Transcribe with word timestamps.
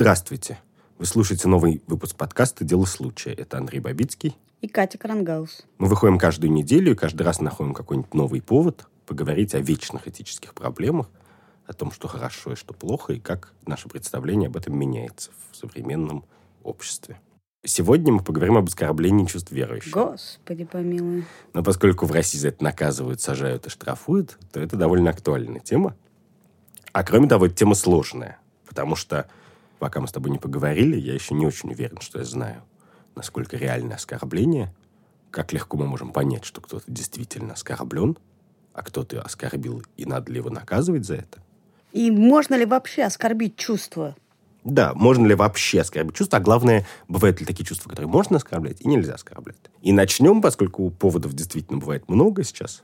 Здравствуйте. 0.00 0.60
Вы 0.98 1.06
слушаете 1.06 1.48
новый 1.48 1.82
выпуск 1.88 2.14
подкаста 2.14 2.62
«Дело 2.62 2.84
случая». 2.84 3.32
Это 3.32 3.58
Андрей 3.58 3.80
Бабицкий. 3.80 4.36
И 4.60 4.68
Катя 4.68 4.96
Крангаус. 4.96 5.66
Мы 5.78 5.88
выходим 5.88 6.18
каждую 6.20 6.52
неделю 6.52 6.92
и 6.92 6.94
каждый 6.94 7.22
раз 7.22 7.40
находим 7.40 7.74
какой-нибудь 7.74 8.14
новый 8.14 8.40
повод 8.40 8.86
поговорить 9.06 9.56
о 9.56 9.58
вечных 9.58 10.06
этических 10.06 10.54
проблемах, 10.54 11.10
о 11.66 11.72
том, 11.72 11.90
что 11.90 12.06
хорошо 12.06 12.52
и 12.52 12.54
что 12.54 12.74
плохо, 12.74 13.14
и 13.14 13.18
как 13.18 13.52
наше 13.66 13.88
представление 13.88 14.46
об 14.46 14.56
этом 14.56 14.78
меняется 14.78 15.32
в 15.50 15.56
современном 15.56 16.24
обществе. 16.62 17.20
Сегодня 17.66 18.12
мы 18.12 18.22
поговорим 18.22 18.56
об 18.56 18.68
оскорблении 18.68 19.26
чувств 19.26 19.50
верующих. 19.50 19.92
Господи 19.92 20.64
помилуй. 20.64 21.24
Но 21.54 21.64
поскольку 21.64 22.06
в 22.06 22.12
России 22.12 22.38
за 22.38 22.50
это 22.50 22.62
наказывают, 22.62 23.20
сажают 23.20 23.66
и 23.66 23.68
штрафуют, 23.68 24.38
то 24.52 24.60
это 24.60 24.76
довольно 24.76 25.10
актуальная 25.10 25.58
тема. 25.58 25.96
А 26.92 27.02
кроме 27.02 27.26
того, 27.26 27.48
тема 27.48 27.74
сложная, 27.74 28.38
потому 28.64 28.94
что 28.94 29.28
пока 29.78 30.00
мы 30.00 30.08
с 30.08 30.12
тобой 30.12 30.30
не 30.30 30.38
поговорили, 30.38 30.96
я 30.96 31.14
еще 31.14 31.34
не 31.34 31.46
очень 31.46 31.70
уверен, 31.70 32.00
что 32.00 32.18
я 32.18 32.24
знаю, 32.24 32.62
насколько 33.14 33.56
реальное 33.56 33.96
оскорбление, 33.96 34.74
как 35.30 35.52
легко 35.52 35.76
мы 35.76 35.86
можем 35.86 36.12
понять, 36.12 36.44
что 36.44 36.60
кто-то 36.60 36.84
действительно 36.86 37.54
оскорблен, 37.54 38.16
а 38.72 38.82
кто-то 38.82 39.22
оскорбил, 39.22 39.82
и 39.96 40.04
надо 40.04 40.32
ли 40.32 40.38
его 40.38 40.50
наказывать 40.50 41.04
за 41.04 41.16
это. 41.16 41.42
И 41.92 42.10
можно 42.10 42.54
ли 42.54 42.64
вообще 42.64 43.04
оскорбить 43.04 43.56
чувства? 43.56 44.14
Да, 44.64 44.92
можно 44.94 45.26
ли 45.26 45.34
вообще 45.34 45.80
оскорбить 45.80 46.16
чувства, 46.16 46.38
а 46.38 46.42
главное, 46.42 46.86
бывают 47.08 47.40
ли 47.40 47.46
такие 47.46 47.64
чувства, 47.64 47.88
которые 47.88 48.10
можно 48.10 48.36
оскорблять 48.36 48.80
и 48.80 48.88
нельзя 48.88 49.14
оскорблять. 49.14 49.56
И 49.82 49.92
начнем, 49.92 50.42
поскольку 50.42 50.90
поводов 50.90 51.32
действительно 51.32 51.78
бывает 51.78 52.08
много 52.08 52.44
сейчас. 52.44 52.82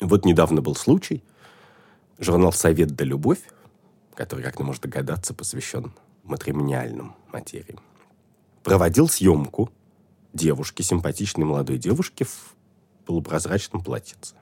Вот 0.00 0.24
недавно 0.24 0.60
был 0.60 0.74
случай. 0.74 1.22
Журнал 2.18 2.52
«Совет 2.52 2.90
да 2.94 3.04
любовь», 3.04 3.40
который, 4.14 4.42
как 4.42 4.56
ты 4.56 4.62
можешь 4.62 4.80
догадаться, 4.80 5.32
посвящен 5.32 5.92
матримониальным 6.24 7.14
материям, 7.32 7.80
проводил 8.62 9.08
съемку 9.08 9.70
девушки, 10.32 10.82
симпатичной 10.82 11.44
молодой 11.44 11.78
девушки 11.78 12.24
в 12.24 12.54
полупрозрачном 13.06 13.82
платьице. 13.82 14.36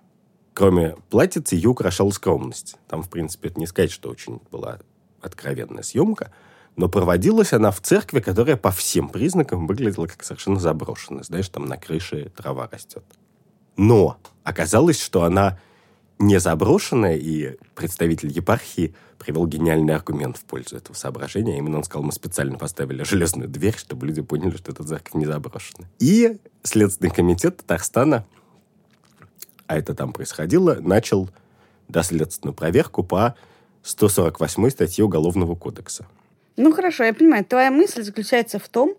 Кроме 0.54 0.96
платьица, 1.08 1.56
ее 1.56 1.70
украшала 1.70 2.10
скромность. 2.10 2.76
Там, 2.88 3.02
в 3.02 3.08
принципе, 3.08 3.48
это 3.48 3.60
не 3.60 3.66
сказать, 3.66 3.90
что 3.90 4.10
очень 4.10 4.40
была 4.50 4.80
откровенная 5.20 5.82
съемка, 5.82 6.32
но 6.76 6.88
проводилась 6.88 7.52
она 7.52 7.70
в 7.70 7.80
церкви, 7.80 8.20
которая 8.20 8.56
по 8.56 8.70
всем 8.70 9.08
признакам 9.08 9.66
выглядела 9.66 10.06
как 10.06 10.22
совершенно 10.22 10.60
заброшенная. 10.60 11.22
Знаешь, 11.22 11.48
там 11.48 11.66
на 11.66 11.76
крыше 11.76 12.30
трава 12.36 12.68
растет. 12.70 13.04
Но 13.76 14.18
оказалось, 14.44 15.00
что 15.00 15.24
она 15.24 15.58
не 16.20 16.38
заброшенная, 16.38 17.16
и 17.16 17.56
представитель 17.74 18.28
епархии 18.28 18.94
привел 19.18 19.46
гениальный 19.46 19.94
аргумент 19.94 20.36
в 20.36 20.44
пользу 20.44 20.76
этого 20.76 20.94
соображения. 20.94 21.56
Именно 21.56 21.78
он 21.78 21.84
сказал, 21.84 22.02
мы 22.02 22.12
специально 22.12 22.58
поставили 22.58 23.02
железную 23.04 23.48
дверь, 23.48 23.74
чтобы 23.76 24.06
люди 24.06 24.20
поняли, 24.20 24.56
что 24.56 24.70
эта 24.70 24.84
церковь 24.84 25.14
не 25.14 25.24
заброшена. 25.24 25.88
И 25.98 26.36
Следственный 26.62 27.10
комитет 27.10 27.56
Татарстана, 27.56 28.26
а 29.66 29.78
это 29.78 29.94
там 29.94 30.12
происходило, 30.12 30.74
начал 30.74 31.30
доследственную 31.88 32.54
проверку 32.54 33.02
по 33.02 33.34
148 33.82 34.70
статье 34.70 35.04
Уголовного 35.06 35.54
кодекса. 35.54 36.06
Ну 36.58 36.72
хорошо, 36.74 37.04
я 37.04 37.14
понимаю. 37.14 37.46
Твоя 37.46 37.70
мысль 37.70 38.02
заключается 38.02 38.58
в 38.58 38.68
том, 38.68 38.94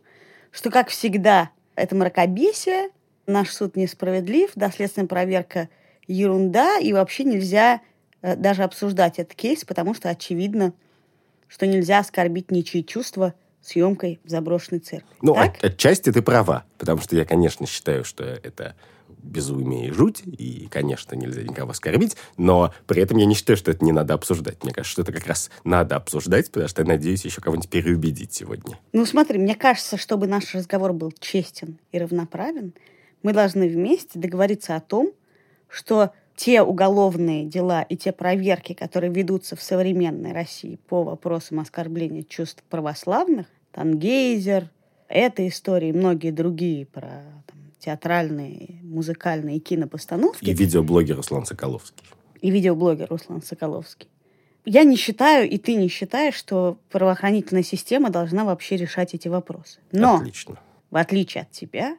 что, 0.52 0.72
как 0.72 0.89
всегда, 0.89 1.52
это 1.75 1.95
мракобесие, 1.95 2.89
наш 3.28 3.50
суд 3.52 3.75
несправедлив, 3.75 4.50
доследственная 4.56 5.08
проверка– 5.08 5.69
ерунда, 6.11 6.79
и 6.79 6.93
вообще 6.93 7.23
нельзя 7.23 7.81
э, 8.21 8.35
даже 8.35 8.63
обсуждать 8.63 9.19
этот 9.19 9.35
кейс, 9.35 9.63
потому 9.65 9.93
что 9.93 10.09
очевидно, 10.09 10.73
что 11.47 11.67
нельзя 11.67 11.99
оскорбить 11.99 12.51
ничьи 12.51 12.85
чувства 12.85 13.33
съемкой 13.61 14.19
в 14.23 14.29
заброшенной 14.29 14.79
церкви. 14.79 15.09
Ну, 15.21 15.33
от, 15.33 15.63
отчасти 15.63 16.11
ты 16.11 16.21
права, 16.21 16.66
потому 16.77 17.01
что 17.01 17.16
я, 17.16 17.25
конечно, 17.25 17.66
считаю, 17.67 18.03
что 18.03 18.23
это 18.23 18.75
безумие 19.21 19.89
и 19.89 19.91
жуть, 19.91 20.23
и, 20.25 20.67
конечно, 20.69 21.16
нельзя 21.16 21.44
никого 21.44 21.71
оскорбить, 21.71 22.17
но 22.38 22.73
при 22.88 23.01
этом 23.01 23.17
я 23.17 23.25
не 23.25 23.35
считаю, 23.35 23.57
что 23.57 23.71
это 23.71 23.83
не 23.85 23.91
надо 23.91 24.13
обсуждать. 24.16 24.63
Мне 24.63 24.73
кажется, 24.73 24.94
что 24.94 25.01
это 25.03 25.11
как 25.11 25.27
раз 25.27 25.51
надо 25.63 25.95
обсуждать, 25.95 26.47
потому 26.47 26.67
что 26.67 26.81
я 26.81 26.88
надеюсь 26.88 27.23
еще 27.23 27.41
кого-нибудь 27.41 27.69
переубедить 27.69 28.33
сегодня. 28.33 28.79
Ну, 28.94 29.05
смотри, 29.05 29.38
мне 29.38 29.55
кажется, 29.55 29.97
чтобы 29.97 30.27
наш 30.27 30.55
разговор 30.55 30.94
был 30.94 31.13
честен 31.19 31.77
и 31.91 32.00
равноправен, 32.00 32.73
мы 33.23 33.33
должны 33.33 33.67
вместе 33.67 34.17
договориться 34.17 34.75
о 34.75 34.79
том, 34.79 35.11
что 35.71 36.11
те 36.35 36.61
уголовные 36.61 37.45
дела 37.45 37.83
и 37.83 37.95
те 37.95 38.11
проверки, 38.11 38.73
которые 38.73 39.11
ведутся 39.11 39.55
в 39.55 39.61
современной 39.61 40.33
России 40.33 40.79
по 40.87 41.03
вопросам 41.03 41.59
оскорбления 41.59 42.23
чувств 42.23 42.63
православных, 42.69 43.47
Тангейзер, 43.71 44.69
эта 45.07 45.47
история 45.47 45.89
и 45.89 45.93
многие 45.93 46.31
другие 46.31 46.85
про 46.85 47.23
там, 47.47 47.59
театральные, 47.79 48.79
музыкальные 48.83 49.57
и 49.57 49.59
кинопостановки. 49.59 50.49
И 50.49 50.53
видеоблогер 50.53 51.15
Руслан 51.15 51.45
Соколовский. 51.45 52.05
И 52.41 52.49
видеоблогер 52.49 53.07
Руслан 53.09 53.41
Соколовский. 53.41 54.09
Я 54.65 54.83
не 54.83 54.95
считаю, 54.95 55.49
и 55.49 55.57
ты 55.57 55.75
не 55.75 55.88
считаешь, 55.88 56.35
что 56.35 56.77
правоохранительная 56.89 57.63
система 57.63 58.09
должна 58.09 58.45
вообще 58.45 58.77
решать 58.77 59.13
эти 59.13 59.27
вопросы. 59.27 59.79
Но, 59.91 60.17
Отлично. 60.17 60.59
в 60.91 60.95
отличие 60.97 61.43
от 61.43 61.51
тебя, 61.51 61.97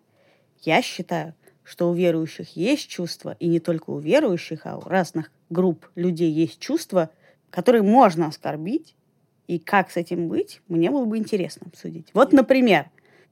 я 0.62 0.80
считаю, 0.80 1.34
что 1.64 1.90
у 1.90 1.94
верующих 1.94 2.56
есть 2.56 2.88
чувства, 2.88 3.36
и 3.38 3.46
не 3.46 3.60
только 3.60 3.90
у 3.90 3.98
верующих, 3.98 4.62
а 4.64 4.76
у 4.76 4.82
разных 4.82 5.30
групп 5.50 5.86
людей 5.94 6.30
есть 6.30 6.58
чувства, 6.58 7.10
которые 7.50 7.82
можно 7.82 8.26
оскорбить, 8.26 8.94
и 9.46 9.58
как 9.58 9.90
с 9.90 9.96
этим 9.96 10.28
быть, 10.28 10.60
мне 10.68 10.90
было 10.90 11.04
бы 11.04 11.18
интересно 11.18 11.66
обсудить. 11.66 12.08
Вот, 12.14 12.32
например, 12.32 12.86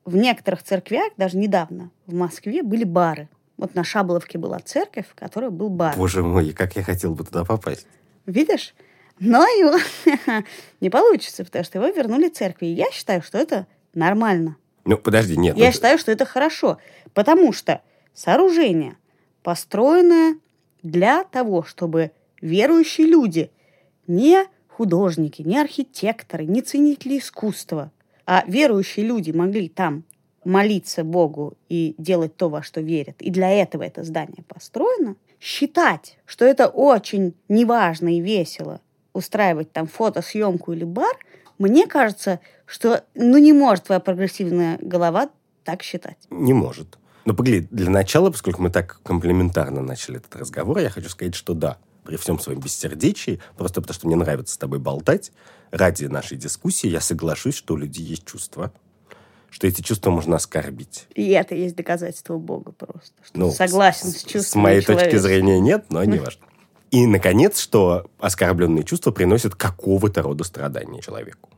в 0.05 0.17
некоторых 0.17 0.63
церквях, 0.63 1.13
даже 1.17 1.37
недавно, 1.37 1.91
в 2.07 2.15
Москве 2.15 2.63
были 2.63 2.85
бары. 2.85 3.29
Вот 3.57 3.75
на 3.75 3.85
Шабловке 3.85 4.39
была 4.39 4.59
церковь, 4.59 5.07
в 5.09 5.15
которой 5.15 5.51
был 5.51 5.69
бар. 5.69 5.95
Боже 5.97 6.23
мой, 6.23 6.53
как 6.53 6.77
я 6.77 6.83
хотел 6.83 7.15
бы 7.15 7.25
туда 7.25 7.45
попасть. 7.45 7.87
Видишь? 8.27 8.75
Но 9.19 9.43
его 9.43 9.79
не 10.81 10.89
получится, 10.89 11.45
потому 11.45 11.65
что 11.65 11.79
его 11.79 11.89
вернули 11.89 12.29
церкви. 12.29 12.67
И 12.67 12.73
я 12.73 12.91
считаю, 12.91 13.23
что 13.23 13.37
это 13.37 13.67
нормально. 13.93 14.57
Ну, 14.87 14.97
подожди, 14.97 15.37
нет. 15.37 15.59
Я 15.59 15.67
ну... 15.67 15.73
считаю, 15.73 15.99
что 15.99 16.11
это 16.11 16.25
хорошо. 16.25 16.79
Потому 17.13 17.53
что 17.53 17.83
сооружение, 18.15 18.97
построенное 19.43 20.37
для 20.83 21.25
того, 21.25 21.63
чтобы 21.63 22.13
верующие 22.41 23.07
люди, 23.07 23.51
не 24.07 24.45
художники, 24.69 25.43
не 25.43 25.59
архитекторы, 25.59 26.47
не 26.47 26.63
ценители 26.63 27.19
искусства, 27.19 27.93
а 28.27 28.45
верующие 28.47 29.07
люди 29.07 29.31
могли 29.31 29.69
там 29.69 30.05
молиться 30.45 31.05
Богу 31.05 31.55
и 31.69 31.95
делать 31.99 32.37
то, 32.37 32.49
во 32.49 32.63
что 32.63 32.81
верят, 32.81 33.21
и 33.21 33.31
для 33.31 33.51
этого 33.51 33.83
это 33.83 34.05
здание 34.05 34.43
построено, 34.49 35.17
считать, 35.39 36.19
что 36.25 36.45
это 36.45 36.69
очень 36.69 37.35
неважно 37.49 38.17
и 38.17 38.21
весело 38.21 38.81
устраивать 39.13 39.73
там 39.73 39.87
фотосъемку 39.87 40.73
или 40.73 40.85
бар, 40.85 41.17
мне 41.59 41.87
кажется, 41.87 42.41
что 42.65 43.05
ну 43.15 43.37
не 43.39 43.53
может 43.53 43.85
твоя 43.85 44.01
прогрессивная 44.01 44.79
голова 44.81 45.31
так 45.65 45.83
считать. 45.83 46.17
Не 46.31 46.55
может. 46.55 46.99
Но 47.25 47.35
погоди, 47.35 47.67
для 47.71 47.91
начала, 47.91 48.31
поскольку 48.31 48.63
мы 48.63 48.71
так 48.71 49.01
комплементарно 49.03 49.83
начали 49.83 50.19
этот 50.19 50.35
разговор, 50.37 50.79
я 50.79 50.91
хочу 50.91 51.09
сказать, 51.09 51.35
что 51.35 51.55
да, 51.55 51.79
при 52.05 52.17
всем 52.17 52.39
своем 52.39 52.61
бессердечии, 52.61 53.41
просто 53.57 53.81
потому 53.81 53.95
что 53.95 54.07
мне 54.07 54.17
нравится 54.17 54.55
с 54.55 54.59
тобой 54.59 54.79
болтать, 54.79 55.33
ради 55.71 56.07
нашей 56.07 56.37
дискуссии 56.37 56.89
я 56.89 57.01
соглашусь, 57.01 57.55
что 57.55 57.75
у 57.75 57.77
людей 57.77 58.05
есть 58.05 58.27
чувства, 58.27 58.73
что 59.51 59.67
эти 59.67 59.83
чувства 59.83 60.11
можно 60.11 60.37
оскорбить. 60.37 61.07
И 61.15 61.29
это 61.31 61.55
есть 61.55 61.77
доказательство 61.77 62.39
Бога 62.39 62.73
просто. 62.73 63.13
Ну, 63.35 63.51
согласен 63.51 64.09
с, 64.09 64.19
с 64.19 64.25
чувствами 64.25 64.43
С 64.43 64.55
моей 64.55 64.81
точки 64.81 65.17
зрения 65.17 65.61
нет, 65.61 65.87
но 65.91 66.03
не 66.05 66.19
важно. 66.19 66.47
И, 66.91 67.07
наконец, 67.07 67.61
что 67.61 68.11
оскорбленные 68.19 68.83
чувства 68.83 69.13
приносят 69.13 69.55
какого-то 69.55 70.23
рода 70.23 70.43
страдания 70.43 71.01
человеку. 71.01 71.49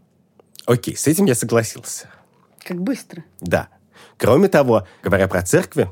Окей, 0.67 0.97
с 0.97 1.07
этим 1.07 1.25
я 1.25 1.35
согласился. 1.35 2.09
Как 2.63 2.81
быстро. 2.81 3.25
Да. 3.41 3.69
Кроме 4.23 4.47
того, 4.47 4.87
говоря 5.03 5.27
про 5.27 5.43
церкви, 5.43 5.91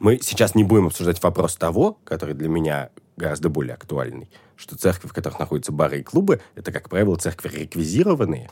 мы 0.00 0.18
сейчас 0.20 0.56
не 0.56 0.64
будем 0.64 0.86
обсуждать 0.86 1.22
вопрос 1.22 1.54
того, 1.54 1.96
который 2.02 2.34
для 2.34 2.48
меня 2.48 2.90
гораздо 3.16 3.48
более 3.48 3.74
актуальный, 3.74 4.28
что 4.56 4.76
церкви, 4.76 5.06
в 5.06 5.12
которых 5.12 5.38
находятся 5.38 5.70
бары 5.70 6.00
и 6.00 6.02
клубы, 6.02 6.40
это, 6.56 6.72
как 6.72 6.88
правило, 6.88 7.14
церкви 7.14 7.60
реквизированные. 7.60 8.50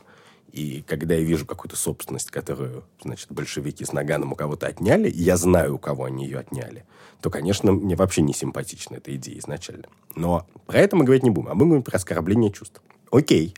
И 0.53 0.85
когда 0.87 1.17
я 1.17 1.23
вижу 1.23 1.47
какую-то 1.47 1.75
собственность, 1.75 2.31
которую, 2.31 2.85
значит, 3.03 3.27
большевики 3.33 3.85
с 3.85 3.93
наганом 3.93 4.31
у 4.31 4.37
кого-то 4.37 4.69
отняли, 4.69 5.11
и 5.11 5.21
я 5.21 5.37
знаю, 5.37 5.75
у 5.75 5.79
кого 5.79 6.05
они 6.05 6.25
ее 6.25 6.38
отняли, 6.38 6.85
то, 7.21 7.29
конечно, 7.29 7.73
мне 7.73 7.97
вообще 7.97 8.23
не 8.23 8.35
симпатична 8.35 8.99
эта 8.99 9.12
идея 9.17 9.41
изначально. 9.41 9.88
Но 10.15 10.47
про 10.67 10.79
это 10.79 10.94
мы 10.94 11.05
говорить 11.05 11.25
не 11.25 11.31
будем, 11.31 11.49
а 11.49 11.55
мы 11.55 11.65
говорим 11.65 11.83
про 11.83 11.97
оскорбление 11.97 12.53
чувств. 12.53 12.81
Окей, 13.11 13.56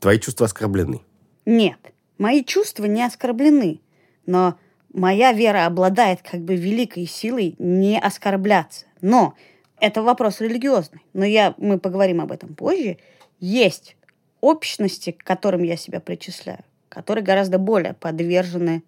твои 0.00 0.18
чувства 0.18 0.46
оскорблены. 0.46 1.02
Нет, 1.44 1.76
мои 2.16 2.42
чувства 2.42 2.86
не 2.86 3.04
оскорблены 3.04 3.82
но 4.26 4.58
моя 4.92 5.32
вера 5.32 5.66
обладает 5.66 6.22
как 6.22 6.40
бы 6.40 6.56
великой 6.56 7.06
силой 7.06 7.54
не 7.58 7.98
оскорбляться. 7.98 8.86
Но 9.00 9.34
это 9.80 10.02
вопрос 10.02 10.40
религиозный. 10.40 11.02
Но 11.12 11.24
я, 11.24 11.54
мы 11.58 11.78
поговорим 11.78 12.20
об 12.20 12.32
этом 12.32 12.54
позже. 12.54 12.98
Есть 13.40 13.96
общности, 14.40 15.12
к 15.12 15.22
которым 15.24 15.62
я 15.62 15.76
себя 15.76 16.00
причисляю, 16.00 16.64
которые 16.88 17.24
гораздо 17.24 17.58
более 17.58 17.94
подвержены 17.94 18.82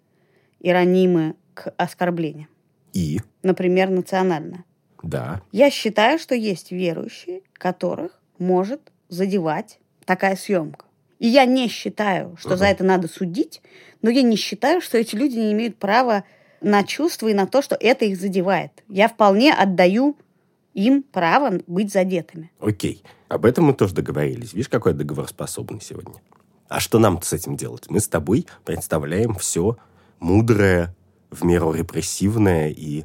и 0.59 0.71
ранимы 0.71 1.35
к 1.53 1.73
оскорблениям. 1.77 2.49
И? 2.93 3.19
Например, 3.43 3.89
национальное. 3.89 4.63
Да. 5.03 5.41
Я 5.51 5.69
считаю, 5.69 6.17
что 6.17 6.33
есть 6.35 6.71
верующие, 6.71 7.41
которых 7.53 8.19
может 8.39 8.91
задевать 9.09 9.79
такая 10.05 10.35
съемка. 10.35 10.86
И 11.19 11.27
я 11.27 11.45
не 11.45 11.67
считаю, 11.67 12.35
что 12.37 12.49
Ага. 12.49 12.57
за 12.57 12.65
это 12.67 12.83
надо 12.83 13.07
судить, 13.07 13.61
но 14.01 14.09
я 14.09 14.21
не 14.21 14.35
считаю, 14.35 14.81
что 14.81 14.97
эти 14.97 15.15
люди 15.15 15.37
не 15.37 15.51
имеют 15.53 15.77
права 15.77 16.23
на 16.61 16.83
чувства 16.83 17.27
и 17.27 17.33
на 17.33 17.47
то, 17.47 17.61
что 17.61 17.75
это 17.79 18.05
их 18.05 18.19
задевает. 18.19 18.71
Я 18.87 19.07
вполне 19.07 19.53
отдаю 19.53 20.17
им 20.73 21.01
право 21.03 21.59
быть 21.65 21.91
задетыми. 21.91 22.51
Окей. 22.59 23.03
Об 23.29 23.45
этом 23.45 23.65
мы 23.65 23.73
тоже 23.73 23.95
договорились. 23.95 24.53
Видишь, 24.53 24.69
какой 24.69 24.91
я 24.93 24.97
договороспособный 24.97 25.81
сегодня. 25.81 26.15
А 26.69 26.79
что 26.79 26.99
нам 26.99 27.21
с 27.21 27.33
этим 27.33 27.55
делать? 27.55 27.85
Мы 27.89 27.99
с 27.99 28.07
тобой 28.07 28.45
представляем 28.63 29.35
все 29.35 29.77
мудрое, 30.19 30.95
в 31.29 31.43
меру 31.43 31.73
репрессивное 31.73 32.69
и 32.69 33.03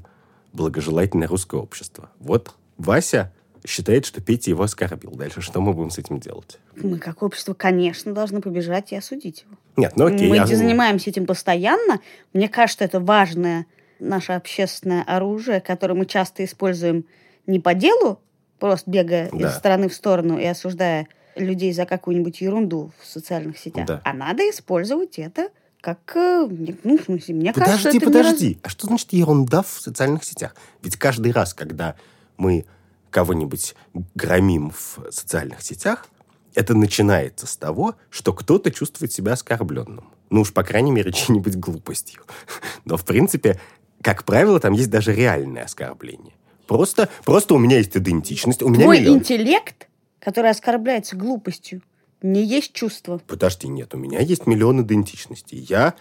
благожелательное 0.52 1.28
русское 1.28 1.60
общество. 1.60 2.10
Вот 2.18 2.54
Вася 2.76 3.32
считает, 3.64 4.04
что 4.06 4.20
Петя 4.20 4.50
его 4.50 4.62
оскорбил. 4.64 5.10
Dальше 5.12 5.40
что 5.40 5.60
мы 5.60 5.72
будем 5.72 5.90
с 5.90 5.98
этим 5.98 6.18
делать? 6.18 6.58
Мы, 6.76 6.98
как 6.98 7.22
общество, 7.22 7.54
конечно, 7.54 8.12
должны 8.12 8.40
побежать 8.40 8.92
и 8.92 8.96
осудить 8.96 9.42
его. 9.42 9.56
Нет, 9.76 9.92
ну 9.96 10.06
окей. 10.06 10.28
Мы 10.28 10.36
я- 10.36 10.46
занимаемся 10.46 11.10
этим 11.10 11.26
постоянно. 11.26 12.00
Мне 12.32 12.48
кажется, 12.48 12.84
это 12.84 12.98
важное 13.00 13.66
наше 14.00 14.32
общественное 14.32 15.02
оружие, 15.04 15.60
которое 15.60 15.94
мы 15.94 16.06
часто 16.06 16.44
используем 16.44 17.04
не 17.46 17.60
по 17.60 17.74
делу, 17.74 18.20
просто 18.58 18.90
бегая 18.90 19.30
Да. 19.32 19.48
из 19.48 19.54
стороны 19.54 19.88
в 19.88 19.94
сторону 19.94 20.38
и 20.38 20.44
осуждая 20.44 21.06
людей 21.36 21.72
за 21.72 21.86
какую-нибудь 21.86 22.40
ерунду 22.40 22.90
в 23.00 23.06
социальных 23.06 23.58
сетях. 23.58 23.86
Да. 23.86 24.00
А 24.04 24.12
надо 24.12 24.42
использовать 24.50 25.18
это 25.18 25.48
как... 25.80 25.98
э, 26.16 26.46
Ну, 26.84 26.98
в 26.98 27.02
смысле, 27.04 27.34
мне 27.34 27.52
кажется, 27.52 27.76
Подожди, 27.88 27.98
это 27.98 28.06
не 28.06 28.12
раз- 28.16 28.26
подожди. 28.26 28.58
А 28.62 28.68
что 28.68 28.86
значит 28.86 29.12
ерунда 29.12 29.62
в 29.62 29.68
социальных 29.68 30.24
сетях? 30.24 30.54
Ведь 30.82 30.96
каждый 30.96 31.32
раз, 31.32 31.54
когда 31.54 31.94
мы 32.36 32.66
кого-нибудь 33.12 33.76
громим 34.14 34.70
в 34.70 34.98
социальных 35.10 35.62
сетях, 35.62 36.08
это 36.54 36.74
начинается 36.74 37.46
с 37.46 37.56
того, 37.56 37.94
что 38.10 38.32
кто-то 38.32 38.70
чувствует 38.70 39.12
себя 39.12 39.32
оскорбленным. 39.34 40.10
Ну 40.30 40.40
уж, 40.40 40.52
по 40.52 40.64
крайней 40.64 40.90
мере, 40.90 41.12
чьей-нибудь 41.12 41.56
глупостью. 41.56 42.24
Но, 42.84 42.96
в 42.96 43.04
принципе, 43.04 43.60
как 44.02 44.24
правило, 44.24 44.58
там 44.58 44.72
есть 44.72 44.90
даже 44.90 45.14
реальное 45.14 45.64
оскорбление. 45.64 46.34
Просто, 46.66 47.08
просто 47.24 47.54
у 47.54 47.58
меня 47.58 47.76
есть 47.78 47.96
идентичность, 47.96 48.62
у 48.62 48.68
меня 48.68 48.84
Твой 48.84 49.00
миллион. 49.00 49.18
интеллект, 49.18 49.88
который 50.18 50.50
оскорбляется 50.50 51.16
глупостью, 51.16 51.82
не 52.22 52.44
есть 52.44 52.72
чувство. 52.72 53.20
Подожди, 53.26 53.68
нет, 53.68 53.94
у 53.94 53.98
меня 53.98 54.20
есть 54.20 54.46
миллион 54.46 54.82
идентичностей. 54.82 55.58
Я 55.58 55.94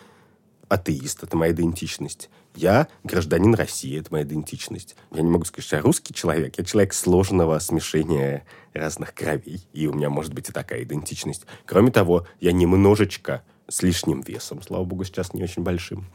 атеист, 0.70 1.24
это 1.24 1.36
моя 1.36 1.52
идентичность. 1.52 2.30
Я 2.56 2.88
гражданин 3.04 3.54
России, 3.54 4.00
это 4.00 4.10
моя 4.12 4.24
идентичность. 4.24 4.96
Я 5.12 5.22
не 5.22 5.30
могу 5.30 5.46
сказать, 5.46 5.66
что 5.66 5.76
я 5.78 5.82
русский 5.82 6.14
человек. 6.14 6.58
Я 6.58 6.64
человек 6.64 6.94
сложного 6.94 7.58
смешения 7.60 8.46
разных 8.74 9.14
кровей. 9.14 9.66
И 9.74 9.88
у 9.88 9.94
меня 9.94 10.10
может 10.10 10.34
быть 10.34 10.50
и 10.50 10.52
такая 10.52 10.84
идентичность. 10.84 11.46
Кроме 11.66 11.92
того, 11.92 12.28
я 12.40 12.52
немножечко 12.52 13.44
с 13.68 13.82
лишним 13.84 14.22
весом, 14.22 14.62
слава 14.62 14.84
богу, 14.84 15.06
сейчас 15.06 15.34
не 15.34 15.44
очень 15.44 15.64
большим. 15.64 16.06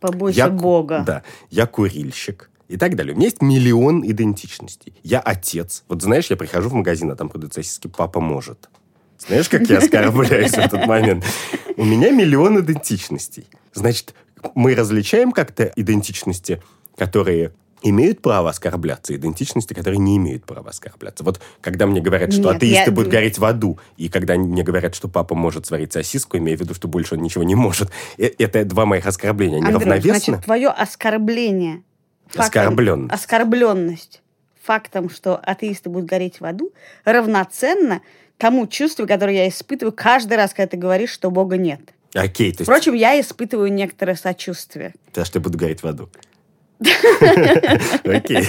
Побойся 0.00 0.38
Я 0.38 0.48
Бога. 0.48 1.02
Да. 1.06 1.22
Я 1.50 1.66
курильщик. 1.66 2.50
И 2.68 2.76
так 2.76 2.96
далее. 2.96 3.14
У 3.14 3.16
меня 3.16 3.26
есть 3.26 3.42
миллион 3.42 4.08
идентичностей. 4.10 4.94
Я 5.02 5.20
отец. 5.20 5.84
Вот 5.88 6.02
знаешь, 6.02 6.30
я 6.30 6.36
прихожу 6.36 6.70
в 6.70 6.74
магазин, 6.74 7.10
а 7.10 7.16
там 7.16 7.28
продаются 7.28 7.62
сосиски 7.62 7.88
«Папа 7.88 8.20
может». 8.20 8.70
Знаешь, 9.18 9.48
как 9.48 9.68
я 9.68 9.78
оскорбляюсь 9.78 10.52
в 10.52 10.58
этот 10.58 10.86
момент? 10.86 11.24
У 11.76 11.84
меня 11.84 12.10
миллион 12.10 12.60
идентичностей. 12.60 13.46
Значит, 13.72 14.14
мы 14.54 14.74
различаем 14.74 15.32
как-то 15.32 15.72
идентичности, 15.76 16.62
которые 16.96 17.52
имеют 17.82 18.22
право 18.22 18.48
оскорбляться, 18.48 19.14
идентичности, 19.14 19.74
которые 19.74 19.98
не 19.98 20.16
имеют 20.16 20.46
права 20.46 20.70
оскорбляться. 20.70 21.22
Вот 21.22 21.40
когда 21.60 21.86
мне 21.86 22.00
говорят, 22.00 22.32
что 22.32 22.44
Нет, 22.44 22.56
атеисты 22.56 22.84
я- 22.86 22.92
будут 22.92 23.10
гореть 23.10 23.38
в 23.38 23.44
аду, 23.44 23.78
и 23.98 24.08
когда 24.08 24.36
мне 24.36 24.62
говорят, 24.62 24.94
что 24.94 25.06
папа 25.08 25.34
может 25.34 25.66
сварить 25.66 25.92
сосиску, 25.92 26.38
имея 26.38 26.56
в 26.56 26.60
виду, 26.60 26.72
что 26.74 26.88
больше 26.88 27.14
он 27.16 27.20
ничего 27.22 27.44
не 27.44 27.54
может, 27.54 27.90
э- 28.16 28.30
это 28.38 28.64
два 28.64 28.86
моих 28.86 29.06
оскорбления. 29.06 29.58
Они 29.58 29.66
Андрей, 29.66 29.80
равновесны? 29.84 30.18
значит, 30.26 30.44
твое 30.46 30.68
оскорбление, 30.68 31.82
Оскорбленность. 32.34 33.12
оскорбленность 33.12 34.22
фактом, 34.62 35.10
что 35.10 35.36
атеисты 35.36 35.90
будут 35.90 36.08
гореть 36.08 36.40
в 36.40 36.44
аду, 36.46 36.72
равноценно 37.04 38.00
тому 38.38 38.66
чувству, 38.66 39.06
которое 39.06 39.36
я 39.36 39.48
испытываю 39.48 39.92
каждый 39.92 40.38
раз, 40.38 40.54
когда 40.54 40.68
ты 40.68 40.76
говоришь, 40.78 41.10
что 41.10 41.30
Бога 41.30 41.56
нет. 41.58 41.80
Окей, 42.14 42.52
то 42.52 42.60
есть 42.60 42.70
Впрочем, 42.70 42.94
я 42.94 43.20
испытываю 43.20 43.72
некоторое 43.72 44.14
сочувствие. 44.14 44.94
Потому 45.06 45.24
что 45.24 45.38
я 45.38 45.42
буду 45.42 45.58
гореть 45.58 45.82
в 45.82 45.86
аду. 45.86 46.08
Окей. 48.04 48.46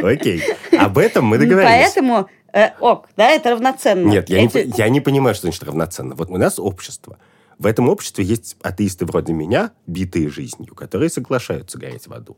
Окей. 0.00 0.42
Об 0.78 0.98
этом 0.98 1.26
мы 1.26 1.38
договорились. 1.38 1.92
Поэтому, 1.92 2.28
э, 2.52 2.70
ок, 2.80 3.08
да, 3.16 3.30
это 3.30 3.50
равноценно. 3.50 4.08
Нет, 4.08 4.28
я 4.30 4.88
не, 4.88 5.00
понимаю, 5.00 5.34
что 5.34 5.46
значит 5.46 5.62
равноценно. 5.64 6.14
Вот 6.14 6.30
у 6.30 6.36
нас 6.36 6.58
общество. 6.58 7.18
В 7.58 7.66
этом 7.66 7.88
обществе 7.88 8.24
есть 8.24 8.56
атеисты 8.62 9.04
вроде 9.04 9.32
меня, 9.32 9.72
битые 9.86 10.28
жизнью, 10.28 10.74
которые 10.74 11.10
соглашаются 11.10 11.78
гореть 11.78 12.06
в 12.06 12.12
аду. 12.12 12.36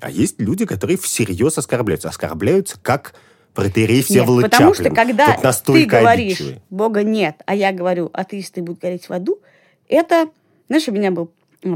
А 0.00 0.10
есть 0.10 0.40
люди, 0.40 0.66
которые 0.66 0.98
всерьез 0.98 1.58
оскорбляются. 1.58 2.08
Оскорбляются, 2.08 2.78
как 2.82 3.14
протерей 3.54 3.98
Нет, 3.98 4.06
Всеволод 4.06 4.42
потому 4.50 4.74
что 4.74 4.84
Чаплин. 4.84 4.96
когда 4.96 5.38
Вот 5.42 5.62
ты 5.64 5.86
говоришь, 5.86 6.40
обидчивый. 6.40 6.62
Бога 6.70 7.02
нет, 7.02 7.36
а 7.46 7.54
я 7.54 7.72
говорю, 7.72 8.10
атеисты 8.12 8.62
будут 8.62 8.80
гореть 8.80 9.08
в 9.08 9.12
аду, 9.12 9.40
это, 9.88 10.30
знаешь, 10.68 10.88
у 10.88 10.92
меня 10.92 11.10
был 11.10 11.30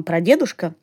прадедушка, 0.04 0.74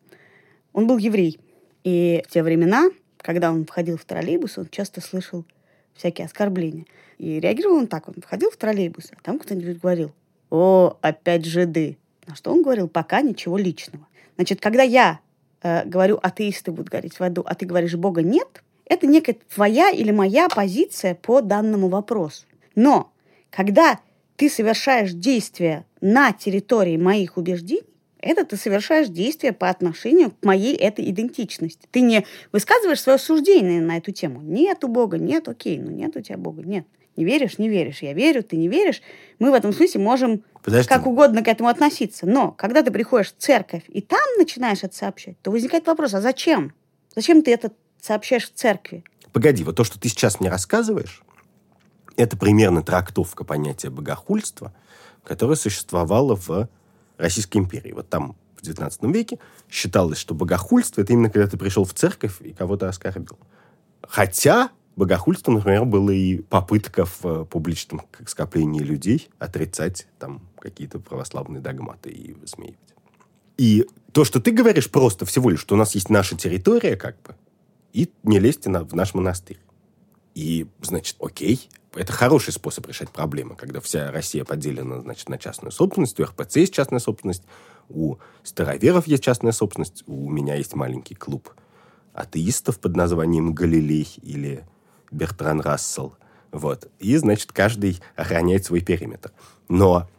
он 0.73 0.87
был 0.87 0.97
еврей. 0.97 1.39
И 1.83 2.23
в 2.27 2.31
те 2.31 2.43
времена, 2.43 2.89
когда 3.17 3.51
он 3.51 3.65
входил 3.65 3.97
в 3.97 4.05
троллейбус, 4.05 4.57
он 4.57 4.67
часто 4.69 5.01
слышал 5.01 5.45
всякие 5.93 6.25
оскорбления. 6.25 6.85
И 7.17 7.39
реагировал 7.39 7.77
он 7.77 7.87
так, 7.87 8.07
он 8.07 8.15
входил 8.21 8.49
в 8.49 8.57
троллейбус, 8.57 9.11
а 9.11 9.17
там 9.21 9.39
кто-нибудь 9.39 9.79
говорил, 9.79 10.11
о, 10.49 10.97
опять 11.01 11.45
жиды. 11.45 11.97
На 12.27 12.35
что 12.35 12.51
он 12.51 12.63
говорил, 12.63 12.87
пока 12.87 13.21
ничего 13.21 13.57
личного. 13.57 14.07
Значит, 14.35 14.59
когда 14.59 14.83
я 14.83 15.19
э, 15.61 15.85
говорю, 15.85 16.19
атеисты 16.21 16.71
будут 16.71 16.89
гореть 16.89 17.19
в 17.19 17.21
аду, 17.21 17.43
а 17.45 17.55
ты 17.55 17.65
говоришь, 17.65 17.95
Бога 17.95 18.21
нет, 18.21 18.63
это 18.85 19.07
некая 19.07 19.37
твоя 19.53 19.89
или 19.89 20.11
моя 20.11 20.49
позиция 20.49 21.15
по 21.15 21.41
данному 21.41 21.87
вопросу. 21.87 22.45
Но 22.75 23.11
когда 23.49 23.99
ты 24.35 24.49
совершаешь 24.49 25.11
действия 25.11 25.85
на 26.01 26.31
территории 26.31 26.97
моих 26.97 27.37
убеждений, 27.37 27.83
это 28.19 28.43
ты 28.43 28.57
совершаешь 28.57 29.07
действия 29.07 29.53
по 29.53 29.69
отношению 29.69 30.31
к 30.31 30.43
моей 30.43 30.75
этой 30.75 31.07
идентичности. 31.09 31.87
Ты 31.91 32.01
не 32.01 32.25
высказываешь 32.51 33.01
свое 33.01 33.19
суждение 33.19 33.81
на 33.81 33.97
эту 33.97 34.11
тему. 34.11 34.41
Нет 34.41 34.83
у 34.83 34.87
Бога, 34.87 35.19
нет, 35.19 35.47
окей, 35.47 35.77
ну 35.77 35.91
нет 35.91 36.15
у 36.15 36.21
тебя 36.21 36.37
Бога, 36.37 36.63
нет. 36.63 36.87
Не 37.17 37.23
веришь, 37.23 37.59
не 37.59 37.69
веришь. 37.69 38.01
Я 38.01 38.13
верю, 38.13 38.43
ты 38.43 38.57
не 38.57 38.67
веришь. 38.67 39.01
Мы 39.39 39.51
в 39.51 39.53
этом 39.53 39.71
смысле 39.71 40.01
можем 40.01 40.43
Подожди. 40.63 40.89
как 40.89 41.05
угодно 41.05 41.43
к 41.43 41.47
этому 41.47 41.69
относиться. 41.69 42.25
Но 42.25 42.51
когда 42.51 42.81
ты 42.81 42.91
приходишь 42.91 43.31
в 43.31 43.37
церковь 43.37 43.83
и 43.87 44.01
там 44.01 44.19
начинаешь 44.37 44.83
это 44.83 44.95
сообщать, 44.95 45.39
то 45.41 45.51
возникает 45.51 45.85
вопрос, 45.87 46.13
а 46.13 46.21
зачем? 46.21 46.73
Зачем 47.15 47.41
ты 47.41 47.51
это 47.51 47.71
сообщаешь 48.01 48.49
в 48.49 48.53
церкви? 48.53 49.03
Погоди, 49.31 49.63
вот 49.63 49.77
то, 49.77 49.83
что 49.83 49.99
ты 49.99 50.09
сейчас 50.09 50.39
мне 50.39 50.49
рассказываешь, 50.49 51.21
это 52.17 52.37
примерно 52.37 52.81
трактовка 52.83 53.43
понятия 53.43 53.89
богохульства, 53.89 54.73
которое 55.23 55.55
существовало 55.55 56.35
в 56.35 56.69
Российской 57.17 57.57
империи. 57.57 57.91
Вот 57.91 58.09
там 58.09 58.35
в 58.55 58.63
XIX 58.63 59.11
веке 59.11 59.39
считалось, 59.69 60.17
что 60.17 60.33
богохульство– 60.33 61.01
это 61.01 61.13
именно 61.13 61.29
когда 61.29 61.47
ты 61.47 61.57
пришел 61.57 61.85
в 61.85 61.93
церковь 61.93 62.41
и 62.41 62.53
кого-то 62.53 62.89
оскорбил. 62.89 63.37
Хотя 64.01 64.69
богохульство, 64.95 65.51
например, 65.51 65.85
было 65.85 66.11
и 66.11 66.41
попытка 66.41 67.05
в 67.05 67.25
э, 67.25 67.45
публичном 67.45 68.01
скоплении 68.25 68.81
людей 68.81 69.29
отрицать 69.39 70.07
там 70.19 70.41
какие-то 70.59 70.99
православные 70.99 71.61
догматы 71.61 72.09
и 72.09 72.33
высмеивать. 72.33 72.79
И 73.57 73.85
то, 74.11 74.25
что 74.25 74.39
ты 74.39 74.51
говоришь 74.51 74.89
просто 74.89 75.25
всего 75.25 75.49
лишь, 75.49 75.59
что 75.59 75.75
у 75.75 75.77
нас 75.77 75.95
есть 75.95 76.09
наша 76.09 76.35
территория, 76.35 76.95
как 76.95 77.21
бы, 77.21 77.35
и 77.93 78.09
не 78.23 78.39
лезьте 78.39 78.69
на, 78.69 78.83
в 78.83 78.93
наш 78.93 79.13
монастырь. 79.13 79.59
И, 80.33 80.67
значит, 80.81 81.15
окей, 81.19 81.69
это 81.95 82.13
хороший 82.13 82.53
способ 82.53 82.87
решать 82.87 83.09
проблемы, 83.09 83.55
когда 83.55 83.79
вся 83.79 84.11
Россия 84.11 84.43
поделена, 84.43 85.01
значит, 85.01 85.29
на 85.29 85.37
частную 85.37 85.71
собственность, 85.71 86.19
у 86.19 86.23
РПЦ 86.23 86.57
есть 86.57 86.73
частная 86.73 86.99
собственность, 86.99 87.43
у 87.89 88.17
староверов 88.43 89.07
есть 89.07 89.23
частная 89.23 89.51
собственность, 89.51 90.03
у 90.07 90.29
меня 90.29 90.55
есть 90.55 90.75
маленький 90.75 91.15
клуб 91.15 91.53
атеистов 92.13 92.79
под 92.79 92.95
названием 92.95 93.53
Галилей 93.53 94.07
или 94.21 94.65
Бертран 95.11 95.61
Рассел. 95.61 96.15
Вот. 96.51 96.89
И, 96.99 97.15
значит, 97.17 97.51
каждый 97.51 97.99
охраняет 98.15 98.65
свой 98.65 98.81
периметр. 98.81 99.31
Но 99.67 100.09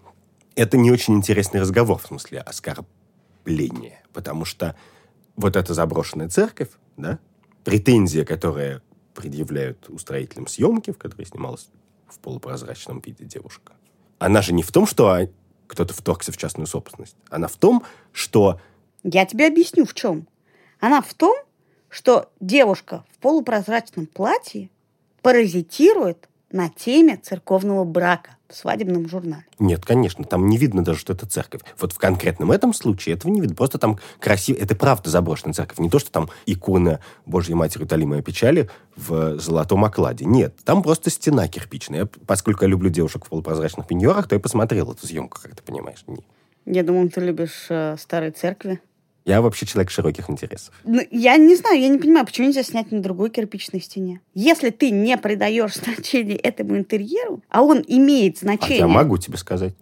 это 0.54 0.76
не 0.76 0.90
очень 0.90 1.14
интересный 1.14 1.60
разговор, 1.60 1.98
в 1.98 2.06
смысле 2.06 2.40
оскорбления, 2.40 4.02
потому 4.12 4.44
что 4.44 4.76
вот 5.36 5.56
эта 5.56 5.74
заброшенная 5.74 6.28
церковь, 6.28 6.70
да, 6.96 7.18
претензия, 7.64 8.24
которая 8.24 8.82
предъявляют 9.16 9.88
устроителям 9.88 10.46
съемки, 10.46 10.92
в 10.92 10.98
которой 10.98 11.24
снималась 11.24 11.68
в 12.06 12.18
полупрозрачном 12.20 13.00
виде 13.00 13.24
девушка, 13.24 13.72
Она 14.18 14.42
же 14.42 14.52
не 14.52 14.62
в 14.62 14.70
том, 14.70 14.86
что 14.86 15.08
а, 15.08 15.26
кто-то 15.66 15.92
вторгся 15.92 16.30
в 16.30 16.36
частную 16.36 16.66
собственность. 16.66 17.16
Она 17.28 17.48
в 17.48 17.56
том, 17.56 17.82
что... 18.12 18.60
Я 19.02 19.26
тебе 19.26 19.46
объясню, 19.46 19.84
в 19.84 19.94
чем. 19.94 20.28
Она 20.78 21.00
в 21.02 21.12
том, 21.14 21.36
что 21.88 22.30
девушка 22.40 23.04
в 23.12 23.18
полупрозрачном 23.18 24.06
платье 24.06 24.70
паразитирует 25.22 26.28
на 26.52 26.68
теме 26.68 27.16
церковного 27.16 27.84
брака 27.84 28.36
в 28.48 28.54
свадебном 28.54 29.08
журнале. 29.08 29.44
Нет, 29.58 29.84
конечно, 29.84 30.24
там 30.24 30.48
не 30.48 30.56
видно 30.56 30.84
даже, 30.84 31.00
что 31.00 31.12
это 31.12 31.26
церковь. 31.26 31.62
Вот 31.80 31.92
в 31.92 31.98
конкретном 31.98 32.52
этом 32.52 32.72
случае 32.72 33.16
этого 33.16 33.32
не 33.32 33.40
видно. 33.40 33.56
Просто 33.56 33.78
там 33.78 33.98
красиво... 34.20 34.56
Это 34.58 34.76
правда 34.76 35.10
заброшенная 35.10 35.52
церковь. 35.52 35.78
Не 35.78 35.90
то, 35.90 35.98
что 35.98 36.12
там 36.12 36.30
икона 36.46 37.00
Божьей 37.24 37.54
Матери 37.54 37.82
Утолимой 37.82 38.22
печали 38.22 38.70
в 38.94 39.38
золотом 39.38 39.84
окладе. 39.84 40.24
Нет, 40.24 40.54
там 40.64 40.82
просто 40.82 41.10
стена 41.10 41.48
кирпичная. 41.48 42.06
Поскольку 42.26 42.64
я 42.64 42.70
люблю 42.70 42.88
девушек 42.88 43.24
в 43.24 43.28
полупрозрачных 43.28 43.86
пеньюарах, 43.86 44.28
то 44.28 44.36
я 44.36 44.40
посмотрел 44.40 44.92
эту 44.92 45.06
съемку, 45.06 45.38
как 45.42 45.56
ты 45.56 45.62
понимаешь. 45.62 46.04
Не. 46.06 46.24
Я 46.66 46.82
думаю, 46.82 47.10
ты 47.10 47.20
любишь 47.20 47.66
э, 47.68 47.96
старые 47.98 48.30
церкви. 48.30 48.80
Я 49.26 49.42
вообще 49.42 49.66
человек 49.66 49.90
широких 49.90 50.30
интересов. 50.30 50.72
Ну, 50.84 51.02
я 51.10 51.36
не 51.36 51.56
знаю, 51.56 51.80
я 51.80 51.88
не 51.88 51.98
понимаю, 51.98 52.24
почему 52.24 52.46
нельзя 52.46 52.62
снять 52.62 52.92
на 52.92 53.00
другой 53.00 53.28
кирпичной 53.30 53.80
стене. 53.80 54.20
Если 54.34 54.70
ты 54.70 54.90
не 54.90 55.18
придаешь 55.18 55.74
значения 55.84 56.36
этому 56.36 56.78
интерьеру, 56.78 57.42
а 57.50 57.62
он 57.62 57.84
имеет 57.86 58.38
значение... 58.38 58.84
А 58.84 58.86
я 58.86 58.88
могу 58.88 59.18
тебе 59.18 59.36
сказать. 59.36 59.74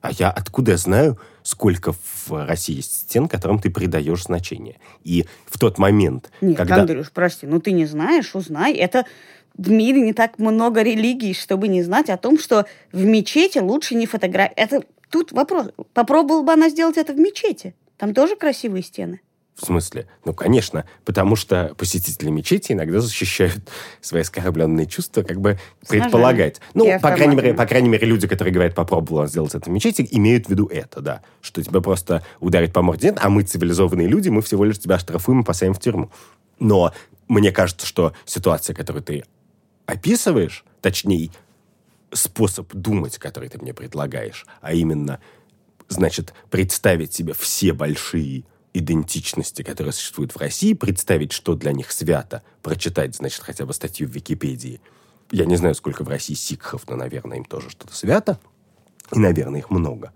А 0.00 0.12
я 0.12 0.30
откуда 0.30 0.72
я 0.72 0.76
знаю, 0.78 1.18
сколько 1.42 1.92
в 1.92 2.46
России 2.46 2.76
есть 2.76 3.02
стен, 3.02 3.28
которым 3.28 3.58
ты 3.58 3.70
придаешь 3.70 4.24
значение? 4.24 4.78
И 5.04 5.26
в 5.46 5.58
тот 5.58 5.76
момент, 5.78 6.30
Нет, 6.40 6.56
когда... 6.56 6.76
Андрюш, 6.76 7.10
прости, 7.12 7.46
ну 7.46 7.60
ты 7.60 7.72
не 7.72 7.84
знаешь, 7.84 8.34
узнай. 8.34 8.72
Это 8.72 9.04
в 9.58 9.70
мире 9.70 10.00
не 10.00 10.14
так 10.14 10.38
много 10.38 10.82
религий, 10.82 11.34
чтобы 11.34 11.68
не 11.68 11.82
знать 11.82 12.08
о 12.08 12.16
том, 12.16 12.38
что 12.38 12.66
в 12.92 13.04
мечети 13.04 13.58
лучше 13.58 13.94
не 13.94 14.06
фотографировать. 14.06 14.56
Это 14.56 14.86
тут 15.10 15.32
вопрос. 15.32 15.68
Попробовала 15.92 16.42
бы 16.42 16.52
она 16.52 16.70
сделать 16.70 16.96
это 16.96 17.12
в 17.12 17.18
мечети? 17.18 17.74
Там 17.96 18.14
тоже 18.14 18.36
красивые 18.36 18.82
стены? 18.82 19.20
В 19.56 19.64
смысле? 19.64 20.06
Ну, 20.26 20.34
конечно, 20.34 20.84
потому 21.06 21.34
что 21.34 21.74
посетители 21.78 22.28
мечети 22.28 22.72
иногда 22.72 23.00
защищают 23.00 23.70
свои 24.02 24.20
оскорбленные 24.20 24.86
чувства, 24.86 25.22
как 25.22 25.40
бы 25.40 25.58
предполагать. 25.88 26.60
Ну, 26.74 26.84
по 27.00 27.10
крайней, 27.12 27.36
мере, 27.36 27.54
по 27.54 27.64
крайней 27.64 27.88
мере, 27.88 28.06
люди, 28.06 28.28
которые 28.28 28.52
говорят, 28.52 28.74
попробовала 28.74 29.26
сделать 29.26 29.54
это 29.54 29.70
в 29.70 29.72
мечети, 29.72 30.06
имеют 30.10 30.46
в 30.46 30.50
виду 30.50 30.66
это, 30.66 31.00
да. 31.00 31.22
Что 31.40 31.62
тебя 31.62 31.80
просто 31.80 32.22
ударить 32.38 32.74
по 32.74 32.82
морде 32.82 33.08
нет, 33.08 33.18
а 33.22 33.30
мы 33.30 33.44
цивилизованные 33.44 34.08
люди, 34.08 34.28
мы 34.28 34.42
всего 34.42 34.62
лишь 34.62 34.78
тебя 34.78 34.98
штрафуем 34.98 35.40
и 35.40 35.44
посадим 35.44 35.72
в 35.72 35.80
тюрьму. 35.80 36.10
Но 36.58 36.92
мне 37.26 37.50
кажется, 37.50 37.86
что 37.86 38.12
ситуация, 38.26 38.74
которую 38.74 39.02
ты 39.02 39.24
описываешь, 39.86 40.66
точнее, 40.82 41.30
способ 42.12 42.74
думать, 42.74 43.16
который 43.16 43.48
ты 43.48 43.58
мне 43.58 43.72
предлагаешь, 43.72 44.44
а 44.60 44.74
именно– 44.74 45.18
значит, 45.88 46.34
представить 46.50 47.12
себе 47.12 47.32
все 47.32 47.72
большие 47.72 48.44
идентичности, 48.74 49.62
которые 49.62 49.92
существуют 49.92 50.32
в 50.32 50.38
России, 50.38 50.74
представить, 50.74 51.32
что 51.32 51.54
для 51.54 51.72
них 51.72 51.90
свято, 51.92 52.42
прочитать, 52.62 53.14
значит, 53.16 53.42
хотя 53.42 53.64
бы 53.64 53.72
статью 53.72 54.08
в 54.08 54.12
Википедии. 54.12 54.80
Я 55.30 55.46
не 55.46 55.56
знаю, 55.56 55.74
сколько 55.74 56.04
в 56.04 56.08
России 56.08 56.34
сикхов, 56.34 56.82
но, 56.88 56.96
наверное, 56.96 57.38
им 57.38 57.44
тоже 57.44 57.70
что-то 57.70 57.94
свято. 57.94 58.38
И, 59.12 59.18
наверное, 59.18 59.60
их 59.60 59.70
много. 59.70 60.12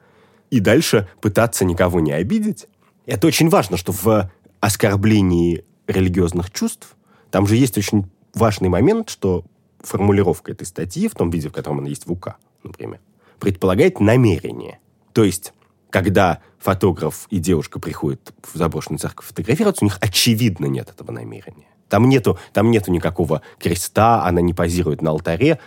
И 0.50 0.60
дальше 0.60 1.08
пытаться 1.20 1.64
никого 1.64 2.00
не 2.00 2.12
обидеть. 2.12 2.66
Это 3.06 3.26
очень 3.26 3.48
важно, 3.48 3.76
что 3.76 3.92
в 3.92 4.30
оскорблении 4.60 5.64
религиозных 5.86 6.50
чувств 6.50 6.96
там 7.30 7.46
же 7.46 7.56
есть 7.56 7.78
очень 7.78 8.10
важный 8.34 8.68
момент, 8.68 9.08
что 9.08 9.44
формулировка 9.80 10.52
этой 10.52 10.66
статьи, 10.66 11.08
в 11.08 11.14
том 11.14 11.30
виде, 11.30 11.48
в 11.48 11.52
котором 11.52 11.78
она 11.78 11.88
есть 11.88 12.06
в 12.06 12.12
УК, 12.12 12.36
например, 12.62 13.00
предполагает 13.38 14.00
намерение. 14.00 14.80
То 15.12 15.24
есть 15.24 15.54
когда 15.90 16.40
фотограф 16.58 17.26
и 17.30 17.38
девушка 17.38 17.78
приходят 17.78 18.32
в 18.42 18.56
заброшенную 18.56 18.98
церковь 18.98 19.26
фотографироваться, 19.26 19.84
у 19.84 19.86
них 19.86 19.98
очевидно 20.00 20.66
нет 20.66 20.88
этого 20.90 21.10
намерения. 21.12 21.66
Там 21.88 22.08
нету, 22.08 22.38
там 22.52 22.70
нету 22.70 22.92
никакого 22.92 23.42
креста, 23.58 24.24
она 24.24 24.40
не 24.40 24.54
позирует 24.54 25.02
на 25.02 25.10
алтаре. 25.10 25.58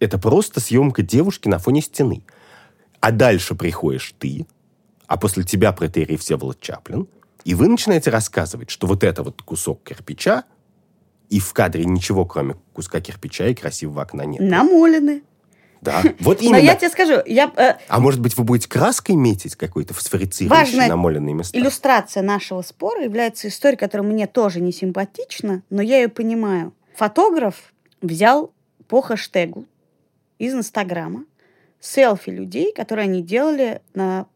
Это 0.00 0.18
просто 0.18 0.60
съемка 0.60 1.02
девушки 1.02 1.48
на 1.48 1.58
фоне 1.58 1.80
стены. 1.80 2.24
А 3.00 3.12
дальше 3.12 3.54
приходишь 3.54 4.14
ты, 4.18 4.46
а 5.06 5.16
после 5.16 5.44
тебя 5.44 5.72
протерий 5.72 6.16
Всеволод 6.16 6.60
Чаплин, 6.60 7.08
и 7.44 7.54
вы 7.54 7.68
начинаете 7.68 8.10
рассказывать, 8.10 8.70
что 8.70 8.86
вот 8.86 9.04
это 9.04 9.22
вот 9.22 9.40
кусок 9.42 9.82
кирпича, 9.84 10.44
и 11.30 11.38
в 11.38 11.52
кадре 11.52 11.84
ничего, 11.84 12.26
кроме 12.26 12.56
куска 12.74 13.00
кирпича 13.00 13.46
и 13.46 13.54
красивого 13.54 14.02
окна 14.02 14.26
нет. 14.26 14.40
Намолены. 14.40 15.22
Да, 15.80 16.02
вот 16.20 16.42
именно. 16.42 16.58
Но 16.58 16.62
я 16.62 16.74
тебе 16.74 16.90
скажу, 16.90 17.14
я... 17.26 17.50
Э, 17.56 17.74
а 17.88 18.00
может 18.00 18.20
быть, 18.20 18.36
вы 18.36 18.44
будете 18.44 18.68
краской 18.68 19.14
метить 19.14 19.56
какой-то 19.56 19.94
в 19.94 20.02
сферицирующий 20.02 20.88
намоленные 20.88 21.34
места? 21.34 21.58
иллюстрация 21.58 22.22
нашего 22.22 22.62
спора 22.62 23.02
является 23.02 23.48
историей, 23.48 23.78
которая 23.78 24.06
мне 24.06 24.26
тоже 24.26 24.60
не 24.60 24.72
симпатична, 24.72 25.62
но 25.70 25.82
я 25.82 25.98
ее 26.02 26.08
понимаю. 26.08 26.72
Фотограф 26.96 27.72
взял 28.02 28.52
по 28.88 29.00
хэштегу 29.00 29.66
из 30.38 30.54
Инстаграма 30.54 31.24
селфи 31.80 32.30
людей, 32.30 32.72
которые 32.72 33.04
они 33.04 33.22
делали 33.22 33.80
на 33.94 34.26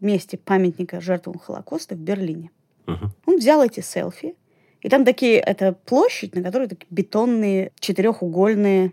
месте 0.00 0.36
памятника 0.36 1.00
жертвам 1.00 1.38
Холокоста 1.38 1.94
в 1.94 1.98
Берлине. 1.98 2.50
Угу. 2.86 3.10
Он 3.26 3.36
взял 3.38 3.62
эти 3.62 3.80
селфи, 3.80 4.34
и 4.82 4.90
там 4.90 5.06
такие, 5.06 5.38
это 5.38 5.72
площадь, 5.72 6.34
на 6.34 6.42
которой 6.42 6.68
такие 6.68 6.86
бетонные 6.90 7.72
четырехугольные 7.80 8.92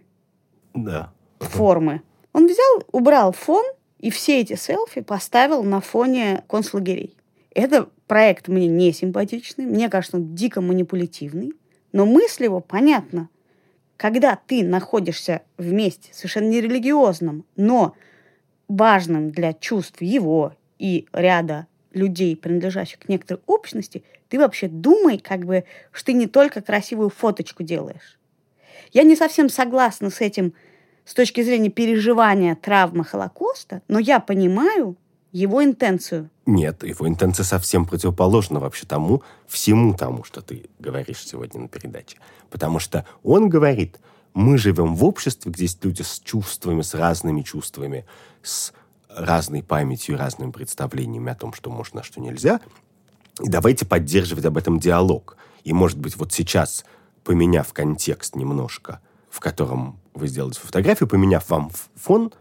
да 0.73 1.11
формы. 1.43 2.01
Он 2.33 2.47
взял, 2.47 2.83
убрал 2.91 3.31
фон 3.33 3.63
и 3.99 4.09
все 4.09 4.39
эти 4.39 4.55
селфи 4.55 5.01
поставил 5.01 5.63
на 5.63 5.81
фоне 5.81 6.43
концлагерей. 6.47 7.15
Это 7.53 7.89
проект 8.07 8.47
мне 8.47 8.67
не 8.67 8.93
симпатичный, 8.93 9.65
мне 9.65 9.89
кажется, 9.89 10.17
он 10.17 10.35
дико 10.35 10.61
манипулятивный, 10.61 11.53
но 11.91 12.05
мысль 12.05 12.45
его 12.45 12.61
понятна. 12.61 13.29
Когда 13.97 14.35
ты 14.35 14.63
находишься 14.63 15.41
вместе, 15.57 16.13
совершенно 16.13 16.49
нерелигиозным, 16.49 17.45
но 17.55 17.93
важным 18.67 19.31
для 19.31 19.53
чувств 19.53 20.01
его 20.01 20.55
и 20.79 21.05
ряда 21.13 21.67
людей, 21.93 22.35
принадлежащих 22.35 22.99
к 22.99 23.09
некоторой 23.09 23.43
общности, 23.45 24.03
ты 24.29 24.39
вообще 24.39 24.67
думай, 24.67 25.19
как 25.19 25.45
бы, 25.45 25.65
что 25.91 26.07
ты 26.07 26.13
не 26.13 26.25
только 26.25 26.61
красивую 26.61 27.09
фоточку 27.09 27.63
делаешь. 27.63 28.17
Я 28.93 29.03
не 29.03 29.15
совсем 29.15 29.49
согласна 29.49 30.09
с 30.09 30.21
этим 30.21 30.53
с 31.05 31.13
точки 31.13 31.43
зрения 31.43 31.69
переживания 31.69 32.55
травмы 32.55 33.03
Холокоста, 33.03 33.81
но 33.87 33.99
я 33.99 34.19
понимаю 34.19 34.97
его 35.31 35.63
интенцию. 35.63 36.29
Нет, 36.45 36.83
его 36.83 37.07
интенция 37.07 37.43
совсем 37.43 37.85
противоположна 37.85 38.59
вообще 38.59 38.85
тому, 38.85 39.23
всему 39.47 39.93
тому, 39.93 40.23
что 40.23 40.41
ты 40.41 40.65
говоришь 40.79 41.25
сегодня 41.25 41.61
на 41.61 41.67
передаче. 41.67 42.17
Потому 42.49 42.79
что 42.79 43.05
он 43.23 43.47
говорит, 43.49 43.99
мы 44.33 44.57
живем 44.57 44.95
в 44.95 45.05
обществе, 45.05 45.51
где 45.51 45.63
есть 45.63 45.83
люди 45.83 46.01
с 46.01 46.19
чувствами, 46.19 46.81
с 46.81 46.93
разными 46.93 47.41
чувствами, 47.41 48.05
с 48.43 48.73
разной 49.09 49.63
памятью 49.63 50.17
разными 50.17 50.51
представлениями 50.51 51.31
о 51.31 51.35
том, 51.35 51.53
что 51.53 51.69
можно, 51.69 52.01
а 52.01 52.03
что 52.03 52.19
нельзя. 52.21 52.59
И 53.39 53.49
давайте 53.49 53.85
поддерживать 53.85 54.45
об 54.45 54.57
этом 54.57 54.79
диалог. 54.79 55.37
И, 55.63 55.73
может 55.73 55.97
быть, 55.97 56.15
вот 56.17 56.33
сейчас, 56.33 56.85
поменяв 57.23 57.71
контекст 57.73 58.35
немножко, 58.35 58.99
в 59.29 59.39
котором 59.39 60.00
вы 60.13 60.27
сделаете 60.27 60.59
фотографию, 60.59 61.07
поменяв 61.07 61.49
вам 61.49 61.71
фон 61.95 62.31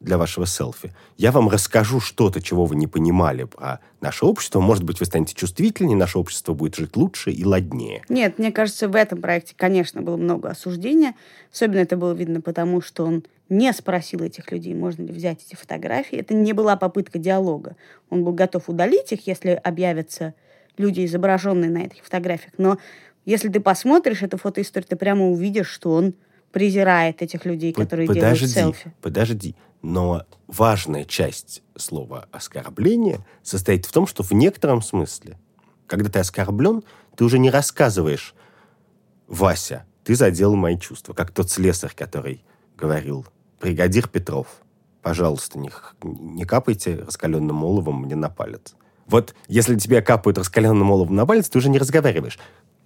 для 0.00 0.16
вашего 0.16 0.46
селфи, 0.46 0.94
я 1.16 1.32
вам 1.32 1.48
расскажу 1.48 2.00
что-то, 2.00 2.40
чего 2.40 2.66
вы 2.66 2.76
не 2.76 2.86
понимали 2.86 3.44
про 3.44 3.80
наше 4.00 4.26
общество. 4.26 4.60
Может 4.60 4.84
быть, 4.84 5.00
вы 5.00 5.06
станете 5.06 5.34
чувствительнее, 5.34 5.96
наше 5.96 6.18
общество 6.18 6.54
будет 6.54 6.76
жить 6.76 6.96
лучше 6.96 7.32
и 7.32 7.44
ладнее. 7.44 8.02
Нет, 8.08 8.38
мне 8.38 8.52
кажется, 8.52 8.88
в 8.88 8.94
этом 8.94 9.20
проекте, 9.20 9.54
конечно, 9.56 10.00
было 10.00 10.16
много 10.16 10.50
осуждения. 10.50 11.14
Особенно 11.52 11.80
это 11.80 11.96
было 11.96 12.12
видно 12.12 12.40
потому, 12.40 12.80
что 12.80 13.04
он 13.04 13.24
не 13.48 13.72
спросил 13.72 14.20
этих 14.20 14.52
людей, 14.52 14.74
можно 14.74 15.02
ли 15.02 15.12
взять 15.12 15.44
эти 15.44 15.56
фотографии. 15.56 16.18
Это 16.18 16.34
не 16.34 16.52
была 16.52 16.76
попытка 16.76 17.18
диалога. 17.18 17.76
Он 18.10 18.22
был 18.22 18.32
готов 18.32 18.68
удалить 18.68 19.10
их, 19.12 19.26
если 19.26 19.50
объявятся 19.50 20.34
люди, 20.76 21.04
изображенные 21.04 21.70
на 21.70 21.78
этих 21.78 22.04
фотографиях. 22.04 22.52
Но 22.56 22.78
если 23.24 23.48
ты 23.48 23.58
посмотришь 23.58 24.22
эту 24.22 24.38
фотоисторию, 24.38 24.88
ты 24.88 24.96
прямо 24.96 25.28
увидишь, 25.28 25.68
что 25.68 25.92
он 25.92 26.14
презирает 26.52 27.22
этих 27.22 27.44
людей, 27.44 27.72
которые 27.72 28.06
подожди, 28.06 28.46
делают 28.46 28.76
селфи. 28.76 28.92
Подожди, 29.00 29.54
но 29.82 30.24
важная 30.46 31.04
часть 31.04 31.62
слова 31.76 32.26
оскорбление 32.32 33.24
состоит 33.42 33.86
в 33.86 33.92
том, 33.92 34.06
что 34.06 34.22
в 34.22 34.32
некотором 34.32 34.82
смысле, 34.82 35.38
когда 35.86 36.10
ты 36.10 36.18
оскорблен, 36.18 36.82
ты 37.16 37.24
уже 37.24 37.38
не 37.38 37.50
рассказываешь, 37.50 38.34
Вася, 39.26 39.84
ты 40.04 40.14
задел 40.14 40.54
мои 40.54 40.78
чувства, 40.78 41.12
как 41.12 41.30
тот 41.30 41.50
слесарь, 41.50 41.92
который 41.94 42.42
говорил, 42.76 43.26
бригадир 43.60 44.08
Петров, 44.08 44.46
пожалуйста, 45.02 45.58
не, 45.58 45.70
не 46.02 46.44
капайте 46.44 46.96
раскаленным 46.96 47.62
оловом 47.62 48.02
мне 48.02 48.16
на 48.16 48.30
палец. 48.30 48.74
Вот 49.06 49.34
если 49.48 49.76
тебе 49.76 50.02
капают 50.02 50.38
раскаленным 50.38 50.90
оловом 50.90 51.14
на 51.14 51.26
палец, 51.26 51.48
ты 51.48 51.58
уже 51.58 51.68
не 51.68 51.78
разговариваешь. 51.78 52.38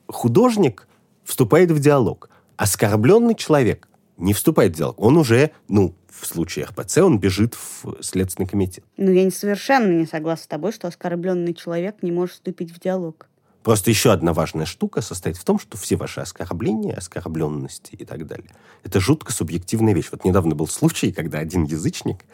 Художник 0.09 0.89
вступает 1.25 1.71
в 1.71 1.79
диалог 1.79 2.31
оскорбленный 2.57 3.35
человек 3.35 3.89
не 4.17 4.35
вступает 4.35 4.75
в 4.75 4.77
диалог. 4.77 5.01
Он 5.01 5.17
уже, 5.17 5.51
ну, 5.69 5.95
в 6.09 6.27
случае 6.27 6.67
РПЦ, 6.67 6.99
он 6.99 7.19
бежит 7.19 7.55
в 7.55 8.03
Следственный 8.03 8.49
комитет. 8.49 8.85
Ну, 8.97 9.11
я 9.11 9.25
не 9.25 9.31
совершенно 9.31 9.91
не 9.93 10.07
согласна 10.07 10.45
с 10.45 10.47
тобой, 10.47 10.73
что 10.73 10.87
оскорбленный 10.89 11.55
человек 11.55 12.03
не 12.03 12.13
может 12.13 12.35
вступить 12.35 12.71
в 12.71 12.79
диалог. 12.79 13.29
Просто 13.63 13.91
еще 13.91 14.13
одна 14.13 14.33
важная 14.33 14.67
штука 14.67 15.03
состоит 15.03 15.37
в 15.37 15.45
том, 15.45 15.59
что 15.59 15.77
все 15.79 15.97
ваши 15.97 16.21
оскорбления, 16.21 16.95
оскорбленности 16.95 17.95
и 17.95 18.05
так 18.05 18.27
далее, 18.27 18.51
это 18.83 18.99
жутко 19.01 19.33
субъективная 19.33 19.95
вещь. 19.95 20.09
Вот 20.11 20.25
недавно 20.25 20.55
был 20.55 20.67
случай, 20.67 21.13
когда 21.13 21.39
один 21.39 21.65
язычник 21.65 22.25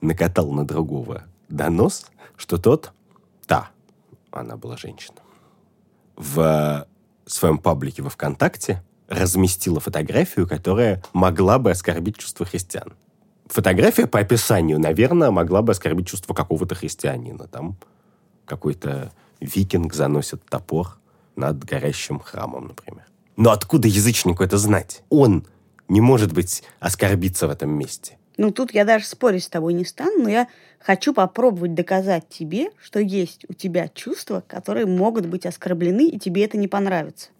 накатал 0.00 0.50
на 0.50 0.66
другого 0.66 1.24
донос, 1.48 2.06
что 2.36 2.56
тот, 2.56 2.92
та, 3.46 3.70
она 4.30 4.56
была 4.56 4.76
женщина, 4.76 5.18
в 6.16 6.86
своем 7.26 7.58
паблике 7.58 8.02
во 8.02 8.10
ВКонтакте 8.10 8.82
разместила 9.08 9.80
фотографию, 9.80 10.46
которая 10.46 11.02
могла 11.12 11.58
бы 11.58 11.70
оскорбить 11.70 12.18
чувство 12.18 12.46
христиан. 12.46 12.94
Фотография 13.46 14.06
по 14.06 14.20
описанию, 14.20 14.78
наверное, 14.78 15.30
могла 15.30 15.62
бы 15.62 15.72
оскорбить 15.72 16.08
чувство 16.08 16.34
какого-то 16.34 16.74
христианина. 16.74 17.48
Там 17.48 17.76
какой-то 18.44 19.12
викинг 19.40 19.94
заносит 19.94 20.44
топор 20.44 20.98
над 21.34 21.64
горящим 21.64 22.20
храмом, 22.20 22.68
например. 22.68 23.04
Но 23.36 23.50
откуда 23.50 23.88
язычнику 23.88 24.42
это 24.42 24.58
знать? 24.58 25.02
Он 25.08 25.46
не 25.88 26.00
может 26.00 26.32
быть 26.32 26.62
оскорбиться 26.80 27.46
в 27.46 27.50
этом 27.50 27.70
месте. 27.70 28.18
Ну, 28.36 28.52
тут 28.52 28.72
я 28.72 28.84
даже 28.84 29.06
спорить 29.06 29.44
с 29.44 29.48
тобой 29.48 29.72
не 29.72 29.84
стану, 29.84 30.22
но 30.22 30.28
я 30.28 30.48
хочу 30.78 31.14
попробовать 31.14 31.74
доказать 31.74 32.28
тебе, 32.28 32.70
что 32.80 33.00
есть 33.00 33.44
у 33.48 33.52
тебя 33.52 33.88
чувства, 33.88 34.44
которые 34.46 34.86
могут 34.86 35.26
быть 35.26 35.46
оскорблены, 35.46 36.08
и 36.08 36.18
тебе 36.18 36.44
это 36.44 36.56
не 36.56 36.68
понравится. 36.68 37.30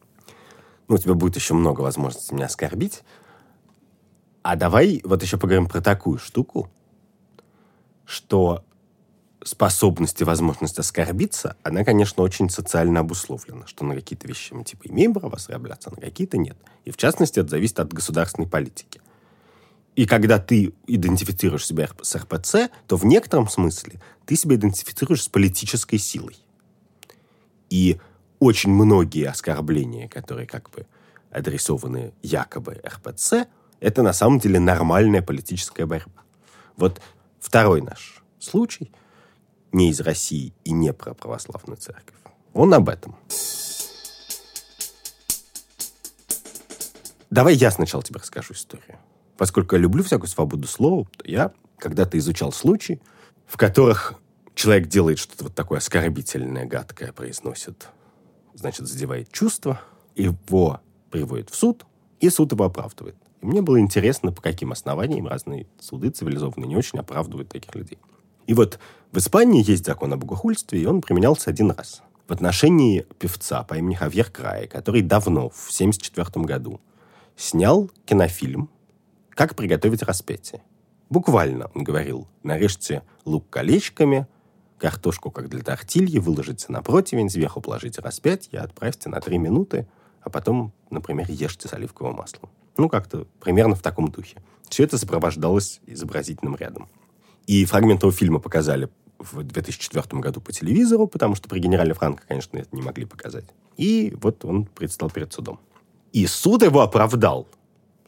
Ну, 0.88 0.94
у 0.94 0.98
тебя 0.98 1.14
будет 1.14 1.36
еще 1.36 1.54
много 1.54 1.82
возможностей 1.82 2.34
меня 2.34 2.46
оскорбить. 2.46 3.02
А 4.42 4.56
давай 4.56 5.02
вот 5.04 5.22
еще 5.22 5.36
поговорим 5.36 5.66
про 5.66 5.80
такую 5.80 6.18
штуку, 6.18 6.70
что 8.06 8.64
способность 9.44 10.20
и 10.20 10.24
возможность 10.24 10.78
оскорбиться, 10.78 11.56
она, 11.62 11.84
конечно, 11.84 12.22
очень 12.22 12.50
социально 12.50 13.00
обусловлена, 13.00 13.66
что 13.66 13.84
на 13.84 13.94
какие-то 13.94 14.26
вещи 14.26 14.52
мы 14.52 14.64
типа 14.64 14.86
имеем 14.86 15.14
право 15.14 15.36
оскорбляться, 15.36 15.90
а 15.90 15.94
на 15.94 16.00
какие-то 16.00 16.38
нет. 16.38 16.56
И 16.84 16.90
в 16.90 16.96
частности, 16.96 17.40
это 17.40 17.50
зависит 17.50 17.78
от 17.80 17.92
государственной 17.92 18.48
политики. 18.48 19.00
И 19.94 20.06
когда 20.06 20.38
ты 20.38 20.72
идентифицируешь 20.86 21.66
себя 21.66 21.88
с 22.00 22.14
РПЦ, 22.14 22.70
то 22.86 22.96
в 22.96 23.04
некотором 23.04 23.48
смысле 23.48 24.00
ты 24.26 24.36
себя 24.36 24.54
идентифицируешь 24.54 25.24
с 25.24 25.28
политической 25.28 25.98
силой. 25.98 26.36
И 27.68 28.00
очень 28.38 28.70
многие 28.70 29.28
оскорбления, 29.28 30.08
которые 30.08 30.46
как 30.46 30.70
бы 30.70 30.86
адресованы 31.30 32.12
якобы 32.22 32.80
РПЦ, 32.86 33.48
это 33.80 34.02
на 34.02 34.12
самом 34.12 34.38
деле 34.38 34.58
нормальная 34.58 35.22
политическая 35.22 35.86
борьба. 35.86 36.22
Вот 36.76 37.00
второй 37.40 37.82
наш 37.82 38.22
случай, 38.38 38.92
не 39.72 39.90
из 39.90 40.00
России 40.00 40.54
и 40.64 40.72
не 40.72 40.92
про 40.92 41.14
православную 41.14 41.76
церковь, 41.76 42.16
он 42.52 42.72
об 42.74 42.88
этом. 42.88 43.16
Давай 47.30 47.54
я 47.54 47.70
сначала 47.70 48.02
тебе 48.02 48.20
расскажу 48.20 48.54
историю. 48.54 48.98
Поскольку 49.36 49.76
я 49.76 49.82
люблю 49.82 50.02
всякую 50.02 50.28
свободу 50.28 50.66
слова, 50.66 51.06
то 51.16 51.26
я 51.26 51.52
когда-то 51.78 52.18
изучал 52.18 52.52
случаи, 52.52 53.00
в 53.46 53.56
которых 53.56 54.14
человек 54.54 54.88
делает 54.88 55.18
что-то 55.18 55.44
вот 55.44 55.54
такое 55.54 55.78
оскорбительное, 55.78 56.64
гадкое, 56.64 57.12
произносит, 57.12 57.88
значит, 58.58 58.86
задевает 58.86 59.30
чувства, 59.32 59.80
его 60.14 60.80
приводит 61.10 61.50
в 61.50 61.54
суд, 61.54 61.86
и 62.20 62.28
суд 62.28 62.52
его 62.52 62.64
оправдывает. 62.64 63.16
И 63.40 63.46
мне 63.46 63.62
было 63.62 63.78
интересно, 63.78 64.32
по 64.32 64.42
каким 64.42 64.72
основаниям 64.72 65.28
разные 65.28 65.66
суды 65.78 66.10
цивилизованные 66.10 66.68
не 66.68 66.76
очень 66.76 66.98
оправдывают 66.98 67.48
таких 67.48 67.74
людей. 67.74 67.98
И 68.46 68.54
вот 68.54 68.78
в 69.12 69.18
Испании 69.18 69.68
есть 69.68 69.86
закон 69.86 70.12
об 70.12 70.20
богохульстве, 70.20 70.82
и 70.82 70.86
он 70.86 71.00
применялся 71.00 71.50
один 71.50 71.70
раз. 71.70 72.02
В 72.26 72.32
отношении 72.32 73.06
певца 73.18 73.62
по 73.62 73.74
имени 73.74 73.94
Хавьер 73.94 74.30
Край, 74.30 74.66
который 74.66 75.02
давно, 75.02 75.48
в 75.48 75.70
1974 75.70 76.44
году, 76.44 76.80
снял 77.36 77.90
кинофильм 78.04 78.68
как 79.38 79.54
приготовить 79.54 80.02
распятие? 80.02 80.62
Буквально, 81.10 81.70
он 81.72 81.84
говорил, 81.84 82.26
нарежьте 82.42 83.04
лук 83.24 83.48
колечками, 83.48 84.26
картошку, 84.78 85.30
как 85.30 85.48
для 85.48 85.62
тортильи, 85.62 86.18
выложите 86.18 86.66
на 86.68 86.82
противень, 86.82 87.30
сверху 87.30 87.60
положите 87.60 88.00
распятие, 88.00 88.60
отправьте 88.60 89.08
на 89.08 89.20
три 89.20 89.38
минуты, 89.38 89.86
а 90.22 90.30
потом, 90.30 90.72
например, 90.90 91.26
ешьте 91.28 91.68
с 91.68 91.72
оливковым 91.72 92.16
маслом. 92.16 92.50
Ну, 92.76 92.88
как-то 92.88 93.26
примерно 93.40 93.74
в 93.74 93.82
таком 93.82 94.08
духе. 94.08 94.42
Все 94.68 94.84
это 94.84 94.98
сопровождалось 94.98 95.80
изобразительным 95.86 96.56
рядом. 96.56 96.88
И 97.46 97.64
фрагмент 97.64 98.00
этого 98.00 98.12
фильма 98.12 98.38
показали 98.38 98.88
в 99.18 99.42
2004 99.42 100.20
году 100.20 100.40
по 100.40 100.52
телевизору, 100.52 101.06
потому 101.06 101.34
что 101.34 101.48
при 101.48 101.58
генерале 101.58 101.94
Франко, 101.94 102.22
конечно, 102.28 102.58
это 102.58 102.68
не 102.74 102.82
могли 102.82 103.04
показать. 103.04 103.46
И 103.76 104.14
вот 104.20 104.44
он 104.44 104.66
предстал 104.66 105.10
перед 105.10 105.32
судом. 105.32 105.58
И 106.12 106.26
суд 106.26 106.62
его 106.62 106.80
оправдал 106.82 107.48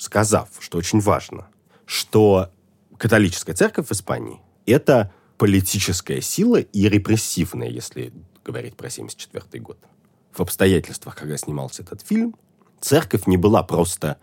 сказав, 0.01 0.49
что 0.59 0.79
очень 0.79 0.99
важно, 0.99 1.49
что 1.85 2.51
католическая 2.97 3.55
церковь 3.55 3.89
в 3.89 3.93
Испании– 3.93 4.41
это 4.67 5.13
политическая 5.41 6.21
сила 6.21 6.61
и 6.61 6.87
репрессивная, 6.87 7.71
если 7.71 8.13
говорить 8.45 8.77
про 8.77 8.89
1974 8.89 9.63
год. 9.63 9.79
В 10.33 10.41
обстоятельствах, 10.41 11.17
когда 11.17 11.39
снимался 11.39 11.83
этот 11.83 12.03
фильм, 12.03 12.37
церковь 12.79 13.27
не 13.27 13.39
была 13.39 13.63
просто 13.63 14.19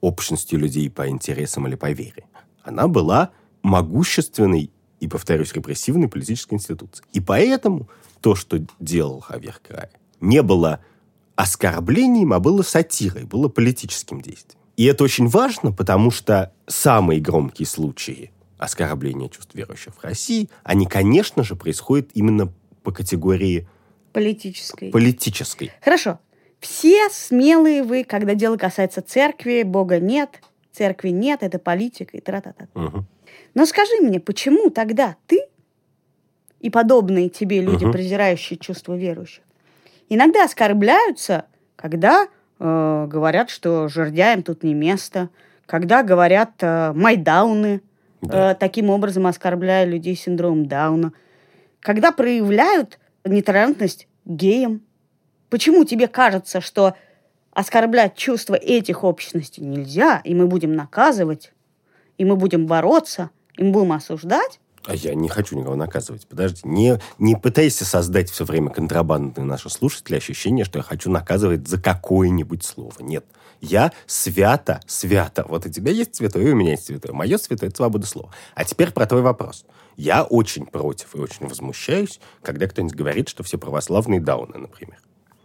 общностью 0.00 0.58
людей 0.58 0.88
по 0.88 1.06
интересам 1.10 1.68
или 1.68 1.74
по 1.74 1.90
вере. 1.90 2.24
Она 2.62 2.88
была 2.88 3.32
могущественной 3.62 4.70
и, 4.98 5.08
повторюсь, 5.08 5.52
репрессивной 5.52 6.08
политической 6.08 6.54
институцией. 6.54 7.06
И 7.12 7.20
поэтому 7.20 7.90
то, 8.22 8.34
что 8.34 8.64
делал 8.78 9.20
Хавьер 9.20 9.60
Край, 9.62 9.90
не 10.20 10.40
было 10.42 10.80
оскорблением, 11.36 12.32
а 12.32 12.40
было 12.40 12.62
сатирой, 12.62 13.24
было 13.24 13.48
политическим 13.48 14.22
действием. 14.22 14.58
И 14.78 14.86
это 14.86 15.04
очень 15.04 15.28
важно, 15.28 15.70
потому 15.70 16.10
что 16.10 16.54
самые 16.66 17.20
громкие 17.20 17.66
случаи 17.66 18.30
оскорбления 18.60 19.28
чувств 19.28 19.54
верующих 19.54 19.94
в 19.94 20.04
России, 20.04 20.48
они, 20.62 20.86
конечно 20.86 21.42
же, 21.42 21.56
происходят 21.56 22.10
именно 22.14 22.52
по 22.82 22.92
категории 22.92 23.66
политической. 24.12 24.90
политической. 24.90 25.72
Хорошо. 25.80 26.18
Все 26.60 27.08
смелые 27.10 27.82
вы, 27.82 28.04
когда 28.04 28.34
дело 28.34 28.58
касается 28.58 29.00
церкви, 29.00 29.62
Бога 29.62 29.98
нет, 29.98 30.42
церкви 30.72 31.08
нет, 31.08 31.42
это 31.42 31.58
политика 31.58 32.18
и 32.18 32.20
тра-та-та. 32.20 32.66
Угу. 32.78 33.04
Но 33.54 33.66
скажи 33.66 33.94
мне, 34.02 34.20
почему 34.20 34.68
тогда 34.68 35.16
ты 35.26 35.40
и 36.60 36.68
подобные 36.68 37.30
тебе 37.30 37.62
люди, 37.62 37.84
Мгм. 37.84 37.92
презирающие 37.92 38.58
чувства 38.58 38.94
верующих, 38.94 39.42
иногда 40.10 40.44
оскорбляются, 40.44 41.46
когда 41.76 42.28
э, 42.58 43.06
говорят, 43.08 43.48
что 43.48 43.88
жердяям 43.88 44.42
тут 44.42 44.62
не 44.62 44.74
место, 44.74 45.30
когда 45.64 46.02
говорят 46.02 46.52
э, 46.60 46.92
майдауны, 46.92 47.80
Да. 48.22 48.52
э, 48.52 48.54
таким 48.54 48.90
образом 48.90 49.26
оскорбляя 49.26 49.84
людей 49.84 50.16
с 50.16 50.22
синдромом 50.22 50.66
Дауна, 50.66 51.12
когда 51.80 52.12
проявляют 52.12 52.98
нетолерантность 53.24 54.08
геям. 54.24 54.82
Почему 55.48 55.84
тебе 55.84 56.06
кажется, 56.06 56.60
что 56.60 56.94
оскорблять 57.52 58.14
чувства 58.14 58.54
этих 58.54 59.02
общностей 59.04 59.64
нельзя, 59.64 60.20
и 60.24 60.34
мы 60.34 60.46
будем 60.46 60.74
наказывать, 60.74 61.52
и 62.18 62.24
мы 62.24 62.36
будем 62.36 62.66
бороться, 62.66 63.30
и 63.56 63.64
мы 63.64 63.72
будем 63.72 63.92
осуждать? 63.92 64.60
А 64.86 64.94
я 64.94 65.14
не 65.14 65.28
хочу 65.28 65.56
никого 65.56 65.76
наказывать. 65.76 66.26
Подожди, 66.26 66.60
не, 66.64 66.98
не 67.18 67.36
пытайся 67.36 67.84
создать 67.84 68.30
все 68.30 68.44
время 68.44 68.70
контрабандные 68.70 69.44
наши 69.44 69.68
слушатели 69.68 70.16
ощущение, 70.16 70.64
что 70.64 70.78
я 70.78 70.82
хочу 70.82 71.10
наказывать 71.10 71.68
за 71.68 71.80
какое-нибудь 71.80 72.64
слово. 72.64 72.94
Нет. 72.98 73.24
Я 73.60 73.92
свято, 74.06 74.80
свято. 74.86 75.44
Вот 75.46 75.66
у 75.66 75.68
тебя 75.68 75.92
есть 75.92 76.14
святое, 76.14 76.46
и 76.46 76.50
у 76.52 76.56
меня 76.56 76.72
есть 76.72 76.86
святое. 76.86 77.12
Мое 77.12 77.36
святое– 77.36 77.68
это 77.70 77.76
свобода 77.76 78.06
слова. 78.06 78.32
А 78.54 78.64
теперь 78.64 78.90
про 78.90 79.06
твой 79.06 79.20
вопрос. 79.20 79.66
Я 79.96 80.22
очень 80.24 80.64
против 80.64 81.14
и 81.14 81.18
очень 81.18 81.46
возмущаюсь, 81.46 82.20
когда 82.42 82.66
кто-нибудь 82.66 82.96
говорит, 82.96 83.28
что 83.28 83.42
все 83.42 83.58
православные 83.58 84.18
дауны, 84.18 84.56
например. 84.56 84.98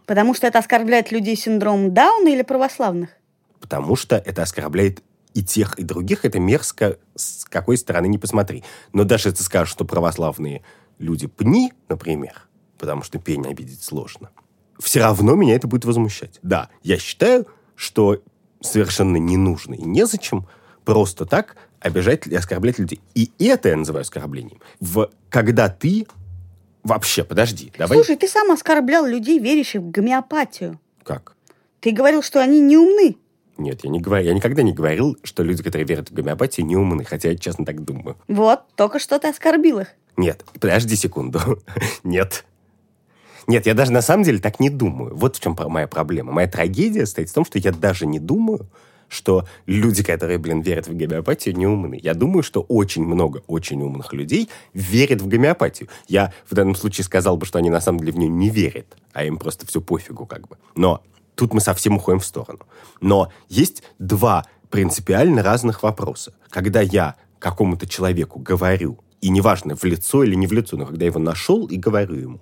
Потому 0.06 0.34
что 0.34 0.46
это 0.46 0.60
оскорбляет 0.60 1.12
людей 1.12 1.36
с 1.36 1.40
синдромом 1.40 1.92
Дауна 1.92 2.28
или 2.28 2.42
православных? 2.42 3.10
Потому 3.60 3.96
что 3.96 4.16
это 4.16 4.42
оскорбляет 4.42 5.02
и 5.36 5.42
тех, 5.42 5.78
и 5.78 5.84
других. 5.84 6.24
Это 6.24 6.40
мерзко, 6.40 6.96
с 7.14 7.44
какой 7.44 7.76
стороны 7.76 8.06
не 8.06 8.16
посмотри. 8.16 8.64
Но 8.94 9.04
даже 9.04 9.28
если 9.28 9.38
ты 9.38 9.44
скажешь, 9.44 9.70
что 9.70 9.84
православные 9.84 10.64
люди 10.98 11.26
пни, 11.26 11.74
например, 11.90 12.48
потому 12.78 13.02
что 13.02 13.18
пень 13.18 13.46
обидеть 13.46 13.82
сложно, 13.82 14.30
все 14.78 15.00
равно 15.00 15.34
меня 15.34 15.54
это 15.54 15.66
будет 15.66 15.84
возмущать. 15.84 16.38
Да, 16.42 16.70
я 16.82 16.96
считаю, 16.96 17.46
что 17.74 18.22
совершенно 18.62 19.18
не 19.18 19.36
нужно 19.36 19.74
и 19.74 19.82
незачем 19.82 20.46
просто 20.86 21.26
так 21.26 21.56
обижать 21.80 22.26
и 22.26 22.34
оскорблять 22.34 22.78
людей. 22.78 23.02
И 23.14 23.30
это 23.38 23.68
я 23.68 23.76
называю 23.76 24.02
оскорблением. 24.02 24.60
В, 24.80 25.10
когда 25.28 25.68
ты... 25.68 26.06
Вообще, 26.82 27.24
подожди, 27.24 27.72
давай... 27.76 27.98
Слушай, 27.98 28.16
ты 28.16 28.28
сам 28.28 28.50
оскорблял 28.52 29.04
людей, 29.04 29.38
верящих 29.38 29.82
в 29.82 29.90
гомеопатию. 29.90 30.80
Как? 31.02 31.34
Ты 31.80 31.90
говорил, 31.90 32.22
что 32.22 32.40
они 32.40 32.60
не 32.60 32.78
умны. 32.78 33.16
Нет, 33.58 33.84
я 33.84 33.90
не 33.90 34.00
говорю, 34.00 34.26
я 34.26 34.34
никогда 34.34 34.62
не 34.62 34.72
говорил, 34.72 35.16
что 35.22 35.42
люди, 35.42 35.62
которые 35.62 35.86
верят 35.86 36.10
в 36.10 36.12
гомеопатию, 36.12 36.66
не 36.66 36.76
умны, 36.76 37.04
хотя 37.04 37.30
я 37.30 37.36
честно 37.36 37.64
так 37.64 37.84
думаю. 37.84 38.16
Вот, 38.28 38.60
только 38.74 38.98
что 38.98 39.18
ты 39.18 39.28
оскорбил 39.28 39.80
их. 39.80 39.88
Нет, 40.16 40.44
подожди 40.60 40.96
секунду. 40.96 41.40
Нет. 42.04 42.44
Нет, 43.46 43.66
я 43.66 43.74
даже 43.74 43.92
на 43.92 44.02
самом 44.02 44.24
деле 44.24 44.38
так 44.38 44.60
не 44.60 44.70
думаю. 44.70 45.14
Вот 45.14 45.36
в 45.36 45.40
чем 45.40 45.56
моя 45.68 45.86
проблема. 45.86 46.32
Моя 46.32 46.48
трагедия 46.48 47.06
стоит 47.06 47.30
в 47.30 47.32
том, 47.32 47.44
что 47.44 47.58
я 47.58 47.70
даже 47.70 48.06
не 48.06 48.18
думаю, 48.18 48.68
что 49.08 49.46
люди, 49.66 50.02
которые, 50.02 50.38
блин, 50.38 50.62
верят 50.62 50.88
в 50.88 50.96
гомеопатию, 50.96 51.56
не 51.56 51.66
умны. 51.66 51.98
Я 52.02 52.14
думаю, 52.14 52.42
что 52.42 52.62
очень 52.62 53.04
много 53.04 53.42
очень 53.46 53.80
умных 53.82 54.12
людей 54.12 54.48
верят 54.74 55.20
в 55.20 55.28
гомеопатию. 55.28 55.88
Я 56.08 56.32
в 56.48 56.54
данном 56.54 56.74
случае 56.74 57.04
сказал 57.04 57.36
бы, 57.36 57.46
что 57.46 57.58
они 57.58 57.70
на 57.70 57.80
самом 57.80 58.00
деле 58.00 58.12
в 58.12 58.18
нее 58.18 58.28
не 58.28 58.50
верят, 58.50 58.96
а 59.12 59.24
им 59.24 59.36
просто 59.38 59.66
все 59.66 59.80
пофигу 59.80 60.26
как 60.26 60.48
бы. 60.48 60.56
Но 60.74 61.02
тут 61.36 61.54
мы 61.54 61.60
совсем 61.60 61.96
уходим 61.96 62.18
в 62.18 62.24
сторону. 62.24 62.66
Но 63.00 63.30
есть 63.48 63.84
два 63.98 64.44
принципиально 64.70 65.42
разных 65.42 65.82
вопроса. 65.82 66.34
Когда 66.50 66.80
я 66.80 67.14
какому-то 67.38 67.86
человеку 67.86 68.40
говорю, 68.40 68.98
и 69.20 69.28
неважно, 69.28 69.76
в 69.76 69.84
лицо 69.84 70.24
или 70.24 70.34
не 70.34 70.46
в 70.46 70.52
лицо, 70.52 70.76
но 70.76 70.86
когда 70.86 71.04
я 71.04 71.10
его 71.10 71.20
нашел 71.20 71.66
и 71.66 71.76
говорю 71.76 72.14
ему, 72.16 72.40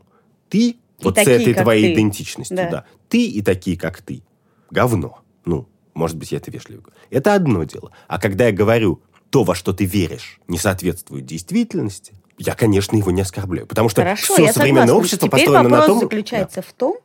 ты 0.48 0.70
и 0.70 0.78
вот 1.02 1.18
с 1.18 1.26
этой 1.26 1.54
твоей 1.54 1.88
ты. 1.88 1.94
идентичностью, 1.94 2.56
да. 2.56 2.70
да, 2.70 2.84
ты 3.08 3.26
и 3.26 3.42
такие, 3.42 3.76
как 3.76 4.00
ты, 4.00 4.22
говно. 4.70 5.20
Ну, 5.44 5.68
может 5.92 6.16
быть, 6.16 6.32
я 6.32 6.38
это 6.38 6.50
вежливо 6.50 6.80
говорю. 6.80 6.96
Это 7.10 7.34
одно 7.34 7.64
дело. 7.64 7.92
А 8.08 8.18
когда 8.18 8.46
я 8.46 8.52
говорю, 8.52 9.02
то, 9.30 9.44
во 9.44 9.54
что 9.54 9.72
ты 9.72 9.84
веришь, 9.84 10.40
не 10.48 10.58
соответствует 10.58 11.26
действительности, 11.26 12.14
я, 12.38 12.54
конечно, 12.54 12.96
его 12.96 13.10
не 13.10 13.22
оскорбляю. 13.22 13.66
Потому 13.66 13.88
что 13.88 14.02
Хорошо, 14.02 14.34
все 14.34 14.52
современное 14.52 14.86
согласна. 14.86 14.94
общество 14.94 15.28
Теперь 15.28 15.46
построено 15.46 15.68
на 15.68 15.86
том... 15.86 16.00
заключается 16.00 16.56
да. 16.56 16.62
в 16.62 16.72
том, 16.72 16.96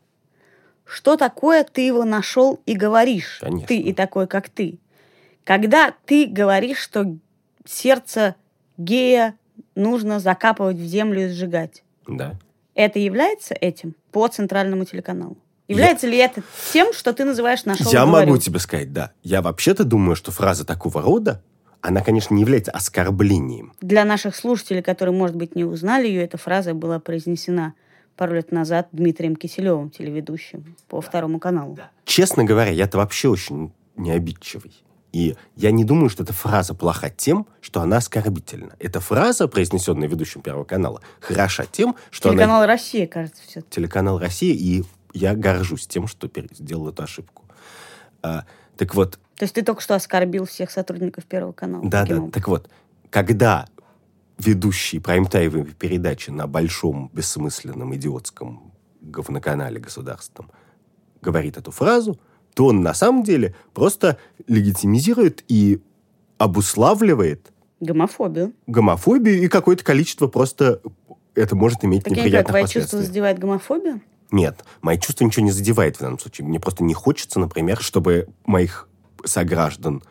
что 0.90 1.18
такое 1.18 1.64
ты 1.64 1.82
его 1.86 2.04
нашел 2.04 2.60
и 2.66 2.74
говоришь. 2.74 3.38
Конечно. 3.42 3.68
Ты 3.68 3.78
и 3.78 3.94
такой, 3.94 4.28
как 4.28 4.50
ты. 4.50 4.80
Когда 5.44 5.94
ты 6.06 6.26
говоришь, 6.26 6.80
что 6.80 7.16
сердце 7.66 8.36
гея 8.78 9.36
нужно 9.76 10.20
закапывать 10.20 10.78
в 10.78 10.86
землю 10.86 11.26
и 11.26 11.30
сжигать. 11.30 11.84
Да. 12.08 12.34
Это 12.74 12.98
является 13.00 13.54
этим 13.54 13.96
по 14.12 14.28
центральному 14.28 14.86
телеканалу? 14.86 15.38
Является 15.68 16.08
я... 16.08 16.12
ли 16.12 16.18
это 16.18 16.42
тем, 16.74 16.94
что 16.94 17.14
ты 17.14 17.24
называешь 17.24 17.66
нашел 17.66 17.92
Я 17.92 18.06
могу 18.06 18.38
тебе 18.38 18.60
сказать, 18.60 18.92
да. 18.92 19.12
Я 19.22 19.42
вообще-то 19.42 19.84
думаю, 19.84 20.16
что 20.16 20.32
фраза 20.32 20.66
такого 20.66 21.02
рода, 21.02 21.44
она, 21.82 22.02
конечно, 22.02 22.34
не 22.34 22.42
является 22.42 22.72
оскорблением. 22.72 23.74
Для 23.80 24.06
наших 24.06 24.36
слушателей, 24.36 24.82
которые, 24.82 25.16
может 25.16 25.36
быть, 25.36 25.56
не 25.56 25.66
узнали 25.66 26.08
ее, 26.08 26.24
эта 26.24 26.38
фраза 26.38 26.74
была 26.74 27.00
произнесена 27.00 27.74
пару 28.20 28.34
лет 28.34 28.52
назад 28.52 28.90
Дмитрием 28.92 29.38
Киселевым, 29.38 29.90
телеведущим 29.92 30.76
по 30.90 31.00
да. 31.00 31.08
Второму 31.08 31.40
каналу. 31.40 31.76
Да. 31.76 31.90
Честно 32.04 32.44
говоря, 32.44 32.70
я-то 32.70 32.98
вообще 32.98 33.30
очень 33.30 33.72
необидчивый. 33.96 34.74
И 35.14 35.38
я 35.56 35.72
не 35.72 35.86
думаю, 35.86 36.10
что 36.10 36.24
эта 36.24 36.34
фраза 36.34 36.74
плоха 36.76 37.10
тем, 37.10 37.48
что 37.62 37.80
она 37.80 37.98
оскорбительна. 37.98 38.74
Эта 38.78 39.00
фраза, 39.00 39.48
произнесенная 39.48 40.10
ведущим 40.10 40.42
Первого 40.42 40.66
канала, 40.66 41.02
хороша 41.22 41.64
тем, 41.64 41.96
что 42.12 42.30
Телеканал 42.30 42.58
она... 42.58 42.68
«Россия», 42.68 43.08
кажется, 43.08 43.42
все. 43.48 43.62
Телеканал 43.62 44.20
«Россия», 44.20 44.54
и 44.54 44.84
я 45.14 45.34
горжусь 45.34 45.88
тем, 45.88 46.06
что 46.08 46.30
сделал 46.52 46.90
эту 46.90 47.04
ошибку. 47.04 47.46
А, 48.22 48.44
так 48.76 48.96
вот... 48.96 49.18
То 49.38 49.44
есть 49.44 49.56
ты 49.56 49.62
только 49.62 49.82
что 49.82 49.96
оскорбил 49.96 50.46
всех 50.46 50.72
сотрудников 50.72 51.24
Первого 51.24 51.54
канала? 51.54 51.88
Да, 51.88 52.06
да. 52.06 52.30
Так 52.34 52.50
вот, 52.50 52.70
когда 53.10 53.66
ведущий 54.40 55.00
прайм-тайвой 55.00 55.66
передачи 55.66 56.30
на 56.30 56.48
большом, 56.48 57.12
бессмысленном, 57.14 57.96
идиотском 57.96 58.74
говноканале 59.02 59.80
государственном 59.80 60.52
говорит 61.22 61.58
эту 61.58 61.72
фразу, 61.72 62.20
то 62.54 62.68
он 62.68 62.82
на 62.82 62.94
самом 62.94 63.24
деле 63.24 63.56
просто 63.74 64.18
легитимизирует 64.48 65.44
и 65.48 65.82
обуславливает 66.38 67.52
гомофобию. 67.80 68.54
Гомофобию 68.68 69.42
и 69.42 69.48
какое-то 69.48 69.84
количество 69.84 70.28
просто 70.28 70.82
это 71.36 71.56
может 71.56 71.84
иметь 71.86 72.04
так 72.04 72.12
неприятных 72.12 72.48
твои 72.48 72.64
последствий. 72.64 72.82
чувства 72.82 73.02
задевает 73.02 73.40
гомофобию? 73.40 74.02
Нет, 74.32 74.64
мои 74.82 75.00
чувства 75.00 75.26
ничего 75.26 75.46
не 75.46 75.52
задевает 75.52 75.98
в 75.98 76.02
данном 76.02 76.20
случае. 76.20 76.48
Мне 76.48 76.60
просто 76.60 76.84
не 76.84 76.94
хочется, 76.94 77.40
например, 77.40 77.80
чтобы 77.80 78.28
моих 78.46 78.88
сограждан 79.26 80.04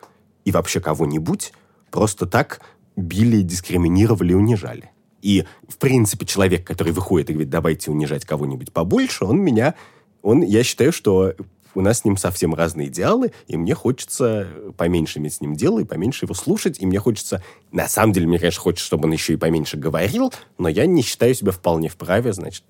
и 0.45 0.51
вообще 0.51 0.79
кого-нибудь 0.79 1.53
просто 1.89 2.25
так 2.25 2.61
били, 2.99 3.41
дискриминировали 3.41 4.33
унижали. 4.33 4.91
И, 5.21 5.45
в 5.67 5.77
принципе, 5.77 6.25
человек, 6.25 6.65
который 6.65 6.93
выходит 6.93 7.29
и 7.29 7.33
говорит, 7.33 7.49
давайте 7.49 7.91
унижать 7.91 8.25
кого-нибудь 8.25 8.71
побольше, 8.71 9.25
он 9.25 9.39
меня... 9.39 9.75
Он, 10.21 10.41
я 10.41 10.63
считаю, 10.63 10.91
что 10.91 11.33
у 11.75 11.81
нас 11.81 11.99
с 11.99 12.05
ним 12.05 12.17
совсем 12.17 12.53
разные 12.53 12.87
идеалы, 12.87 13.31
и 13.47 13.57
мне 13.57 13.73
хочется 13.73 14.47
поменьше 14.77 15.19
иметь 15.19 15.35
с 15.35 15.41
ним 15.41 15.55
дело, 15.55 15.79
и 15.79 15.85
поменьше 15.85 16.25
его 16.25 16.33
слушать, 16.33 16.79
и 16.79 16.85
мне 16.85 16.99
хочется... 16.99 17.43
На 17.71 17.87
самом 17.87 18.13
деле, 18.13 18.27
мне, 18.27 18.39
конечно, 18.39 18.61
хочется, 18.61 18.85
чтобы 18.85 19.05
он 19.05 19.13
еще 19.13 19.33
и 19.33 19.37
поменьше 19.37 19.77
говорил, 19.77 20.33
но 20.57 20.67
я 20.67 20.85
не 20.85 21.01
считаю 21.01 21.33
себя 21.35 21.51
вполне 21.51 21.89
вправе, 21.89 22.33
значит, 22.33 22.63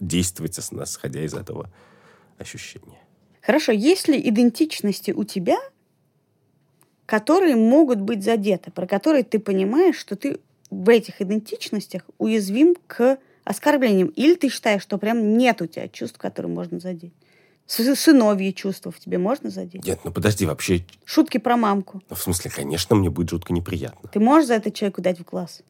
действовать, 0.00 0.58
исходя 0.58 1.24
из 1.24 1.34
этого 1.34 1.70
ощущения. 2.38 2.98
Хорошо, 3.40 3.72
есть 3.72 4.08
ли 4.08 4.20
идентичности 4.28 5.10
у 5.10 5.24
тебя, 5.24 5.56
которые 7.08 7.56
могут 7.56 8.02
быть 8.02 8.22
задеты, 8.22 8.70
про 8.70 8.86
которые 8.86 9.24
ты 9.24 9.38
понимаешь, 9.38 9.96
что 9.96 10.14
ты 10.14 10.40
в 10.70 10.90
этих 10.90 11.22
идентичностях 11.22 12.02
уязвим 12.18 12.76
к 12.86 13.16
оскорблениям? 13.44 14.08
Или 14.08 14.34
ты 14.34 14.50
считаешь, 14.50 14.82
что 14.82 14.98
прям 14.98 15.38
нет 15.38 15.62
у 15.62 15.66
тебя 15.66 15.88
чувств, 15.88 16.18
которые 16.18 16.52
можно 16.52 16.78
задеть? 16.78 17.14
Сыновьи 17.66 18.52
чувства 18.52 18.92
в 18.92 19.00
тебе 19.00 19.16
можно 19.16 19.48
задеть? 19.48 19.86
Нет, 19.86 20.00
ну 20.04 20.12
подожди, 20.12 20.44
вообще... 20.44 20.84
Шутки 21.06 21.38
про 21.38 21.56
мамку. 21.56 22.02
Ну, 22.10 22.14
в 22.14 22.20
смысле, 22.20 22.50
конечно, 22.50 22.94
мне 22.94 23.08
будет 23.08 23.30
жутко 23.30 23.54
неприятно. 23.54 24.10
Ты 24.12 24.20
можешь 24.20 24.48
за 24.48 24.54
это 24.54 24.70
человеку 24.70 25.00
дать 25.00 25.18
в 25.18 25.24
глаз? 25.24 25.62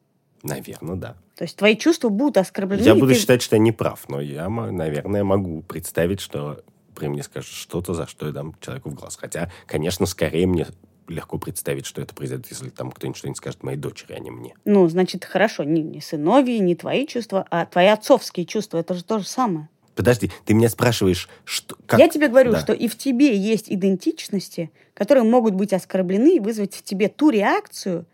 Наверное, 0.43 0.95
да. 0.97 1.15
То 1.37 1.45
есть 1.45 1.55
твои 1.55 1.77
чувства 1.77 2.09
будут 2.09 2.35
оскорблены. 2.35 2.81
Я 2.81 2.95
буду 2.95 3.13
ты... 3.13 3.15
считать, 3.15 3.41
что 3.41 3.55
я 3.55 3.61
не 3.61 3.71
прав, 3.71 4.09
но 4.09 4.19
я, 4.19 4.49
наверное, 4.49 5.23
могу 5.23 5.61
представить, 5.61 6.19
что 6.19 6.65
при 6.95 7.07
мне 7.07 7.23
скажут 7.23 7.53
что-то, 7.53 7.93
за 7.93 8.07
что 8.07 8.25
я 8.25 8.33
дам 8.33 8.55
человеку 8.59 8.89
в 8.89 8.93
глаз. 8.93 9.15
Хотя, 9.15 9.49
конечно, 9.67 10.05
скорее 10.05 10.45
мне 10.45 10.67
легко 11.09 11.37
представить, 11.37 11.85
что 11.85 12.01
это 12.01 12.13
произойдет, 12.13 12.47
если 12.49 12.69
там 12.69 12.91
кто-нибудь 12.91 13.17
что-нибудь 13.17 13.37
скажет 13.37 13.63
моей 13.63 13.77
дочери, 13.77 14.13
а 14.13 14.19
не 14.19 14.31
мне. 14.31 14.53
Ну, 14.65 14.87
значит, 14.87 15.25
хорошо, 15.25 15.63
не, 15.63 15.81
не 15.81 16.01
сыновьи, 16.01 16.59
не 16.59 16.75
твои 16.75 17.05
чувства, 17.07 17.45
а 17.49 17.65
твои 17.65 17.87
отцовские 17.87 18.45
чувства. 18.45 18.77
Это 18.77 18.93
же 18.93 19.03
то 19.03 19.19
же 19.19 19.25
самое. 19.25 19.69
Подожди, 19.95 20.31
ты 20.45 20.53
меня 20.53 20.69
спрашиваешь, 20.69 21.27
что... 21.43 21.75
Как... 21.85 21.99
Я 21.99 22.07
тебе 22.07 22.29
говорю, 22.29 22.53
да. 22.53 22.59
что 22.59 22.71
и 22.71 22.87
в 22.87 22.97
тебе 22.97 23.35
есть 23.35 23.69
идентичности, 23.69 24.71
которые 24.93 25.25
могут 25.25 25.55
быть 25.55 25.73
оскорблены 25.73 26.37
и 26.37 26.39
вызвать 26.39 26.73
в 26.73 26.83
тебе 26.83 27.09
ту 27.09 27.29
реакцию, 27.31 28.05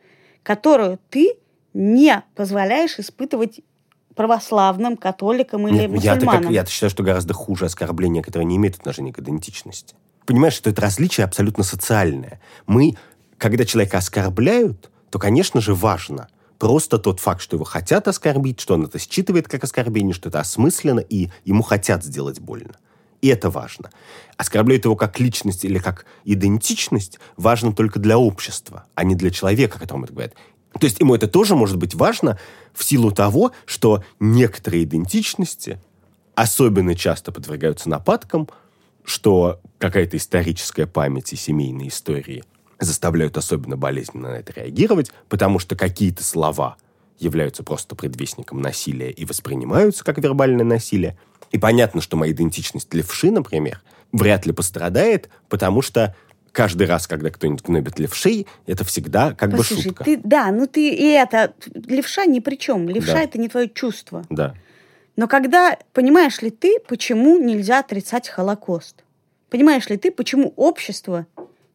которую 0.41 0.99
ты 1.09 1.37
не 1.75 2.23
позволяешь 2.33 2.97
испытывать 2.97 3.61
православным, 4.15 4.97
католикам 4.97 5.67
или 5.67 5.81
Нет, 5.81 5.91
мусульманам. 5.91 6.43
Я-то, 6.43 6.53
я 6.53 6.65
считаю, 6.65 6.89
что 6.89 7.03
гораздо 7.03 7.33
хуже 7.33 7.65
оскорбления, 7.65 8.23
которые 8.23 8.45
не 8.45 8.55
имеют 8.55 8.77
отношения 8.77 9.13
к 9.13 9.19
идентичности. 9.19 9.95
Понимаешь, 10.25 10.53
что 10.53 10.69
это 10.69 10.81
различие 10.81 11.25
абсолютно 11.25 11.63
социальное. 11.63 12.41
Мы, 12.67 12.95
когда 13.37 13.65
человека 13.65 13.97
оскорбляют, 13.97 14.89
то, 15.09 15.19
конечно 15.19 15.61
же, 15.61 15.73
важно, 15.75 16.29
Просто 16.57 16.99
тот 16.99 17.19
факт, 17.19 17.41
что 17.41 17.57
его 17.57 17.65
хотят 17.65 18.07
оскорбить, 18.07 18.59
что 18.59 18.75
он 18.75 18.85
это 18.85 18.97
считывает 18.97 19.47
как 19.47 19.63
оскорбление, 19.63 20.13
что 20.13 20.29
это 20.29 20.39
осмысленно, 20.39 20.99
и 21.01 21.29
ему 21.43 21.63
хотят 21.63 22.03
сделать 22.03 22.39
больно. 22.39 22.75
И 23.21 23.27
это 23.27 23.49
важно. 23.49 23.89
Оскорбляют 24.37 24.85
его 24.85 24.95
как 24.95 25.19
личность 25.19 25.65
или 25.65 25.79
как 25.79 26.05
идентичность 26.23 27.19
важно 27.37 27.73
только 27.73 27.99
для 27.99 28.17
общества, 28.17 28.85
а 28.95 29.03
не 29.03 29.15
для 29.15 29.31
человека, 29.31 29.79
которому 29.79 30.05
это 30.05 30.13
говорят. 30.13 30.33
То 30.79 30.85
есть 30.85 30.99
ему 30.99 31.15
это 31.15 31.27
тоже 31.27 31.55
может 31.55 31.77
быть 31.77 31.95
важно 31.95 32.37
в 32.73 32.83
силу 32.83 33.11
того, 33.11 33.51
что 33.65 34.03
некоторые 34.19 34.83
идентичности 34.83 35.79
особенно 36.35 36.95
часто 36.95 37.31
подвергаются 37.31 37.89
нападкам, 37.89 38.49
что 39.05 39.61
какая-то 39.77 40.17
историческая 40.17 40.87
память 40.87 41.31
и 41.33 41.35
семейные 41.35 41.89
истории– 41.89 42.43
заставляют 42.79 43.37
особенно 43.37 43.77
болезненно 43.77 44.31
на 44.31 44.35
это 44.35 44.53
реагировать, 44.53 45.11
потому 45.29 45.59
что 45.59 45.75
какие-то 45.75 46.23
слова 46.23 46.77
являются 47.17 47.63
просто 47.63 47.95
предвестником 47.95 48.61
насилия 48.61 49.11
и 49.11 49.25
воспринимаются 49.25 50.03
как 50.03 50.17
вербальное 50.17 50.65
насилие. 50.65 51.17
И 51.51 51.57
понятно, 51.57 52.01
что 52.01 52.17
моя 52.17 52.33
идентичность 52.33 52.93
левши, 52.93 53.31
например, 53.31 53.81
вряд 54.11 54.45
ли 54.45 54.51
пострадает, 54.51 55.29
потому 55.47 55.81
что 55.81 56.15
каждый 56.51 56.87
раз, 56.87 57.07
когда 57.07 57.29
кто-нибудь 57.29 57.63
гнобит 57.63 57.99
левшей, 57.99 58.47
это 58.65 58.83
всегда 58.83 59.33
как 59.33 59.51
Послушай, 59.51 59.75
бы 59.75 59.81
шутка. 59.83 60.03
Ты, 60.03 60.21
да, 60.23 60.51
ну 60.51 60.67
ты 60.67 60.89
и 60.89 61.11
это... 61.11 61.53
Левша 61.73 62.25
ни 62.25 62.39
при 62.39 62.55
чем. 62.55 62.89
Левша 62.89 63.13
да. 63.13 63.21
это 63.21 63.37
не 63.37 63.47
твое 63.47 63.69
чувство. 63.69 64.25
Да. 64.29 64.55
Но 65.15 65.27
когда... 65.27 65.77
Понимаешь 65.93 66.41
ли 66.41 66.49
ты, 66.49 66.79
почему 66.79 67.37
нельзя 67.37 67.79
отрицать 67.79 68.29
Холокост? 68.29 69.03
Понимаешь 69.49 69.87
ли 69.89 69.97
ты, 69.97 70.11
почему 70.11 70.53
общество 70.55 71.25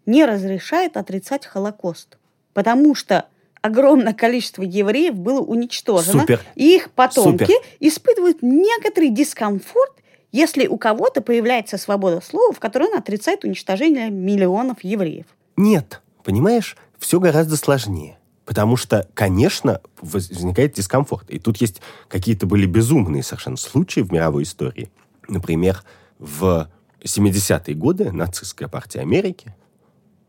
не 0.06 0.24
разрешает 0.24 0.96
отрицать 0.96 1.46
Холокост, 1.46 2.18
потому 2.52 2.94
что 2.94 3.26
огромное 3.62 4.12
количество 4.12 4.62
евреев 4.62 5.14
было 5.14 5.40
уничтожено, 5.40 6.20
Супер. 6.20 6.40
и 6.54 6.76
их 6.76 6.90
потомки 6.90 7.44
Супер. 7.44 7.56
испытывают 7.78 8.38
некоторый 8.42 9.10
дискомфорт 9.10 10.00
если 10.32 10.66
у 10.66 10.78
кого-то 10.78 11.22
появляется 11.22 11.76
свобода 11.76 12.20
слова, 12.20 12.52
в 12.52 12.60
которой 12.60 12.88
он 12.90 12.98
отрицает 12.98 13.44
уничтожение 13.44 14.10
миллионов 14.10 14.84
евреев. 14.84 15.26
Нет, 15.56 16.00
понимаешь, 16.22 16.76
все 16.98 17.18
гораздо 17.18 17.56
сложнее. 17.56 18.18
Потому 18.50 18.76
что, 18.76 19.06
конечно, 19.14 19.80
возникает 20.02 20.72
дискомфорт. 20.72 21.30
И 21.30 21.38
тут 21.38 21.58
есть 21.58 21.80
какие-то 22.08 22.46
были 22.46 22.66
безумные 22.66 23.22
совершенно 23.22 23.56
случаи 23.56 24.00
в 24.00 24.12
мировой 24.12 24.42
истории. 24.42 24.90
Например, 25.28 25.84
в 26.18 26.68
70-е 27.00 27.76
годы 27.76 28.10
нацистская 28.10 28.66
партия 28.66 29.02
Америки, 29.02 29.54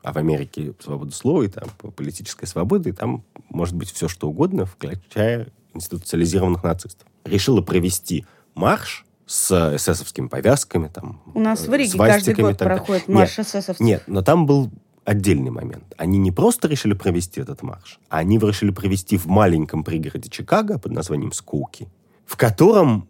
а 0.03 0.13
в 0.13 0.17
Америке 0.17 0.75
свобода 0.79 1.11
слова 1.15 1.41
и 1.41 1.47
там 1.47 1.67
политическая 1.95 2.45
свобода, 2.45 2.89
и 2.89 2.91
там 2.91 3.23
может 3.49 3.73
быть 3.75 3.91
все 3.91 4.07
что 4.07 4.29
угодно, 4.29 4.67
включая 4.67 5.47
институциализированных 5.73 6.63
нацистов, 6.63 7.07
решила 7.25 7.63
провести 7.63 8.27
марш 8.53 9.03
с 9.25 9.75
эсэсовскими 9.77 10.27
повязками. 10.27 10.89
Там, 10.93 11.23
У 11.33 11.39
нас 11.39 11.67
в 11.67 11.73
Риге 11.73 11.97
каждый 11.97 12.35
год 12.35 12.59
проходит 12.59 13.07
марш 13.07 13.39
эсэсовцев. 13.39 13.79
Нет, 13.79 14.03
но 14.05 14.21
там 14.21 14.45
был 14.45 14.69
отдельный 15.11 15.51
момент. 15.51 15.93
Они 15.97 16.17
не 16.17 16.31
просто 16.31 16.67
решили 16.67 16.93
провести 16.93 17.41
этот 17.41 17.61
марш, 17.63 17.99
а 18.09 18.19
они 18.19 18.35
его 18.35 18.47
решили 18.47 18.71
провести 18.71 19.17
в 19.17 19.27
маленьком 19.27 19.83
пригороде 19.83 20.29
Чикаго 20.29 20.79
под 20.79 20.91
названием 20.91 21.31
Скуки, 21.31 21.87
в 22.25 22.37
котором 22.37 23.07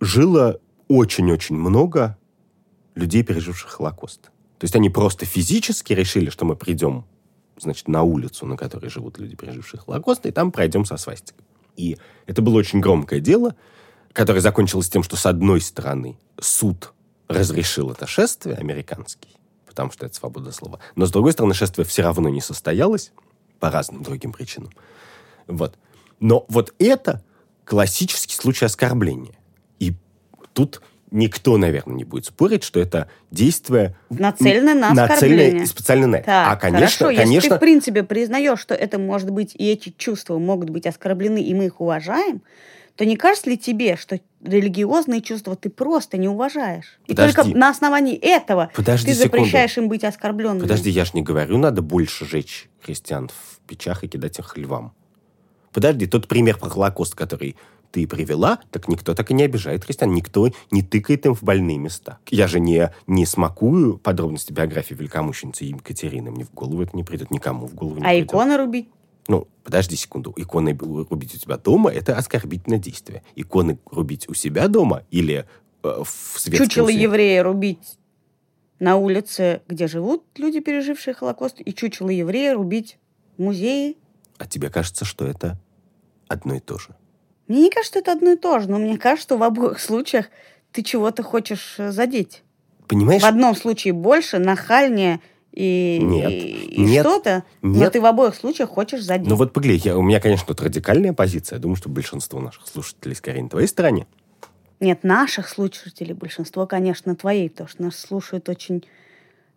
жило 0.00 0.60
очень-очень 0.88 1.56
много 1.56 2.18
людей, 2.94 3.22
переживших 3.22 3.70
Холокост. 3.70 4.22
То 4.58 4.64
есть 4.64 4.76
они 4.76 4.90
просто 4.90 5.26
физически 5.26 5.92
решили, 5.92 6.30
что 6.30 6.44
мы 6.44 6.56
придем 6.56 7.04
значит, 7.58 7.88
на 7.88 8.02
улицу, 8.02 8.46
на 8.46 8.56
которой 8.56 8.88
живут 8.88 9.18
люди, 9.18 9.36
пережившие 9.36 9.80
Холокост, 9.80 10.26
и 10.26 10.30
там 10.30 10.52
пройдем 10.52 10.84
со 10.84 10.96
свастикой. 10.96 11.44
И 11.76 11.98
это 12.26 12.42
было 12.42 12.58
очень 12.58 12.80
громкое 12.80 13.20
дело, 13.20 13.54
которое 14.12 14.40
закончилось 14.40 14.88
тем, 14.88 15.02
что 15.02 15.16
с 15.16 15.26
одной 15.26 15.60
стороны 15.60 16.16
суд 16.40 16.92
разрешил 17.28 17.90
это 17.90 18.06
шествие 18.06 18.56
американский, 18.56 19.36
потому 19.74 19.90
что 19.90 20.06
это 20.06 20.14
свобода 20.14 20.52
слова. 20.52 20.78
Но, 20.94 21.04
с 21.04 21.10
другой 21.10 21.32
стороны, 21.32 21.52
шествие 21.52 21.84
все 21.84 22.02
равно 22.02 22.28
не 22.28 22.40
состоялось 22.40 23.12
по 23.58 23.70
разным 23.70 24.04
другим 24.04 24.32
причинам. 24.32 24.70
Вот. 25.48 25.76
Но 26.20 26.46
вот 26.48 26.72
это 26.78 27.24
классический 27.64 28.36
случай 28.36 28.66
оскорбления. 28.66 29.34
И 29.80 29.94
тут 30.52 30.80
никто, 31.10 31.56
наверное, 31.56 31.96
не 31.96 32.04
будет 32.04 32.26
спорить, 32.26 32.62
что 32.62 32.78
это 32.78 33.08
действие... 33.32 33.96
Нацеленное 34.10 34.74
на 34.74 34.90
оскорбление. 34.90 35.46
Нацеленное 35.46 35.66
специально 35.66 36.06
на 36.06 36.16
это. 36.16 36.26
Так, 36.26 36.52
а, 36.52 36.56
конечно, 36.56 37.06
хорошо, 37.06 37.06
конечно... 37.06 37.32
если 37.32 37.48
ты, 37.48 37.54
в 37.56 37.58
принципе, 37.58 38.02
признаешь, 38.04 38.60
что 38.60 38.74
это 38.74 38.98
может 38.98 39.30
быть, 39.30 39.56
и 39.56 39.70
эти 39.70 39.92
чувства 39.96 40.38
могут 40.38 40.70
быть 40.70 40.86
оскорблены, 40.86 41.42
и 41.42 41.52
мы 41.52 41.66
их 41.66 41.80
уважаем, 41.80 42.42
то 42.96 43.04
не 43.04 43.16
кажется 43.16 43.50
ли 43.50 43.58
тебе, 43.58 43.96
что 43.96 44.20
религиозные 44.42 45.20
чувства 45.20 45.56
ты 45.56 45.68
просто 45.70 46.16
не 46.16 46.28
уважаешь? 46.28 46.98
И 47.06 47.10
Подожди. 47.12 47.34
только 47.34 47.56
на 47.58 47.70
основании 47.70 48.14
этого 48.16 48.70
Подожди 48.74 49.08
ты 49.08 49.14
секунду. 49.14 49.38
запрещаешь 49.38 49.76
им 49.78 49.88
быть 49.88 50.04
оскорбленными. 50.04 50.60
Подожди, 50.62 50.90
я 50.90 51.04
ж 51.04 51.14
не 51.14 51.22
говорю, 51.22 51.58
надо 51.58 51.82
больше 51.82 52.24
жечь 52.24 52.68
христиан 52.80 53.28
в 53.28 53.58
печах 53.66 54.04
и 54.04 54.08
кидать 54.08 54.38
их 54.38 54.56
львам. 54.56 54.92
Подожди, 55.72 56.06
тот 56.06 56.28
пример 56.28 56.58
про 56.58 56.68
Холокост, 56.68 57.14
который 57.16 57.56
ты 57.90 58.06
привела, 58.06 58.58
так 58.70 58.88
никто 58.88 59.14
так 59.14 59.30
и 59.30 59.34
не 59.34 59.44
обижает 59.44 59.84
христиан, 59.84 60.12
никто 60.12 60.48
не 60.70 60.82
тыкает 60.82 61.26
им 61.26 61.34
в 61.34 61.42
больные 61.42 61.78
места. 61.78 62.18
Я 62.28 62.48
же 62.48 62.58
не, 62.60 62.92
не 63.06 63.24
смакую 63.24 63.98
подробности 63.98 64.52
биографии 64.52 64.94
великомученицы 64.94 65.64
Екатерины, 65.64 66.30
мне 66.30 66.44
в 66.44 66.52
голову 66.52 66.82
это 66.82 66.96
не 66.96 67.04
придет, 67.04 67.30
никому 67.30 67.66
в 67.66 67.74
голову 67.74 67.96
не 67.98 68.04
а 68.04 68.08
придет. 68.08 68.28
иконы 68.28 68.56
рубить? 68.56 68.88
Ну, 69.28 69.48
подожди 69.62 69.96
секунду. 69.96 70.32
Иконы 70.36 70.76
рубить 70.78 71.34
у 71.34 71.38
тебя 71.38 71.56
дома– 71.56 71.90
это 71.92 72.16
оскорбительное 72.16 72.78
действие. 72.78 73.22
Иконы 73.36 73.78
рубить 73.90 74.28
у 74.28 74.34
себя 74.34 74.68
дома 74.68 75.04
или 75.10 75.46
э, 75.82 76.02
в 76.04 76.38
светском 76.38 76.68
Чучело 76.68 76.86
свете? 76.86 77.02
еврея 77.02 77.42
рубить 77.42 77.98
на 78.78 78.96
улице, 78.96 79.62
где 79.68 79.86
живут 79.86 80.24
люди, 80.36 80.60
пережившие 80.60 81.14
Холокост, 81.14 81.56
и 81.64 81.72
чучело 81.72 82.10
еврея 82.10 82.54
рубить 82.54 82.98
в 83.38 83.42
музее. 83.42 83.94
А 84.38 84.46
тебе 84.46 84.68
кажется, 84.68 85.04
что 85.04 85.26
это 85.26 85.58
одно 86.28 86.54
и 86.54 86.60
то 86.60 86.78
же? 86.78 86.88
Мне 87.48 87.62
не 87.62 87.70
кажется, 87.70 87.92
что 87.92 87.98
это 88.00 88.12
одно 88.12 88.32
и 88.32 88.36
то 88.36 88.58
же, 88.58 88.70
но 88.70 88.78
мне 88.78 88.98
кажется, 88.98 89.22
что 89.22 89.38
в 89.38 89.42
обоих 89.42 89.78
случаях 89.78 90.26
ты 90.72 90.82
чего-то 90.82 91.22
хочешь 91.22 91.76
э, 91.78 91.92
задеть. 91.92 92.42
Понимаешь? 92.88 93.22
В 93.22 93.26
одном 93.26 93.54
случае 93.54 93.94
больше, 93.94 94.38
нахальнее 94.38 95.20
и, 95.56 96.00
Нет, 96.02 96.32
и 96.32 96.80
нет, 96.80 97.06
что-то, 97.06 97.44
но 97.62 97.88
ты 97.88 98.00
в 98.00 98.06
обоих 98.06 98.34
случаях 98.34 98.70
хочешь 98.70 99.04
задеть. 99.04 99.28
Ну 99.28 99.36
вот 99.36 99.52
погляди, 99.52 99.88
я, 99.88 99.96
у 99.96 100.02
меня, 100.02 100.18
конечно, 100.18 100.48
тут 100.48 100.60
радикальная 100.60 101.12
позиция. 101.12 101.56
Я 101.56 101.62
думаю, 101.62 101.76
что 101.76 101.88
большинство 101.88 102.40
наших 102.40 102.66
слушателей 102.66 103.14
скорее 103.14 103.44
на 103.44 103.48
твоей 103.48 103.68
стороне. 103.68 104.08
Нет, 104.80 105.04
наших 105.04 105.48
слушателей 105.48 106.12
большинство, 106.12 106.66
конечно, 106.66 107.14
твоей, 107.14 107.48
потому 107.48 107.68
что 107.68 107.82
нас 107.84 107.96
слушают 107.96 108.48
очень 108.48 108.84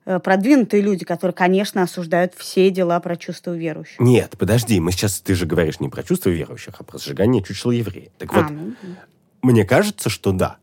э, 0.05 0.19
продвинутые 0.19 0.83
люди, 0.83 1.03
которые, 1.03 1.33
конечно, 1.33 1.81
осуждают 1.81 2.36
все 2.36 2.69
дела 2.69 2.99
про 2.99 3.17
чувства 3.17 3.57
верующих. 3.57 3.99
Нет, 3.99 4.36
подожди, 4.38 4.79
мы 4.79 4.91
сейчас, 4.91 5.19
ты 5.19 5.33
же 5.33 5.47
говоришь 5.47 5.79
не 5.79 5.89
про 5.89 6.03
чувства 6.03 6.29
верующих, 6.29 6.75
а 6.77 6.83
про 6.83 6.99
сжигание 6.99 7.41
чучела 7.41 7.71
еврея. 7.71 8.10
Так 8.19 8.36
вот, 8.36 8.45
А, 8.45 8.49
ну, 8.49 8.75
мне 9.41 9.65
кажется, 9.65 10.10
что 10.10 10.31
да, 10.31 10.57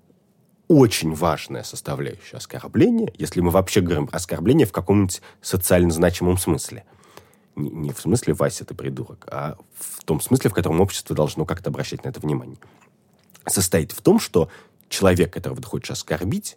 очень 0.68 1.14
важная 1.14 1.62
составляющая 1.62 2.36
оскорбления, 2.38 3.12
если 3.18 3.40
мы 3.40 3.50
вообще 3.50 3.80
говорим 3.80 4.08
оскорбление 4.12 4.66
в 4.66 4.72
каком-нибудь 4.72 5.20
социально 5.42 5.90
значимом 5.90 6.38
смысле. 6.38 6.84
Не, 7.56 7.70
не 7.70 7.92
в 7.92 8.00
смысле 8.00 8.34
«Вася, 8.34 8.64
ты 8.64 8.74
придурок», 8.74 9.26
а 9.30 9.56
в 9.78 10.02
том 10.04 10.20
смысле, 10.20 10.50
в 10.50 10.54
котором 10.54 10.80
общество 10.80 11.14
должно 11.14 11.44
как-то 11.44 11.70
обращать 11.70 12.04
на 12.04 12.08
это 12.08 12.20
внимание. 12.20 12.56
Состоит 13.46 13.92
в 13.92 14.00
том, 14.00 14.18
что 14.18 14.48
человек, 14.88 15.32
которого 15.32 15.60
ты 15.60 15.68
хочешь 15.68 15.90
оскорбить, 15.90 16.56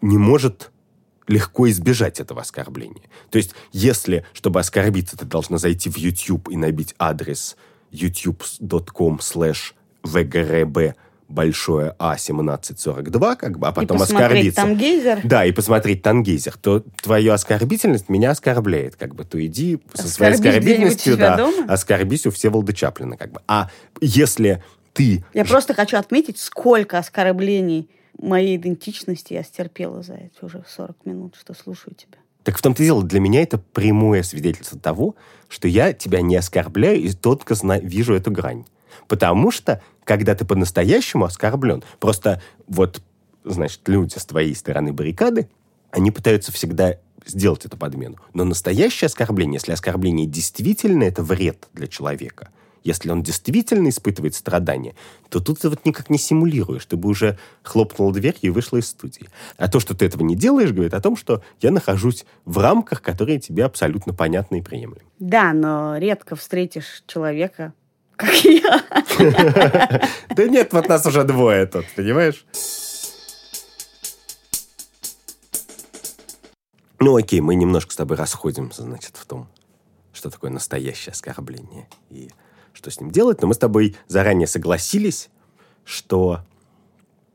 не 0.00 0.18
может 0.18 0.70
легко 1.26 1.68
избежать 1.70 2.20
этого 2.20 2.40
оскорбления. 2.40 3.04
То 3.30 3.38
есть, 3.38 3.54
если, 3.72 4.26
чтобы 4.32 4.60
оскорбиться, 4.60 5.16
ты 5.16 5.24
должна 5.24 5.58
зайти 5.58 5.88
в 5.88 5.96
YouTube 5.96 6.48
и 6.48 6.56
набить 6.56 6.94
адрес 6.98 7.56
youtube.com 7.92 9.18
slash 9.18 9.74
vgrb 10.02 10.94
большое 11.28 11.94
А1742, 11.98 13.36
как 13.36 13.58
бы, 13.58 13.68
а 13.68 13.72
потом 13.72 13.98
и 13.98 14.02
оскорбиться. 14.02 14.60
там 14.60 14.76
гейзер. 14.76 15.20
Да, 15.24 15.44
и 15.44 15.52
посмотреть 15.52 16.02
тангейзер, 16.02 16.56
то 16.56 16.80
твою 17.02 17.32
оскорбительность 17.32 18.08
меня 18.08 18.30
оскорбляет. 18.30 18.96
Как 18.96 19.14
бы, 19.14 19.24
то 19.24 19.44
иди 19.44 19.80
со 19.94 20.08
своей 20.08 20.34
оскорбительностью, 20.34 21.16
да, 21.16 21.36
дома? 21.36 21.64
оскорбись 21.72 22.26
у 22.26 22.30
Всеволода 22.30 22.72
Чаплина. 22.72 23.16
Как 23.16 23.32
бы. 23.32 23.40
А 23.46 23.70
если 24.00 24.62
ты... 24.92 25.24
Я 25.34 25.44
просто 25.44 25.74
хочу 25.74 25.96
отметить, 25.96 26.38
сколько 26.38 26.98
оскорблений 26.98 27.88
моей 28.18 28.56
идентичности 28.56 29.32
я 29.32 29.42
стерпела 29.42 30.02
за 30.02 30.14
эти 30.14 30.44
уже 30.44 30.64
40 30.68 30.96
минут, 31.04 31.36
что 31.38 31.54
слушаю 31.54 31.94
тебя. 31.94 32.18
Так 32.44 32.58
в 32.58 32.62
том-то 32.62 32.82
и 32.82 32.86
дело, 32.86 33.02
для 33.02 33.20
меня 33.20 33.42
это 33.42 33.58
прямое 33.58 34.22
свидетельство 34.22 34.78
того, 34.78 35.16
что 35.48 35.66
я 35.66 35.92
тебя 35.92 36.20
не 36.20 36.36
оскорбляю 36.36 37.00
и 37.00 37.08
зна- 37.08 37.78
вижу 37.78 38.14
эту 38.14 38.30
грань. 38.30 38.66
Потому 39.08 39.50
что, 39.50 39.82
когда 40.04 40.34
ты 40.34 40.44
по-настоящему 40.44 41.24
оскорблен, 41.24 41.82
просто 42.00 42.42
вот, 42.66 43.02
значит, 43.44 43.80
люди 43.86 44.18
с 44.18 44.24
твоей 44.24 44.54
стороны 44.54 44.92
баррикады, 44.92 45.48
они 45.90 46.10
пытаются 46.10 46.52
всегда 46.52 46.96
сделать 47.26 47.64
эту 47.64 47.76
подмену. 47.76 48.16
Но 48.32 48.44
настоящее 48.44 49.06
оскорбление, 49.06 49.54
если 49.54 49.72
оскорбление 49.72 50.26
действительно 50.26 51.04
это 51.04 51.22
вред 51.22 51.68
для 51.72 51.86
человека, 51.86 52.48
если 52.82 53.10
он 53.10 53.22
действительно 53.22 53.88
испытывает 53.88 54.34
страдания, 54.34 54.94
то 55.30 55.40
тут 55.40 55.60
ты 55.60 55.70
вот 55.70 55.86
никак 55.86 56.10
не 56.10 56.18
симулируешь. 56.18 56.84
Ты 56.84 56.96
бы 56.96 57.08
уже 57.08 57.38
хлопнула 57.62 58.12
дверь 58.12 58.36
и 58.42 58.50
вышла 58.50 58.76
из 58.76 58.88
студии. 58.88 59.28
А 59.56 59.70
то, 59.70 59.80
что 59.80 59.96
ты 59.96 60.04
этого 60.04 60.22
не 60.22 60.36
делаешь, 60.36 60.70
говорит 60.70 60.92
о 60.92 61.00
том, 61.00 61.16
что 61.16 61.42
я 61.62 61.70
нахожусь 61.70 62.26
в 62.44 62.58
рамках, 62.58 63.00
которые 63.00 63.40
тебе 63.40 63.64
абсолютно 63.64 64.12
понятны 64.12 64.58
и 64.58 64.62
приемлемы. 64.62 65.00
Да, 65.18 65.54
но 65.54 65.96
редко 65.96 66.36
встретишь 66.36 67.02
человека, 67.06 67.72
как 68.16 68.34
я. 68.44 68.82
Да 70.30 70.44
нет, 70.48 70.72
вот 70.72 70.88
нас 70.88 71.06
уже 71.06 71.24
двое 71.24 71.66
тут, 71.66 71.86
понимаешь? 71.94 72.44
Ну 77.00 77.16
окей, 77.16 77.40
мы 77.40 77.54
немножко 77.54 77.92
с 77.92 77.96
тобой 77.96 78.16
расходимся, 78.16 78.82
значит, 78.82 79.16
в 79.16 79.26
том, 79.26 79.48
что 80.12 80.30
такое 80.30 80.50
настоящее 80.50 81.12
оскорбление 81.12 81.88
и 82.10 82.30
что 82.72 82.90
с 82.90 83.00
ним 83.00 83.10
делать, 83.10 83.40
но 83.42 83.48
мы 83.48 83.54
с 83.54 83.58
тобой 83.58 83.96
заранее 84.08 84.46
согласились, 84.46 85.28
что 85.84 86.40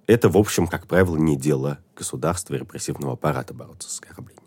это, 0.07 0.27
в 0.27 0.37
общем, 0.37 0.67
как 0.67 0.87
правило, 0.87 1.15
не 1.17 1.37
дело 1.37 1.77
государства 1.95 2.55
и 2.55 2.57
репрессивного 2.57 3.13
аппарата 3.13 3.53
бороться 3.53 3.89
с 3.89 3.93
оскорблением. 3.93 4.43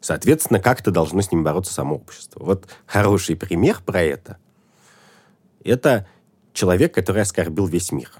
Соответственно, 0.00 0.58
как-то 0.58 0.90
должно 0.90 1.20
с 1.20 1.30
ним 1.30 1.44
бороться 1.44 1.72
само 1.72 1.96
общество. 1.96 2.42
Вот 2.42 2.66
хороший 2.86 3.36
пример 3.36 3.80
про 3.84 4.02
это– 4.02 4.38
это 5.70 6.06
человек, 6.52 6.94
который 6.94 7.22
оскорбил 7.22 7.66
весь 7.66 7.92
мир. 7.92 8.10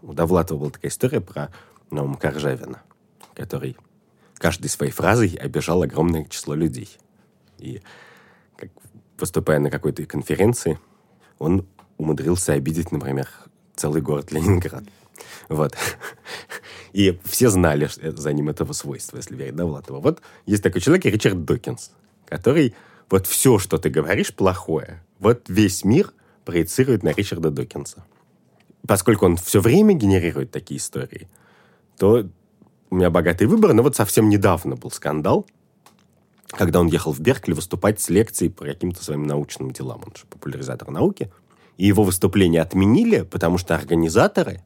У 0.00 0.12
Довлатова 0.12 0.58
была 0.58 0.70
такая 0.70 0.90
история 0.90 1.20
про 1.20 1.52
Наум 1.90 2.16
Коржавина, 2.16 2.82
который 3.34 3.76
каждой 4.38 4.68
своей 4.68 4.90
фразой 4.92 5.38
обижал 5.40 5.82
огромное 5.82 6.24
число 6.24 6.54
людей. 6.54 6.88
И 7.58 7.80
как, 8.56 8.70
выступая 9.18 9.60
на 9.60 9.70
какой-то 9.70 10.04
конференции, 10.04 10.78
он 11.38 11.66
умудрился 11.98 12.54
обидеть, 12.54 12.90
например, 12.90 13.28
целый 13.76 14.02
город 14.02 14.32
Ленинград. 14.32 14.82
Вот. 15.48 15.76
И 16.92 17.18
все 17.24 17.48
знали 17.48 17.88
за 17.88 18.32
ним 18.32 18.48
этого 18.48 18.72
свойства, 18.72 19.18
если 19.18 19.36
верить 19.36 19.56
Довлатову. 19.56 20.00
Вот 20.00 20.20
есть 20.46 20.62
такой 20.62 20.80
человек, 20.80 21.04
Ричард 21.04 21.44
Докинс, 21.44 21.92
который 22.26 22.74
вот 23.08 23.26
все, 23.26 23.58
что 23.58 23.78
ты 23.78 23.90
говоришь, 23.90 24.34
плохое. 24.34 25.02
Вот 25.18 25.48
весь 25.48 25.84
мир 25.84 26.12
проецирует 26.44 27.02
на 27.02 27.12
Ричарда 27.12 27.50
Докинса. 27.50 28.04
Поскольку 28.86 29.26
он 29.26 29.36
все 29.36 29.60
время 29.60 29.94
генерирует 29.94 30.50
такие 30.50 30.78
истории, 30.78 31.28
то 31.98 32.26
у 32.90 32.94
меня 32.96 33.10
богатый 33.10 33.46
выбор. 33.46 33.72
Но 33.72 33.82
вот 33.82 33.96
совсем 33.96 34.28
недавно 34.28 34.76
был 34.76 34.90
скандал, 34.90 35.46
когда 36.48 36.80
он 36.80 36.88
ехал 36.88 37.12
в 37.12 37.20
Беркли 37.20 37.52
выступать 37.52 38.00
с 38.00 38.10
лекцией 38.10 38.50
по 38.50 38.64
каким-то 38.64 39.02
своим 39.02 39.26
научным 39.26 39.70
делам. 39.70 40.02
Он 40.04 40.14
же 40.14 40.24
популяризатор 40.28 40.90
науки. 40.90 41.32
И 41.78 41.86
его 41.86 42.04
выступление 42.04 42.60
отменили, 42.60 43.22
потому 43.22 43.56
что 43.56 43.74
организаторы, 43.74 44.62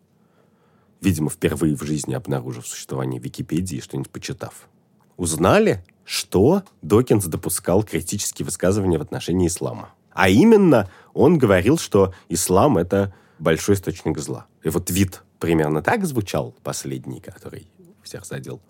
видимо, 1.00 1.30
впервые 1.30 1.76
в 1.76 1.82
жизни 1.84 2.14
обнаружив 2.14 2.66
существование 2.66 3.20
Википедии, 3.20 3.80
что-нибудь 3.80 4.10
почитав, 4.10 4.68
узнали, 5.16 5.84
что 6.04 6.62
Докинс 6.82 7.26
допускал 7.26 7.84
критические 7.84 8.44
высказывания 8.44 8.98
в 8.98 9.02
отношении 9.02 9.46
ислама. 9.46 9.90
А 10.12 10.28
именно, 10.28 10.90
он 11.16 11.38
говорил, 11.38 11.78
что 11.78 12.12
ислам– 12.28 12.78
это 12.78 13.14
большой 13.38 13.74
источник 13.74 14.18
зла. 14.18 14.46
И 14.62 14.68
вот 14.68 14.90
вид 14.90 15.22
примерно 15.38 15.82
так 15.82 16.04
звучал, 16.04 16.54
последний, 16.62 17.20
который 17.20 17.66
всех 18.02 18.24
задел. 18.24 18.60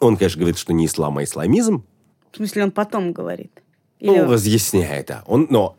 Он, 0.00 0.16
конечно, 0.16 0.38
говорит, 0.38 0.58
что 0.58 0.72
не 0.72 0.86
ислам, 0.86 1.18
а 1.18 1.24
исламизм. 1.24 1.84
В 2.32 2.36
смысле, 2.36 2.64
он 2.64 2.70
потом 2.72 3.12
говорит? 3.12 3.62
Или... 4.00 4.18
Ну, 4.18 4.32
разъясняет, 4.32 5.06
да. 5.06 5.22
Он, 5.26 5.46
но 5.50 5.76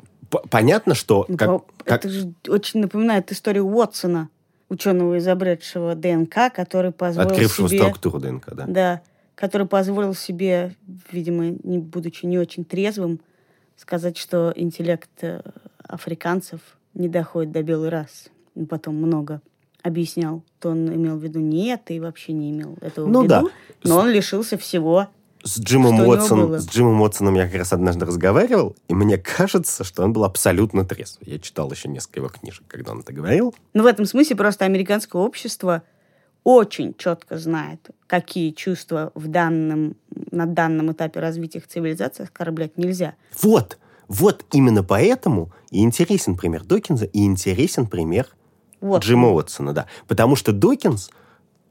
понятно, 0.50 0.96
что... 0.96 1.26
Ну, 1.28 1.38
как, 1.38 1.50
это 1.86 2.00
как... 2.00 2.12
же 2.12 2.34
очень 2.48 2.80
напоминает 2.80 3.32
историю 3.32 3.66
Уотсона, 3.68 4.30
ученого, 4.70 5.18
изобретшего 5.18 5.96
ДНК, 5.96 6.52
который 6.54 6.92
позволил 6.92 7.30
Открывшего 7.30 7.70
себе... 7.70 7.80
структуру 7.80 8.20
ДНК, 8.20 8.54
да. 8.54 8.66
Да, 8.68 9.02
который 9.36 9.68
позволил 9.68 10.16
себе, 10.16 10.76
видимо, 11.12 11.56
не 11.64 11.78
будучи 11.78 12.26
не 12.26 12.40
очень 12.40 12.64
трезвым, 12.64 13.20
сказать, 13.76 14.18
что 14.18 14.54
интеллект 14.56 15.10
э, 15.22 15.42
африканцев 15.88 16.60
не 16.94 17.08
доходит 17.08 17.52
до 17.52 17.64
белой 17.64 17.90
расы. 17.90 18.30
Потом 18.70 18.96
много 18.96 19.42
объяснял, 19.84 20.44
то 20.60 20.70
он 20.70 20.94
имел 20.94 21.18
в 21.18 21.24
виду 21.24 21.40
не 21.40 21.68
это 21.68 21.94
и 21.94 22.00
вообще 22.00 22.34
не 22.34 22.52
имел 22.52 22.78
этого 22.82 23.08
ну, 23.08 23.22
в 23.22 23.24
виду, 23.24 23.30
да. 23.30 23.44
но 23.84 24.00
он 24.00 24.10
лишился 24.10 24.58
всего 24.58 25.10
с 25.46 25.60
Джимом, 25.60 26.00
Уотсон, 26.00 26.60
с 26.60 26.68
Джимом 26.68 27.02
Уотсоном 27.02 27.36
я 27.36 27.46
как 27.46 27.60
раз 27.60 27.72
однажды 27.72 28.04
разговаривал, 28.04 28.76
и 28.88 28.96
мне 28.96 29.20
кажется, 29.20 29.84
что 29.84 30.04
он 30.04 30.12
был 30.12 30.24
абсолютно 30.24 30.84
трезв. 30.86 31.20
Я 31.22 31.38
читал 31.38 31.72
еще 31.72 31.88
несколько 31.88 32.20
его 32.20 32.30
книжек, 32.30 32.64
когда 32.68 32.94
он 32.94 33.02
это 33.02 33.14
говорил. 33.14 33.54
Ну, 33.76 33.84
в 33.84 33.86
этом 33.86 34.06
смысле 34.06 34.36
просто 34.38 34.66
американское 34.66 35.22
общество 35.22 35.84
очень 36.44 36.96
четко 36.98 37.38
знает, 37.38 37.92
какие 38.08 38.52
чувства 38.52 39.12
в 39.14 39.28
данном, 39.28 39.96
на 40.32 40.48
данном 40.48 40.92
этапе 40.92 41.20
развития 41.20 41.60
их 41.60 41.68
цивилизации 41.68 42.24
оскорблять 42.24 42.76
нельзя. 42.76 43.14
Вот, 43.44 43.78
вот 44.08 44.46
именно 44.52 44.84
поэтому 44.84 45.52
и 45.72 45.82
интересен 45.84 46.36
пример 46.36 46.64
Докинза, 46.64 47.06
и 47.06 47.26
интересен 47.26 47.88
пример 47.88 48.28
вот. 48.82 49.04
Джима 49.04 49.30
Уотсона, 49.30 49.74
да. 49.74 49.88
Потому 50.08 50.36
что 50.36 50.52
Докинс 50.52 51.10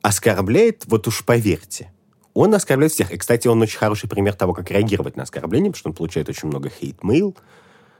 оскорбляет, 0.02 0.84
вот 0.86 1.06
уж 1.06 1.24
поверьте, 1.24 1.92
он 2.34 2.54
оскорбляет 2.54 2.92
всех. 2.92 3.12
И, 3.12 3.16
кстати, 3.16 3.46
он 3.46 3.62
очень 3.62 3.78
хороший 3.78 4.08
пример 4.08 4.34
того, 4.34 4.52
как 4.52 4.70
реагировать 4.70 5.16
на 5.16 5.22
оскорбление, 5.22 5.70
потому 5.70 5.78
что 5.78 5.88
он 5.90 5.94
получает 5.94 6.28
очень 6.28 6.48
много 6.48 6.68
hate 6.68 6.98
mail, 6.98 7.36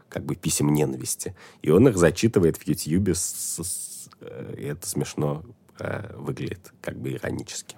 как 0.09 0.25
бы 0.25 0.35
писем 0.35 0.73
ненависти. 0.73 1.37
И 1.63 1.71
он 1.71 1.89
их 1.89 1.97
зачитывает 1.97 2.57
в 2.57 2.67
Ютьюбе, 2.67 3.15
с, 3.15 3.21
с, 3.21 4.09
э, 4.21 4.55
и 4.59 4.65
это 4.65 4.87
смешно 4.89 5.45
э, 5.79 6.15
выглядит, 6.17 6.73
как 6.81 6.99
бы 6.99 7.13
иронически. 7.13 7.77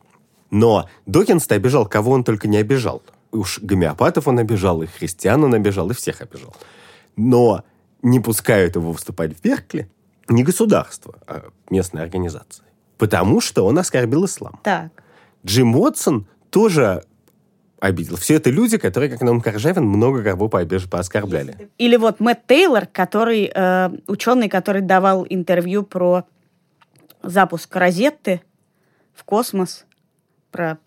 Но 0.50 0.88
Докинс-то 1.04 1.54
обижал, 1.54 1.86
кого 1.86 2.12
он 2.12 2.24
только 2.24 2.48
не 2.48 2.56
обижал. 2.56 3.02
Уж 3.32 3.60
гомеопатов 3.60 4.28
он 4.28 4.38
обижал, 4.38 4.82
и 4.82 4.86
христиан 4.86 5.44
он 5.44 5.54
обижал, 5.54 5.90
и 5.90 5.94
всех 5.94 6.20
обижал. 6.20 6.54
Но 7.16 7.64
не 8.02 8.20
пускают 8.20 8.76
его 8.76 8.92
выступать 8.92 9.36
в 9.36 9.42
Беркли 9.42 9.90
не 10.28 10.42
государство, 10.42 11.16
а 11.26 11.48
местная 11.70 12.02
организация. 12.02 12.66
Потому 12.98 13.40
что 13.40 13.66
он 13.66 13.78
оскорбил 13.78 14.24
ислам. 14.24 14.60
Так. 14.62 14.90
Джим 15.44 15.76
Уотсон 15.76 16.26
тоже 16.50 17.04
обидел. 17.78 18.16
Все 18.16 18.34
это 18.34 18.50
люди, 18.50 18.78
которые, 18.78 19.10
как 19.10 19.20
Наум 19.20 19.40
Коржевин, 19.40 19.84
много 19.84 20.22
кого 20.22 20.48
пообиж, 20.48 20.88
пооскорбляли. 20.88 21.70
Или 21.78 21.96
вот 21.96 22.20
Мэтт 22.20 22.46
Тейлор, 22.46 22.86
который, 22.86 23.50
э, 23.54 23.90
ученый, 24.06 24.48
который 24.48 24.82
давал 24.82 25.26
интервью 25.28 25.82
про 25.82 26.24
запуск 27.22 27.74
розетты 27.76 28.42
в 29.14 29.24
космос, 29.24 29.84
про 30.50 30.78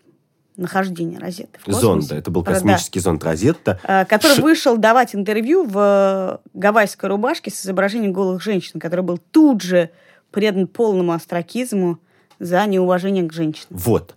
нахождение 0.56 1.18
розетты 1.18 1.58
в 1.58 1.64
космосе. 1.64 1.80
Зонда. 1.80 2.14
Это 2.16 2.30
был 2.30 2.44
космический 2.44 3.00
да. 3.00 3.04
зонд 3.04 3.24
Розетта. 3.24 3.80
Э, 3.82 4.04
который 4.04 4.36
Ш... 4.36 4.42
вышел 4.42 4.76
давать 4.76 5.14
интервью 5.14 5.64
в 5.64 6.40
гавайской 6.54 7.08
рубашке 7.08 7.50
с 7.50 7.64
изображением 7.64 8.12
голых 8.12 8.42
женщин, 8.42 8.80
который 8.80 9.02
был 9.02 9.18
тут 9.18 9.62
же 9.62 9.90
предан 10.30 10.66
полному 10.66 11.12
астракизму 11.12 11.98
за 12.38 12.64
неуважение 12.66 13.26
к 13.26 13.32
женщинам. 13.32 13.68
Вот. 13.70 14.14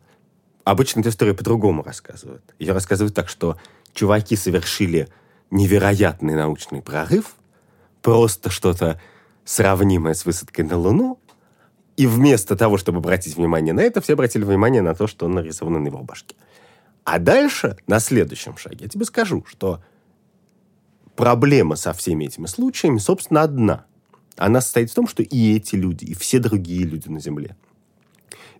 Обычно 0.64 1.02
эту 1.02 1.10
историю 1.10 1.36
по-другому 1.36 1.84
рассказывают. 1.84 2.44
Ее 2.60 2.74
рассказывают 2.74 3.16
так, 3.16 3.28
что 3.28 3.58
чуваки 3.94 4.36
совершили 4.36 5.10
невероятный 5.52 6.36
научный 6.36 6.82
прорыв, 6.82 7.36
просто 8.02 8.50
что-то 8.50 9.00
сравнимое 9.46 10.14
с 10.14 10.26
высадкой 10.26 10.66
на 10.66 10.78
Луну, 10.78 11.20
и 11.98 12.08
вместо 12.08 12.56
того, 12.56 12.78
чтобы 12.78 13.00
обратить 13.00 13.36
внимание 13.36 13.74
на 13.74 13.82
это, 13.82 14.02
все 14.02 14.14
обратили 14.14 14.44
внимание 14.44 14.82
на 14.82 14.96
то, 14.96 15.08
что 15.08 15.28
нарисовано 15.28 15.80
на 15.80 15.88
его 15.88 16.00
башке. 16.00 16.36
А 17.04 17.20
дальше, 17.20 17.78
на 17.88 18.00
следующем 18.00 18.58
шаге, 18.58 18.78
я 18.82 18.88
тебе 18.88 19.06
скажу, 19.06 19.46
что 19.48 19.84
проблема 21.16 21.76
со 21.76 21.94
всеми 21.94 22.26
этими 22.26 22.46
случаями, 22.46 22.98
собственно, 22.98 23.42
одна. 23.42 23.86
Она 24.38 24.62
состоит 24.62 24.90
в 24.90 24.96
том, 24.96 25.08
что 25.08 25.22
и 25.22 25.56
эти 25.56 25.76
люди, 25.76 26.06
и 26.06 26.16
все 26.16 26.40
другие 26.40 26.86
люди 26.86 27.10
на 27.10 27.20
Земле 27.20 27.56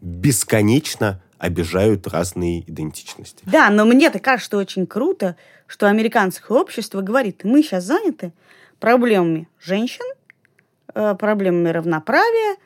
бесконечно 0.04 1.22
обижают 1.38 2.08
разные 2.08 2.62
идентичности. 2.70 3.44
Да, 3.46 3.70
но 3.70 3.86
мне-то 3.86 4.20
кажется, 4.20 4.58
очень 4.58 4.86
круто, 4.86 5.36
что 5.66 5.88
американское 5.88 6.58
общество 6.58 7.02
говорит, 7.02 7.44
мы 7.44 7.64
сейчас 7.64 7.86
заняты 7.86 8.34
проблемами 8.80 9.48
женщин, 9.62 10.06
э, 10.94 11.16
проблемами 11.16 11.70
равноправия 11.70 12.58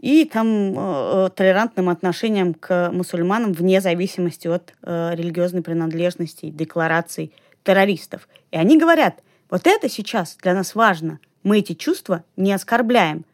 и 0.00 0.24
там 0.24 0.46
э, 0.46 0.76
э, 0.76 1.30
толерантным 1.34 1.90
отношением 1.90 2.54
к 2.54 2.90
мусульманам 2.90 3.52
вне 3.52 3.80
зависимости 3.80 4.48
от 4.48 4.74
религиозной 4.82 5.62
принадлежности 5.62 6.46
и 6.46 6.50
деклараций 6.50 7.32
террористов. 7.62 8.28
И 8.50 8.56
они 8.56 8.78
говорят, 8.78 9.22
вот 9.50 9.66
это 9.66 9.88
сейчас 9.88 10.36
для 10.42 10.54
нас 10.54 10.74
важно, 10.74 11.18
мы 11.42 11.58
эти 11.58 11.74
чувства 11.74 12.24
не 12.36 12.52
оскорбляем. 12.52 13.24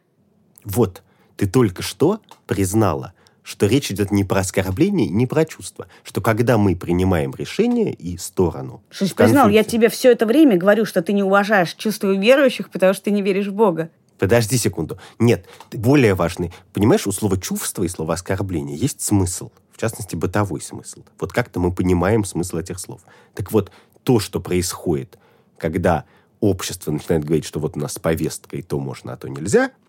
Вот, 0.65 1.03
ты 1.37 1.47
только 1.47 1.81
что 1.83 2.19
признала, 2.45 3.13
что 3.43 3.65
речь 3.65 3.89
идет 3.91 4.11
не 4.11 4.25
про 4.25 4.41
оскорбление, 4.41 5.07
не 5.07 5.25
про 5.25 5.45
чувства. 5.45 5.87
Что 6.03 6.19
когда 6.19 6.57
мы 6.57 6.75
принимаем 6.75 7.33
решение 7.33 7.93
и 7.93 8.17
сторону... 8.17 8.83
Что 8.89 9.05
ж, 9.05 9.13
признал, 9.13 9.47
я 9.47 9.63
тебе 9.63 9.87
все 9.87 10.11
это 10.11 10.25
время 10.25 10.57
говорю, 10.57 10.83
что 10.83 11.01
ты 11.01 11.13
не 11.13 11.23
уважаешь 11.23 11.73
чувства 11.73 12.13
верующих, 12.13 12.69
потому 12.69 12.93
что 12.93 13.05
ты 13.05 13.11
не 13.11 13.21
веришь 13.21 13.47
в 13.47 13.53
Бога. 13.53 13.89
Подожди 14.17 14.57
секунду. 14.57 14.99
Нет, 15.19 15.47
более 15.71 16.15
важный. 16.15 16.53
Понимаешь, 16.73 17.07
у 17.07 17.11
слова 17.11 17.37
«чувство» 17.37 17.83
и 17.83 17.87
слова 17.87 18.15
«оскорбление» 18.15 18.75
есть 18.75 19.01
смысл. 19.01 19.51
В 19.71 19.79
частности, 19.79 20.15
бытовой 20.15 20.61
смысл. 20.61 21.03
Вот 21.19 21.33
как-то 21.33 21.59
мы 21.59 21.71
понимаем 21.71 22.25
смысл 22.25 22.57
этих 22.57 22.79
слов. 22.79 23.01
Так 23.35 23.51
вот, 23.51 23.71
то, 24.03 24.19
что 24.19 24.39
происходит, 24.39 25.19
когда 25.57 26.05
общество 26.39 26.91
начинает 26.91 27.25
говорить, 27.25 27.45
что 27.45 27.59
вот 27.59 27.77
у 27.77 27.79
нас 27.79 27.99
повестка, 27.99 28.57
и 28.57 28.61
то 28.61 28.79
можно, 28.79 29.13
а 29.13 29.17
то 29.17 29.27
нельзя– 29.27 29.71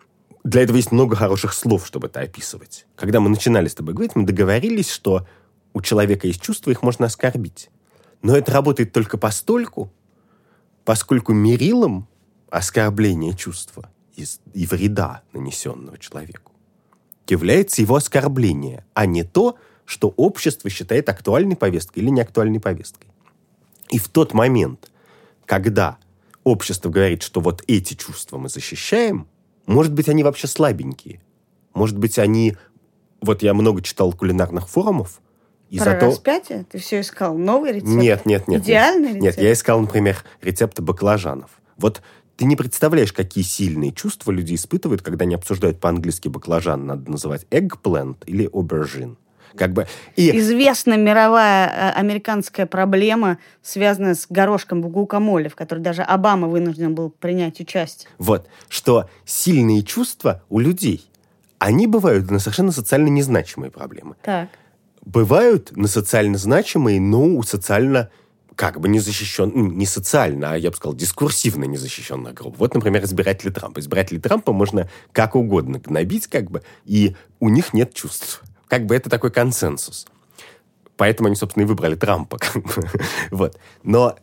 для 0.45 0.63
этого 0.63 0.77
есть 0.77 0.93
много 0.93 1.17
хороших 1.17 1.53
слов, 1.53 1.87
чтобы 1.87 2.07
это 2.07 2.21
описывать. 2.21 2.87
Когда 2.97 3.21
мы 3.21 3.29
начинали 3.29 3.69
с 3.69 3.75
тобой 3.75 3.93
говорить, 3.93 4.17
мы 4.17 4.25
договорились, 4.25 4.91
что 4.91 5.27
у 5.75 5.83
человека 5.83 6.27
есть 6.27 6.41
чувства, 6.41 6.71
их 6.71 6.83
можно 6.83 7.07
оскорбить. 7.07 7.71
Но 8.23 8.37
это 8.37 8.53
работает 8.53 8.93
только 8.93 9.19
постольку, 9.19 9.93
поскольку 10.85 11.33
мерилом 11.33 12.09
оскорбления 12.51 13.35
чувства 13.35 13.91
и, 14.19 14.27
и 14.55 14.67
вреда, 14.67 15.23
нанесенного 15.33 15.99
человеку, 15.99 16.53
является 17.29 17.83
его 17.83 17.97
оскорбление, 17.97 18.85
а 18.95 19.07
не 19.07 19.23
то, 19.23 19.57
что 19.85 20.13
общество 20.17 20.69
считает 20.69 21.09
актуальной 21.09 21.57
повесткой 21.57 22.01
или 22.01 22.11
неактуальной 22.11 22.61
повесткой. 22.61 23.09
И 23.91 23.99
в 23.99 24.09
тот 24.09 24.35
момент, 24.35 24.91
когда 25.47 25.99
общество 26.45 26.91
говорит, 26.91 27.23
что 27.23 27.41
вот 27.41 27.63
эти 27.67 27.95
чувства 27.95 28.39
мы 28.39 28.49
защищаем, 28.49 29.27
может 29.67 29.93
быть, 29.93 30.09
они 30.09 30.25
вообще 30.25 30.47
слабенькие. 30.47 31.21
Может 31.75 31.97
быть, 31.97 32.19
они... 32.19 32.57
Вот 33.21 33.43
я 33.43 33.55
много 33.55 33.83
читал 33.83 34.13
кулинарных 34.13 34.69
форумов, 34.69 35.21
и 35.71 35.79
Про 35.79 35.85
зато... 35.85 36.07
распятие? 36.07 36.65
Ты 36.71 36.79
все 36.79 37.01
искал? 37.01 37.37
Новый 37.37 37.73
рецепт? 37.73 37.93
Нет, 37.93 38.25
нет, 38.25 38.49
нет. 38.49 38.63
Идеальный 38.63 39.13
нет. 39.13 39.17
рецепт? 39.17 39.37
Нет, 39.39 39.45
я 39.45 39.53
искал, 39.53 39.81
например, 39.81 40.25
рецепты 40.41 40.81
баклажанов. 40.83 41.51
Вот 41.77 42.03
ты 42.39 42.45
не 42.45 42.55
представляешь, 42.55 43.13
какие 43.13 43.43
сильные 43.43 43.91
чувства 43.93 44.31
люди 44.31 44.55
испытывают, 44.55 45.03
когда 45.03 45.25
они 45.25 45.35
обсуждают 45.35 45.81
по-английски 45.81 46.29
баклажан. 46.29 46.87
Надо 46.87 47.11
называть 47.11 47.45
eggplant 47.51 48.19
или 48.27 48.49
aubergine. 48.49 49.17
Как 49.57 49.73
бы, 49.73 49.89
и... 50.15 50.39
Известна 50.39 50.97
мировая 50.97 51.67
э, 51.69 51.91
американская 51.99 52.67
проблема, 52.67 53.39
связанная 53.61 54.15
с 54.15 54.27
горошком 54.31 54.83
в 54.83 54.89
гукамоле, 54.89 55.49
в 55.49 55.57
которой 55.57 55.81
даже 55.81 56.03
Обама 56.03 56.47
вынужден 56.47 56.95
был 56.95 57.11
принять 57.11 57.59
участие. 57.59 58.09
Вот, 58.19 58.47
что 58.69 59.09
сильные 59.25 59.83
чувства 59.83 60.45
у 60.49 60.61
людей, 60.61 61.11
они 61.59 61.89
бывают 61.89 62.31
на 62.31 62.39
совершенно 62.39 62.71
социально 62.71 63.09
незначимые 63.09 63.73
проблемы. 63.73 64.15
Так. 64.23 64.49
Бывают 65.05 65.77
на 65.77 65.89
социально 65.89 66.39
значимые, 66.39 67.01
но 67.01 67.25
у 67.25 67.43
социально 67.43 68.11
как 68.59 68.81
бы 68.81 68.89
незащищен, 68.89 69.53
ну, 69.55 69.71
не 69.71 69.87
социально, 69.87 70.55
а 70.55 70.57
я 70.57 70.71
бы 70.71 70.77
сказал, 70.77 70.93
дискурсивно 70.93 71.63
незащищенных 71.63 72.35
групп. 72.35 72.57
Вот, 72.59 72.75
например, 72.75 73.05
избиратели 73.05 73.51
Трампа. 73.51 73.79
Избиратели 73.79 74.19
Трампа 74.19 74.53
можно 74.53 74.91
как 75.13 75.37
угодно 75.37 75.79
гнобить, 75.79 76.27
как 76.27 76.51
бы, 76.51 76.65
и 76.85 77.15
у 77.39 77.51
них 77.51 77.73
нет 77.73 77.95
чувств. 77.95 78.43
Как 78.67 78.85
бы 78.85 78.97
это 78.97 79.09
такой 79.09 79.31
консенсус. 79.31 80.09
Поэтому 80.97 81.29
они, 81.29 81.37
собственно, 81.37 81.63
и 81.63 81.67
выбрали 81.67 81.95
Трампа. 81.95 82.39
Как 82.41 82.61
бы. 82.65 82.91
вот. 83.31 83.61
Но 83.85 84.17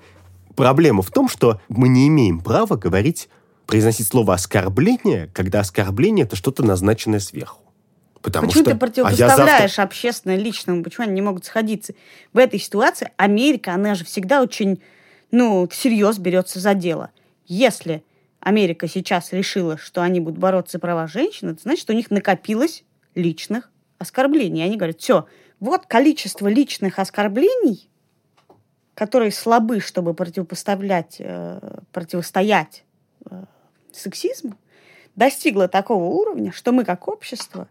проблема 0.58 1.02
в 1.02 1.12
том, 1.12 1.30
что 1.30 1.62
мы 1.70 1.88
не 1.88 2.10
имеем 2.10 2.42
права 2.42 2.76
говорить, 2.76 3.30
произносить 3.66 4.08
слово 4.08 4.34
«оскорбление», 4.34 5.30
когда 5.34 5.62
оскорбление– 5.62 6.26
это 6.26 6.36
что-то 6.36 6.62
назначенное 6.62 7.22
сверху. 7.22 7.65
Потому 8.22 8.48
Почему 8.48 8.64
что... 8.64 8.72
ты 8.72 8.78
противопоставляешь 8.78 9.64
а 9.64 9.68
завтра... 9.68 9.84
общественное 9.84 10.38
личному? 10.38 10.84
Почему 10.84 11.06
они 11.06 11.14
не 11.14 11.22
могут 11.22 11.46
сходиться? 11.46 11.94
В 12.34 12.38
этой 12.38 12.60
ситуации 12.60 13.12
Америка, 13.18 13.74
она 13.74 13.94
же 13.94 14.04
всегда 14.04 14.42
очень, 14.42 14.82
ну, 15.32 15.68
всерьез 15.68 16.18
берется 16.18 16.60
за 16.60 16.74
дело. 16.74 17.12
Если 17.46 18.04
Америка 18.40 18.88
сейчас 18.88 19.32
решила, 19.32 19.78
что 19.78 20.02
они 20.02 20.20
будут 20.20 20.40
бороться 20.40 20.74
за 20.74 20.80
права 20.80 21.08
женщин, 21.08 21.50
это 21.50 21.62
значит, 21.62 21.82
что 21.82 21.94
у 21.94 21.96
них 21.96 22.10
накопилось 22.10 22.84
личных 23.14 23.70
оскорблений. 23.98 24.62
И 24.62 24.66
они 24.66 24.78
говорят, 24.78 25.00
все, 25.00 25.28
вот 25.60 25.86
количество 25.86 26.48
личных 26.48 27.00
оскорблений, 27.00 27.90
которые 28.94 29.32
слабы, 29.32 29.80
чтобы 29.80 30.14
противопоставлять, 30.14 31.18
э, 31.20 31.60
противостоять 31.92 32.84
э, 33.30 33.44
сексизму, 33.92 34.56
достигло 35.16 35.68
такого 35.68 36.06
уровня, 36.06 36.52
что 36.52 36.72
мы 36.72 36.86
как 36.86 37.08
общество 37.08 37.68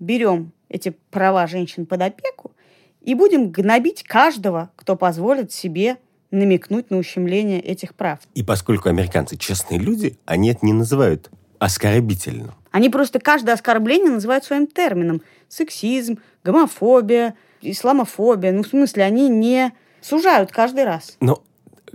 берем 0.00 0.52
эти 0.68 0.96
права 1.10 1.46
женщин 1.46 1.86
под 1.86 2.02
опеку 2.02 2.52
и 3.02 3.14
будем 3.14 3.50
гнобить 3.50 4.02
каждого, 4.02 4.70
кто 4.76 4.96
позволит 4.96 5.52
себе 5.52 5.98
намекнуть 6.30 6.90
на 6.90 6.98
ущемление 6.98 7.60
этих 7.60 7.94
прав. 7.94 8.20
И 8.34 8.42
поскольку 8.42 8.88
американцы 8.88 9.36
честные 9.36 9.78
люди, 9.78 10.16
они 10.24 10.50
это 10.50 10.64
не 10.64 10.72
называют 10.72 11.30
оскорбительным. 11.58 12.52
Они 12.70 12.88
просто 12.88 13.18
каждое 13.18 13.52
оскорбление 13.54 14.10
называют 14.10 14.44
своим 14.44 14.66
термином. 14.66 15.22
Сексизм, 15.48 16.18
гомофобия, 16.44 17.34
исламофобия. 17.62 18.52
Ну, 18.52 18.62
в 18.62 18.68
смысле, 18.68 19.04
они 19.04 19.28
не 19.28 19.72
сужают 20.00 20.52
каждый 20.52 20.84
раз. 20.84 21.16
Но 21.20 21.42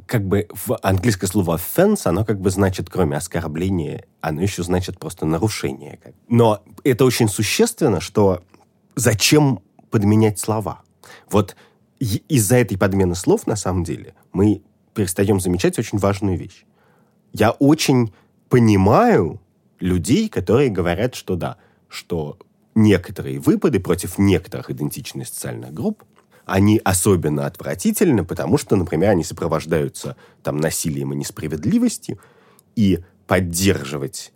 как 0.05 0.25
бы 0.25 0.47
в 0.53 0.77
английское 0.81 1.27
слово 1.27 1.57
offense, 1.57 2.01
оно 2.05 2.23
как 2.25 2.39
бы 2.39 2.49
значит, 2.49 2.89
кроме 2.89 3.17
оскорбления, 3.17 4.05
оно 4.21 4.41
еще 4.41 4.63
значит 4.63 4.99
просто 4.99 5.25
нарушение. 5.25 5.99
Но 6.27 6.63
это 6.83 7.05
очень 7.05 7.27
существенно, 7.27 8.01
что 8.01 8.43
зачем 8.95 9.61
подменять 9.89 10.39
слова? 10.39 10.81
Вот 11.29 11.55
из-за 11.99 12.57
этой 12.57 12.77
подмены 12.77 13.15
слов, 13.15 13.47
на 13.47 13.55
самом 13.55 13.83
деле, 13.83 14.13
мы 14.31 14.61
перестаем 14.93 15.39
замечать 15.39 15.79
очень 15.79 15.97
важную 15.97 16.37
вещь. 16.37 16.65
Я 17.33 17.51
очень 17.51 18.13
понимаю 18.49 19.41
людей, 19.79 20.29
которые 20.29 20.69
говорят, 20.69 21.15
что 21.15 21.35
да, 21.35 21.57
что 21.87 22.37
некоторые 22.75 23.39
выпады 23.39 23.79
против 23.79 24.17
некоторых 24.17 24.69
идентичных 24.69 25.27
социальных 25.27 25.73
групп 25.73 26.03
они 26.45 26.79
особенно 26.83 27.45
отвратительны, 27.45 28.23
потому 28.23 28.57
что, 28.57 28.75
например, 28.75 29.11
они 29.11 29.23
сопровождаются 29.23 30.15
там 30.43 30.57
насилием 30.57 31.13
и 31.13 31.15
несправедливостью, 31.15 32.19
и 32.75 32.99
поддерживать 33.27 34.31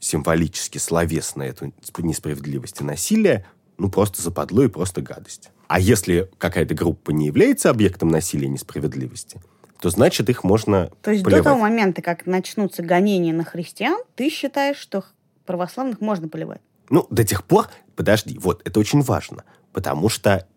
символически, 0.00 0.78
словесно 0.78 1.42
эту 1.42 1.72
несправедливость 1.98 2.80
и 2.80 2.84
насилие, 2.84 3.46
ну, 3.78 3.90
просто 3.90 4.22
западло 4.22 4.64
и 4.64 4.68
просто 4.68 5.02
гадость. 5.02 5.50
А 5.68 5.78
если 5.78 6.30
какая-то 6.38 6.74
группа 6.74 7.10
не 7.10 7.26
является 7.26 7.70
объектом 7.70 8.08
насилия 8.08 8.46
и 8.46 8.50
несправедливости, 8.50 9.40
то 9.80 9.90
значит 9.90 10.28
их 10.28 10.42
можно 10.42 10.90
То 11.02 11.12
есть 11.12 11.22
поливать. 11.22 11.44
до 11.44 11.50
того 11.50 11.60
момента, 11.60 12.02
как 12.02 12.26
начнутся 12.26 12.82
гонения 12.82 13.32
на 13.32 13.44
христиан, 13.44 14.00
ты 14.16 14.30
считаешь, 14.30 14.76
что 14.76 15.04
православных 15.46 16.00
можно 16.00 16.28
поливать? 16.28 16.60
Ну, 16.90 17.06
до 17.10 17.22
тех 17.22 17.44
пор, 17.44 17.68
подожди, 17.94 18.38
вот, 18.38 18.62
это 18.64 18.80
очень 18.80 19.02
важно, 19.02 19.44
потому 19.72 20.08
что 20.08 20.48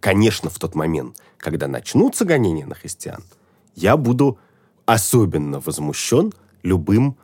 конечно, 0.00 0.50
в 0.50 0.58
тот 0.58 0.74
момент, 0.74 1.16
когда 1.38 1.68
начнутся 1.68 2.24
гонения 2.24 2.66
на 2.66 2.74
христиан, 2.74 3.22
я 3.74 3.96
буду 3.96 4.38
особенно 4.86 5.60
возмущен 5.60 6.32
любым 6.62 7.16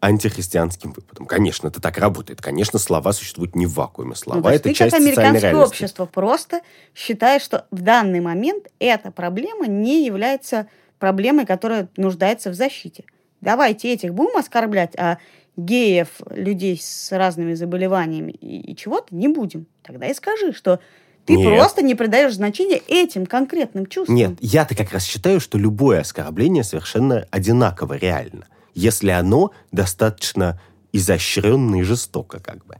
антихристианским 0.00 0.92
выпадом. 0.92 1.26
Конечно, 1.26 1.68
это 1.68 1.80
так 1.80 1.98
работает. 1.98 2.40
Конечно, 2.40 2.78
слова 2.78 3.12
существуют 3.12 3.56
не 3.56 3.66
в 3.66 3.74
вакууме. 3.74 4.14
Слова 4.14 4.40
ну, 4.40 4.48
это 4.48 4.64
ты 4.64 4.74
часть 4.74 4.92
как 4.92 5.00
американское 5.00 5.40
реальности. 5.40 5.68
общество 5.68 6.06
просто 6.06 6.60
считаешь, 6.94 7.42
что 7.42 7.66
в 7.70 7.80
данный 7.80 8.20
момент 8.20 8.68
эта 8.78 9.10
проблема 9.10 9.66
не 9.66 10.04
является 10.04 10.68
проблемой, 10.98 11.46
которая 11.46 11.88
нуждается 11.96 12.50
в 12.50 12.54
защите. 12.54 13.04
Давайте 13.40 13.92
этих 13.92 14.14
будем 14.14 14.36
оскорблять, 14.36 14.94
а 14.96 15.18
геев, 15.56 16.08
людей 16.30 16.78
с 16.80 17.10
разными 17.12 17.54
заболеваниями 17.54 18.32
и, 18.32 18.72
и 18.72 18.76
чего-то 18.76 19.14
не 19.14 19.28
будем. 19.28 19.66
Тогда 19.82 20.06
и 20.06 20.14
скажи, 20.14 20.52
что 20.52 20.80
ты 21.26 21.34
Нет. 21.34 21.56
просто 21.56 21.82
не 21.82 21.94
придаешь 21.96 22.34
значения 22.34 22.80
этим 22.86 23.26
конкретным 23.26 23.86
чувствам. 23.86 24.16
Нет, 24.16 24.38
я-то 24.40 24.76
как 24.76 24.92
раз 24.92 25.04
считаю, 25.04 25.40
что 25.40 25.58
любое 25.58 26.00
оскорбление 26.00 26.62
совершенно 26.62 27.26
одинаково 27.30 27.94
реально, 27.94 28.46
если 28.74 29.10
оно 29.10 29.50
достаточно 29.72 30.60
изощренно 30.92 31.80
и 31.80 31.82
жестоко 31.82 32.38
как 32.38 32.64
бы. 32.64 32.76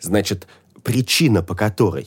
Значит, 0.00 0.46
причина, 0.84 1.42
по 1.42 1.56
которой 1.56 2.06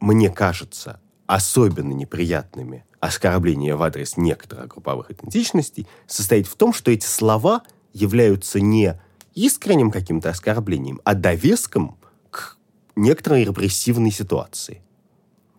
мне 0.00 0.28
кажется 0.28 1.00
особенно 1.26 1.92
неприятными 1.92 2.84
оскорбления 3.00 3.74
в 3.74 3.82
адрес 3.82 4.18
некоторых 4.18 4.68
групповых 4.68 5.10
идентичностей, 5.10 5.86
состоит 6.06 6.46
в 6.46 6.56
том, 6.56 6.74
что 6.74 6.90
эти 6.90 7.06
слова 7.06 7.62
являются 7.94 8.60
не 8.60 9.00
искренним 9.34 9.90
каким-то 9.90 10.28
оскорблением, 10.28 11.00
а 11.04 11.14
довеском 11.14 11.98
к 12.30 12.58
некоторой 12.94 13.44
репрессивной 13.44 14.10
ситуации. 14.10 14.82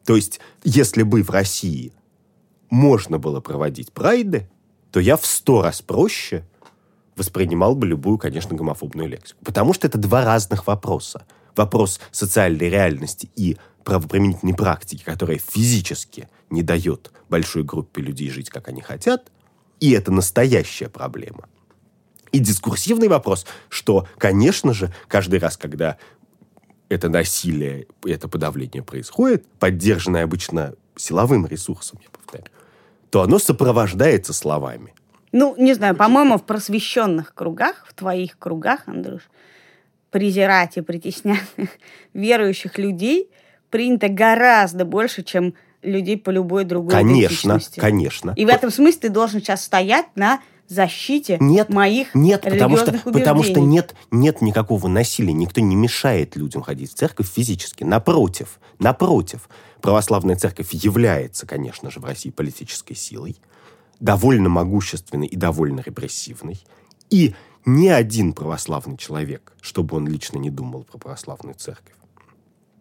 То 0.08 0.16
есть, 0.16 0.40
если 0.64 1.04
бы 1.04 1.22
в 1.22 1.30
России 1.32 1.92
можно 2.70 3.20
было 3.20 3.42
проводить 3.42 3.92
прайды, 3.92 4.50
то 4.90 5.02
я 5.02 5.18
в 5.18 5.26
сто 5.26 5.62
раз 5.62 5.82
проще 5.82 6.48
воспринимал 7.18 7.76
бы 7.76 7.88
любую, 7.88 8.18
конечно, 8.18 8.56
гомофобную 8.56 9.10
лексику. 9.10 9.44
Потому 9.44 9.74
что 9.74 9.86
это 9.86 9.98
два 9.98 10.24
разных 10.24 10.66
вопроса. 10.66 11.28
Вопрос 11.58 12.00
социальной 12.12 12.70
реальности 12.70 13.30
и 13.36 13.58
правоприменительной 13.84 14.54
практики, 14.54 15.04
которая 15.04 15.40
физически 15.40 16.30
не 16.50 16.64
дает 16.64 17.12
большой 17.28 17.64
группе 17.64 18.02
людей 18.02 18.30
жить, 18.30 18.50
как 18.50 18.70
они 18.70 18.80
хотят, 18.80 19.30
и 19.82 19.92
это 19.92 20.14
настоящая 20.14 20.88
проблема. 20.88 21.50
И 22.32 22.40
дискурсивный 22.40 23.10
вопрос, 23.10 23.46
что, 23.68 24.08
конечно 24.18 24.74
же, 24.74 24.94
каждый 25.10 25.40
раз, 25.40 25.58
когда 25.58 25.98
это 26.90 27.10
насилие, 27.10 27.88
это 28.06 28.28
подавление 28.28 28.84
происходит, 28.84 29.46
поддержанное 29.60 30.24
обычно 30.24 30.74
силовым 30.96 31.46
ресурсом, 31.46 32.00
я 32.02 32.10
повторяю, 32.10 32.50
то 33.10 33.22
оно 33.22 33.40
сопровождается 33.40 34.34
словами. 34.34 34.94
Ну, 35.32 35.56
не 35.58 35.74
знаю, 35.74 35.96
по-моему, 35.96 36.38
в 36.38 36.44
просвещенных 36.44 37.34
кругах, 37.34 37.86
в 37.88 37.94
твоих 37.94 38.40
кругах, 38.40 38.88
Андрюш, 38.88 39.30
презирать 40.10 40.78
и 40.78 40.82
притеснять 40.82 41.44
верующих 42.14 42.78
людей 42.78 43.30
принято 43.70 44.08
гораздо 44.08 44.86
больше, 44.86 45.24
чем 45.24 45.54
людей 45.82 46.18
по 46.18 46.30
любой 46.30 46.64
другой 46.64 46.92
Конечно, 46.92 47.60
конечно. 47.76 48.34
И 48.36 48.46
в 48.46 48.50
этом 48.50 48.72
смысле 48.72 49.02
ты 49.02 49.10
должен 49.10 49.42
сейчас 49.42 49.64
стоять 49.64 50.08
на 50.16 50.42
защите 50.68 51.38
нет, 51.40 51.70
моих 51.70 52.14
нет, 52.14 52.42
потому 52.42 52.78
что, 52.78 52.92
убеждений. 52.92 53.14
потому 53.14 53.44
что 53.44 53.60
нет, 53.60 53.96
нет 54.12 54.42
никакого 54.42 54.88
насилия, 54.88 55.34
никто 55.34 55.62
не 55.62 55.76
мешает 55.76 56.36
людям 56.36 56.62
ходить 56.62 56.92
в 56.92 56.96
церковь 56.96 57.30
физически. 57.32 57.84
Напротив, 57.84 58.60
напротив, 58.80 59.50
православная 59.82 60.36
церковь 60.36 60.74
является, 60.74 61.46
конечно 61.46 61.92
же, 61.92 62.00
в 62.00 62.06
России 62.06 62.30
политической 62.30 62.96
силой, 62.96 63.38
довольно 64.00 64.50
могущественной 64.50 65.28
и 65.28 65.36
довольно 65.36 65.82
репрессивной. 65.82 66.60
И 67.10 67.36
ни 67.66 67.88
один 67.88 68.34
православный 68.34 68.98
человек, 68.98 69.54
чтобы 69.62 69.98
он 69.98 70.08
лично 70.08 70.38
не 70.38 70.50
думал 70.50 70.84
про 70.84 70.98
православную 70.98 71.56
церковь, 71.56 71.94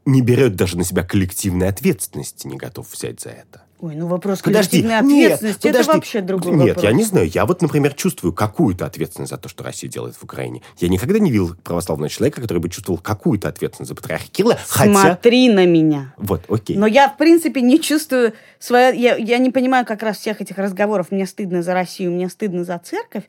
не 0.04 0.22
берет 0.22 0.54
даже 0.54 0.78
на 0.78 0.84
себя 0.84 1.02
коллективной 1.02 1.68
ответственности, 1.68 2.46
не 2.46 2.56
готов 2.56 2.92
взять 2.92 3.20
за 3.20 3.30
это. 3.30 3.65
Ой, 3.78 3.94
ну 3.94 4.06
вопрос 4.06 4.40
Подожди, 4.40 4.82
коллективной 4.82 5.16
нет, 5.16 5.32
ответственности 5.32 5.68
это 5.68 5.78
подожди. 5.78 5.92
вообще 5.92 6.20
другой 6.22 6.52
Нет, 6.52 6.68
вопрос. 6.68 6.84
я 6.84 6.92
не 6.92 7.02
знаю. 7.04 7.28
Я 7.28 7.44
вот, 7.44 7.60
например, 7.60 7.92
чувствую 7.92 8.32
какую-то 8.32 8.86
ответственность 8.86 9.30
за 9.30 9.36
то, 9.36 9.50
что 9.50 9.64
Россия 9.64 9.90
делает 9.90 10.16
в 10.16 10.22
Украине. 10.22 10.62
Я 10.78 10.88
никогда 10.88 11.18
не 11.18 11.30
видел 11.30 11.54
православного 11.62 12.08
человека, 12.08 12.40
который 12.40 12.58
бы 12.58 12.70
чувствовал 12.70 12.98
какую-то 12.98 13.48
ответственность 13.48 13.90
за 13.90 13.94
патриарха 13.94 14.28
Кирилла, 14.30 14.58
хотя... 14.66 14.92
Смотри 14.92 15.50
на 15.50 15.66
меня. 15.66 16.14
Вот, 16.16 16.42
окей. 16.48 16.74
Но 16.76 16.86
я, 16.86 17.10
в 17.10 17.18
принципе, 17.18 17.60
не 17.60 17.78
чувствую 17.78 18.32
свое... 18.58 18.96
Я, 18.98 19.16
я 19.16 19.36
не 19.36 19.50
понимаю 19.50 19.84
как 19.84 20.02
раз 20.02 20.18
всех 20.18 20.40
этих 20.40 20.56
разговоров. 20.56 21.08
Мне 21.10 21.26
стыдно 21.26 21.62
за 21.62 21.74
Россию, 21.74 22.12
мне 22.12 22.30
стыдно 22.30 22.64
за 22.64 22.78
церковь. 22.78 23.24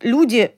Люди, 0.00 0.52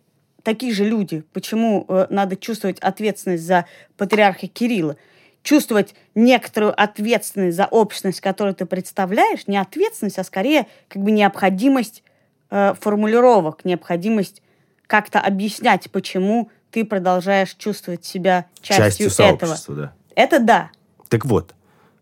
такие 0.45 0.73
же 0.73 0.85
люди, 0.85 1.25
почему 1.33 1.85
э, 1.89 2.07
надо 2.09 2.37
чувствовать 2.37 2.79
ответственность 2.79 3.45
за 3.45 3.67
патриарха 3.97 4.47
Кирилла? 4.47 4.97
Чувствовать 5.45 5.95
некоторую 6.17 6.75
ответственность 6.83 7.57
за 7.57 7.67
общность, 7.67 8.21
которую 8.21 8.55
ты 8.55 8.67
представляешь, 8.67 9.47
не 9.47 9.57
ответственность, 9.59 10.19
а 10.19 10.25
скорее 10.25 10.67
как 10.89 11.03
бы 11.03 11.13
необходимость 11.13 12.03
э, 12.51 12.75
формулировок, 12.81 13.65
необходимость 13.65 14.43
как-то 14.87 15.21
объяснять, 15.21 15.91
почему 15.91 16.51
ты 16.71 16.85
продолжаешь 16.85 17.55
чувствовать 17.55 18.05
себя 18.05 18.47
частью, 18.61 19.09
Частью 19.11 19.25
этого. 19.27 19.57
да. 19.69 19.93
Это 20.17 20.41
да. 20.41 20.71
Так 21.09 21.25
вот, 21.27 21.55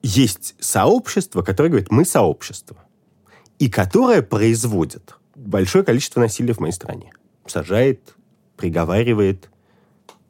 есть 0.02 0.54
сообщество, 0.60 1.42
которое 1.42 1.68
говорит, 1.68 1.90
мы 1.90 2.04
сообщество, 2.04 2.76
и 3.58 3.68
которое 3.68 4.22
производит 4.22 5.16
большое 5.34 5.84
количество 5.84 6.20
насилия 6.20 6.54
в 6.54 6.60
моей 6.60 6.72
стране. 6.72 7.12
Сажает, 7.46 8.14
приговаривает, 8.56 9.50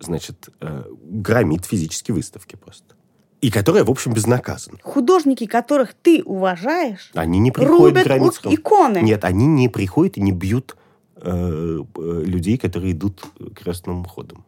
значит, 0.00 0.48
э, 0.60 0.84
громит 1.02 1.66
физические 1.66 2.14
выставки 2.14 2.56
просто. 2.56 2.94
И 3.42 3.50
которое, 3.50 3.82
в 3.82 3.90
общем, 3.90 4.14
безнаказанно. 4.14 4.78
Художники, 4.82 5.46
которых 5.46 5.94
ты 5.94 6.22
уважаешь, 6.22 7.10
Они 7.12 7.40
не 7.40 7.50
приходят 7.50 8.06
рубят 8.06 8.20
вот 8.20 8.52
иконы. 8.52 8.98
Нет, 8.98 9.24
они 9.24 9.46
не 9.46 9.68
приходят 9.68 10.16
и 10.16 10.20
не 10.20 10.30
бьют 10.30 10.76
э, 11.16 11.80
э, 11.94 12.22
людей, 12.24 12.56
которые 12.56 12.92
идут 12.92 13.24
крестным 13.54 14.04
ходом. 14.04 14.44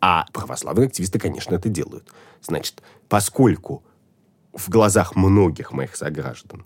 А 0.00 0.26
православные 0.32 0.86
активисты, 0.86 1.18
конечно, 1.18 1.56
это 1.56 1.68
делают. 1.68 2.08
Значит, 2.40 2.82
поскольку 3.08 3.82
в 4.52 4.68
глазах 4.70 5.16
многих 5.16 5.72
моих 5.72 5.96
сограждан 5.96 6.64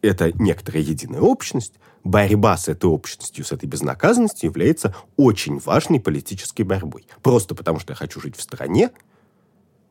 это 0.00 0.32
некоторая 0.32 0.82
единая 0.82 1.20
общность, 1.20 1.74
борьба 2.04 2.56
с 2.56 2.68
этой 2.68 2.86
общностью, 2.86 3.44
с 3.44 3.52
этой 3.52 3.66
безнаказанностью 3.66 4.50
является 4.50 4.94
очень 5.16 5.58
важной 5.58 6.00
политической 6.00 6.62
борьбой. 6.62 7.06
Просто 7.22 7.54
потому, 7.54 7.78
что 7.78 7.92
я 7.92 7.96
хочу 7.96 8.20
жить 8.20 8.36
в 8.36 8.42
стране, 8.42 8.90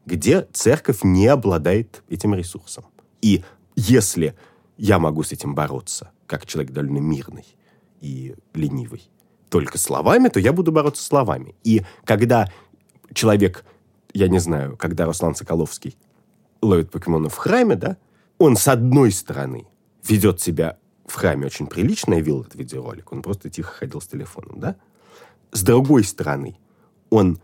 где 0.06 0.47
церковь 0.54 1.04
не 1.04 1.28
обладает 1.28 2.04
этим 2.10 2.34
ресурсом. 2.34 2.86
И 3.22 3.43
если 3.76 4.36
я 4.78 4.99
могу 4.99 5.24
с 5.24 5.32
этим 5.32 5.56
бороться, 5.56 6.12
как 6.26 6.45
человек 6.45 6.72
довольно 6.72 6.99
мирный 6.99 7.45
и 7.99 8.36
ленивый, 8.54 9.10
только 9.49 9.78
словами, 9.78 10.30
то 10.30 10.39
я 10.39 10.54
буду 10.54 10.72
бороться 10.72 11.04
словами. 11.04 11.56
И 11.64 11.84
когда 12.06 12.49
человек, 13.14 13.66
я 14.14 14.30
не 14.30 14.39
знаю, 14.39 14.78
когда 14.78 15.06
Руслан 15.06 15.36
Соколовский 15.36 15.97
ловит 16.62 16.89
покемонов 16.89 17.34
в 17.34 17.38
храме, 17.38 17.76
да, 17.76 17.97
он 18.38 18.56
с 18.56 18.68
одной 18.68 19.12
стороны 19.12 19.68
ведет 20.08 20.39
себя 20.39 20.78
в 21.06 21.16
храме 21.16 21.47
очень 21.47 21.68
прилично, 21.68 22.14
я 22.14 22.22
видел 22.22 22.41
этот 22.41 22.56
видеоролик, 22.56 23.12
он 23.12 23.22
просто 23.22 23.49
тихо 23.49 23.72
ходил 23.72 23.99
с 23.99 24.08
телефоном, 24.08 24.60
да. 24.60 24.78
С 25.52 25.64
другой 25.64 26.06
стороны, 26.06 26.58
он 27.10 27.39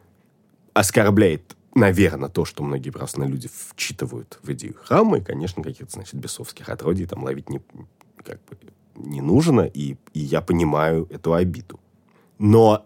оскорбляет, 0.73 1.56
наверное, 1.77 2.29
то, 2.29 2.45
что 2.45 2.63
многие 2.63 2.89
православные 2.89 3.31
люди 3.33 3.49
вчитывают 3.49 4.39
в 4.43 4.51
идею 4.51 4.75
храма, 4.83 5.19
и, 5.19 5.21
конечно, 5.21 5.63
каких-то, 5.63 5.93
значит, 5.93 6.15
бесовских 6.15 6.69
отродий 6.69 7.05
там 7.05 7.23
ловить 7.23 7.49
не, 7.49 7.61
как 8.23 8.39
бы, 8.45 8.57
не 8.95 9.21
нужно, 9.21 9.61
и, 9.61 9.95
и 10.13 10.19
я 10.19 10.41
понимаю 10.41 11.07
эту 11.09 11.33
обиду. 11.33 11.79
Но 12.39 12.85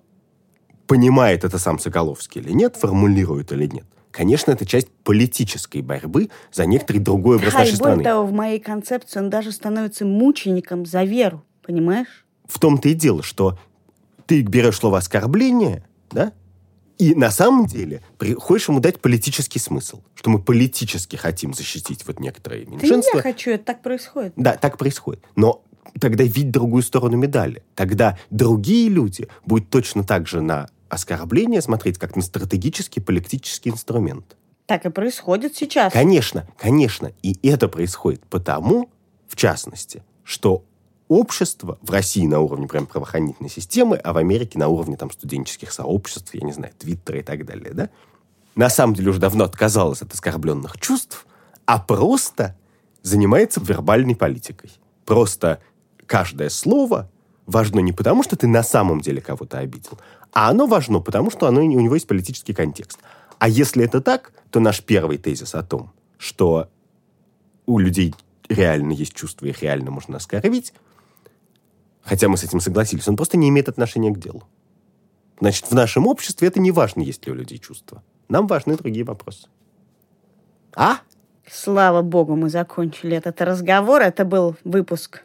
понимает 0.88 1.44
это 1.44 1.58
сам 1.58 1.80
Соколовский 1.80 2.42
или 2.42 2.52
нет, 2.52 2.76
формулирует 2.76 3.52
или 3.52 3.66
нет, 3.66 3.86
конечно, 4.12 4.52
это 4.52 4.66
часть 4.66 4.90
политической 5.04 5.82
борьбы 5.82 6.30
за 6.52 6.66
некоторый 6.66 7.00
другой 7.00 7.38
образ 7.38 7.54
Да, 7.54 7.60
нашей 7.60 7.78
более 7.78 7.96
страны. 7.96 8.04
того, 8.04 8.28
в 8.28 8.34
моей 8.34 8.60
концепции 8.60 9.20
он 9.20 9.30
даже 9.30 9.52
становится 9.52 10.06
мучеником 10.06 10.86
за 10.86 11.04
веру, 11.04 11.44
понимаешь? 11.64 12.26
В 12.46 12.60
том-то 12.60 12.90
и 12.90 12.94
дело, 12.94 13.24
что 13.24 13.58
ты 14.26 14.42
берешь 14.42 14.78
слово 14.78 15.00
оскорбление, 15.00 15.86
да, 16.12 16.34
и 17.02 17.16
на 17.16 17.32
самом 17.32 17.66
деле 17.66 18.02
при- 18.20 18.36
хочешь 18.36 18.70
ему 18.70 18.80
дать 18.80 19.00
политический 19.02 19.58
смысл, 19.60 20.02
что 20.14 20.30
мы 20.30 20.40
политически 20.42 21.16
хотим 21.16 21.54
защитить 21.54 22.06
вот 22.06 22.20
некоторые 22.20 22.66
Да 22.66 22.72
не 22.72 22.78
меньшинства. 22.78 23.18
я 23.18 23.22
хочу, 23.24 23.50
это 23.52 23.66
так 23.66 23.82
происходит. 23.82 24.34
Да, 24.36 24.56
так 24.56 24.78
происходит. 24.78 25.24
Но 25.36 25.64
тогда 26.00 26.24
видеть 26.24 26.52
другую 26.52 26.84
сторону 26.84 27.18
медали. 27.18 27.64
Тогда 27.74 28.20
другие 28.30 28.88
люди 28.90 29.28
будут 29.46 29.70
точно 29.72 30.04
так 30.04 30.28
же 30.28 30.42
на 30.42 30.70
оскорбление 30.90 31.62
смотреть, 31.62 31.98
как 31.98 32.16
на 32.16 32.22
стратегический 32.22 33.00
политический 33.00 33.70
инструмент. 33.72 34.36
Так 34.68 34.86
и 34.86 34.90
происходит 34.90 35.56
сейчас. 35.56 35.92
Конечно, 35.92 36.48
конечно. 36.58 37.12
И 37.24 37.36
это 37.48 37.68
происходит 37.68 38.24
потому, 38.30 38.90
в 39.28 39.36
частности, 39.36 40.04
что 40.24 40.64
общество 41.12 41.78
в 41.82 41.92
России 41.92 42.26
на 42.26 42.40
уровне 42.40 42.70
прям 42.70 42.88
правоохранительной 42.88 43.50
системы, 43.50 43.98
а 43.98 44.14
в 44.14 44.18
Америке 44.18 44.58
на 44.58 44.70
уровне 44.70 44.96
там 44.96 45.12
студенческих 45.12 45.74
сообществ, 45.74 46.34
я 46.34 46.40
не 46.40 46.54
знаю, 46.54 46.72
Твиттера 46.78 47.20
и 47.20 47.22
так 47.22 47.46
далее, 47.46 47.74
да, 47.74 47.90
на 48.56 48.70
самом 48.70 48.94
деле 48.94 49.10
уже 49.10 49.20
давно 49.20 49.44
отказалось 49.44 50.02
от 50.02 50.14
оскорбленных 50.14 50.80
чувств, 50.80 51.26
а 51.66 51.80
просто 51.80 52.56
занимается 53.02 53.60
вербальной 53.62 54.16
политикой. 54.16 54.72
Просто 55.06 55.62
каждое 56.06 56.48
слово 56.48 57.10
важно 57.46 57.82
не 57.82 57.92
потому, 57.92 58.24
что 58.24 58.38
ты 58.38 58.48
на 58.48 58.64
самом 58.64 59.02
деле 59.02 59.20
кого-то 59.20 59.60
обидел, 59.60 60.00
а 60.32 60.50
оно 60.50 60.66
важно 60.66 61.02
потому, 61.02 61.30
что 61.30 61.46
оно, 61.46 61.60
у 61.60 61.82
него 61.82 61.96
есть 61.96 62.08
политический 62.08 62.54
контекст. 62.54 63.00
А 63.38 63.50
если 63.50 63.84
это 63.84 64.00
так, 64.00 64.32
то 64.50 64.62
наш 64.62 64.82
первый 64.82 65.18
тезис 65.18 65.56
о 65.56 65.64
том, 65.64 65.92
что 66.18 66.70
у 67.66 67.80
людей 67.80 68.16
реально 68.48 68.94
есть 68.94 69.14
чувства, 69.14 69.48
их 69.48 69.62
реально 69.62 69.92
можно 69.92 70.18
оскорбить, 70.18 70.74
хотя 72.04 72.28
мы 72.28 72.38
с 72.38 72.44
этим 72.44 72.60
согласились, 72.60 73.08
он 73.08 73.16
просто 73.16 73.38
не 73.38 73.50
имеет 73.50 73.70
отношения 73.70 74.12
к 74.12 74.20
делу. 74.20 74.44
Значит, 75.40 75.66
в 75.66 75.74
нашем 75.74 76.08
обществе 76.08 76.48
это 76.48 76.60
не 76.60 76.72
важно, 76.72 77.02
есть 77.02 77.26
ли 77.26 77.32
у 77.32 77.36
людей 77.36 77.58
чувства. 77.58 78.04
Нам 78.30 78.48
важны 78.48 78.78
другие 78.78 79.04
вопросы. 79.04 79.48
А? 80.76 81.00
Слава 81.50 82.02
богу, 82.02 82.36
мы 82.36 82.50
закончили 82.50 83.18
этот 83.18 83.42
разговор. 83.42 84.02
Это 84.02 84.24
был 84.24 84.56
выпуск 84.64 85.24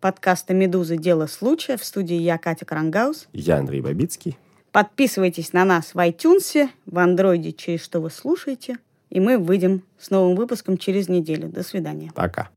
подкаста 0.00 0.54
«Медузы. 0.54 0.96
Дело 0.96 1.26
случая». 1.26 1.76
В 1.76 1.84
студии 1.84 2.16
я, 2.16 2.38
Катя 2.38 2.64
Крангаус. 2.64 3.28
Я 3.32 3.58
Андрей 3.58 3.80
Бабицкий. 3.80 4.38
Подписывайтесь 4.72 5.52
на 5.52 5.64
нас 5.64 5.94
в 5.94 5.98
iTunes, 5.98 6.68
в 6.86 6.98
Андроиде, 6.98 7.52
через 7.52 7.82
что 7.82 8.00
вы 8.00 8.10
слушаете. 8.10 8.78
И 9.10 9.20
мы 9.20 9.38
выйдем 9.38 9.82
с 9.98 10.10
новым 10.10 10.36
выпуском 10.36 10.76
через 10.78 11.08
неделю. 11.08 11.48
До 11.48 11.62
свидания. 11.62 12.10
Пока. 12.14 12.50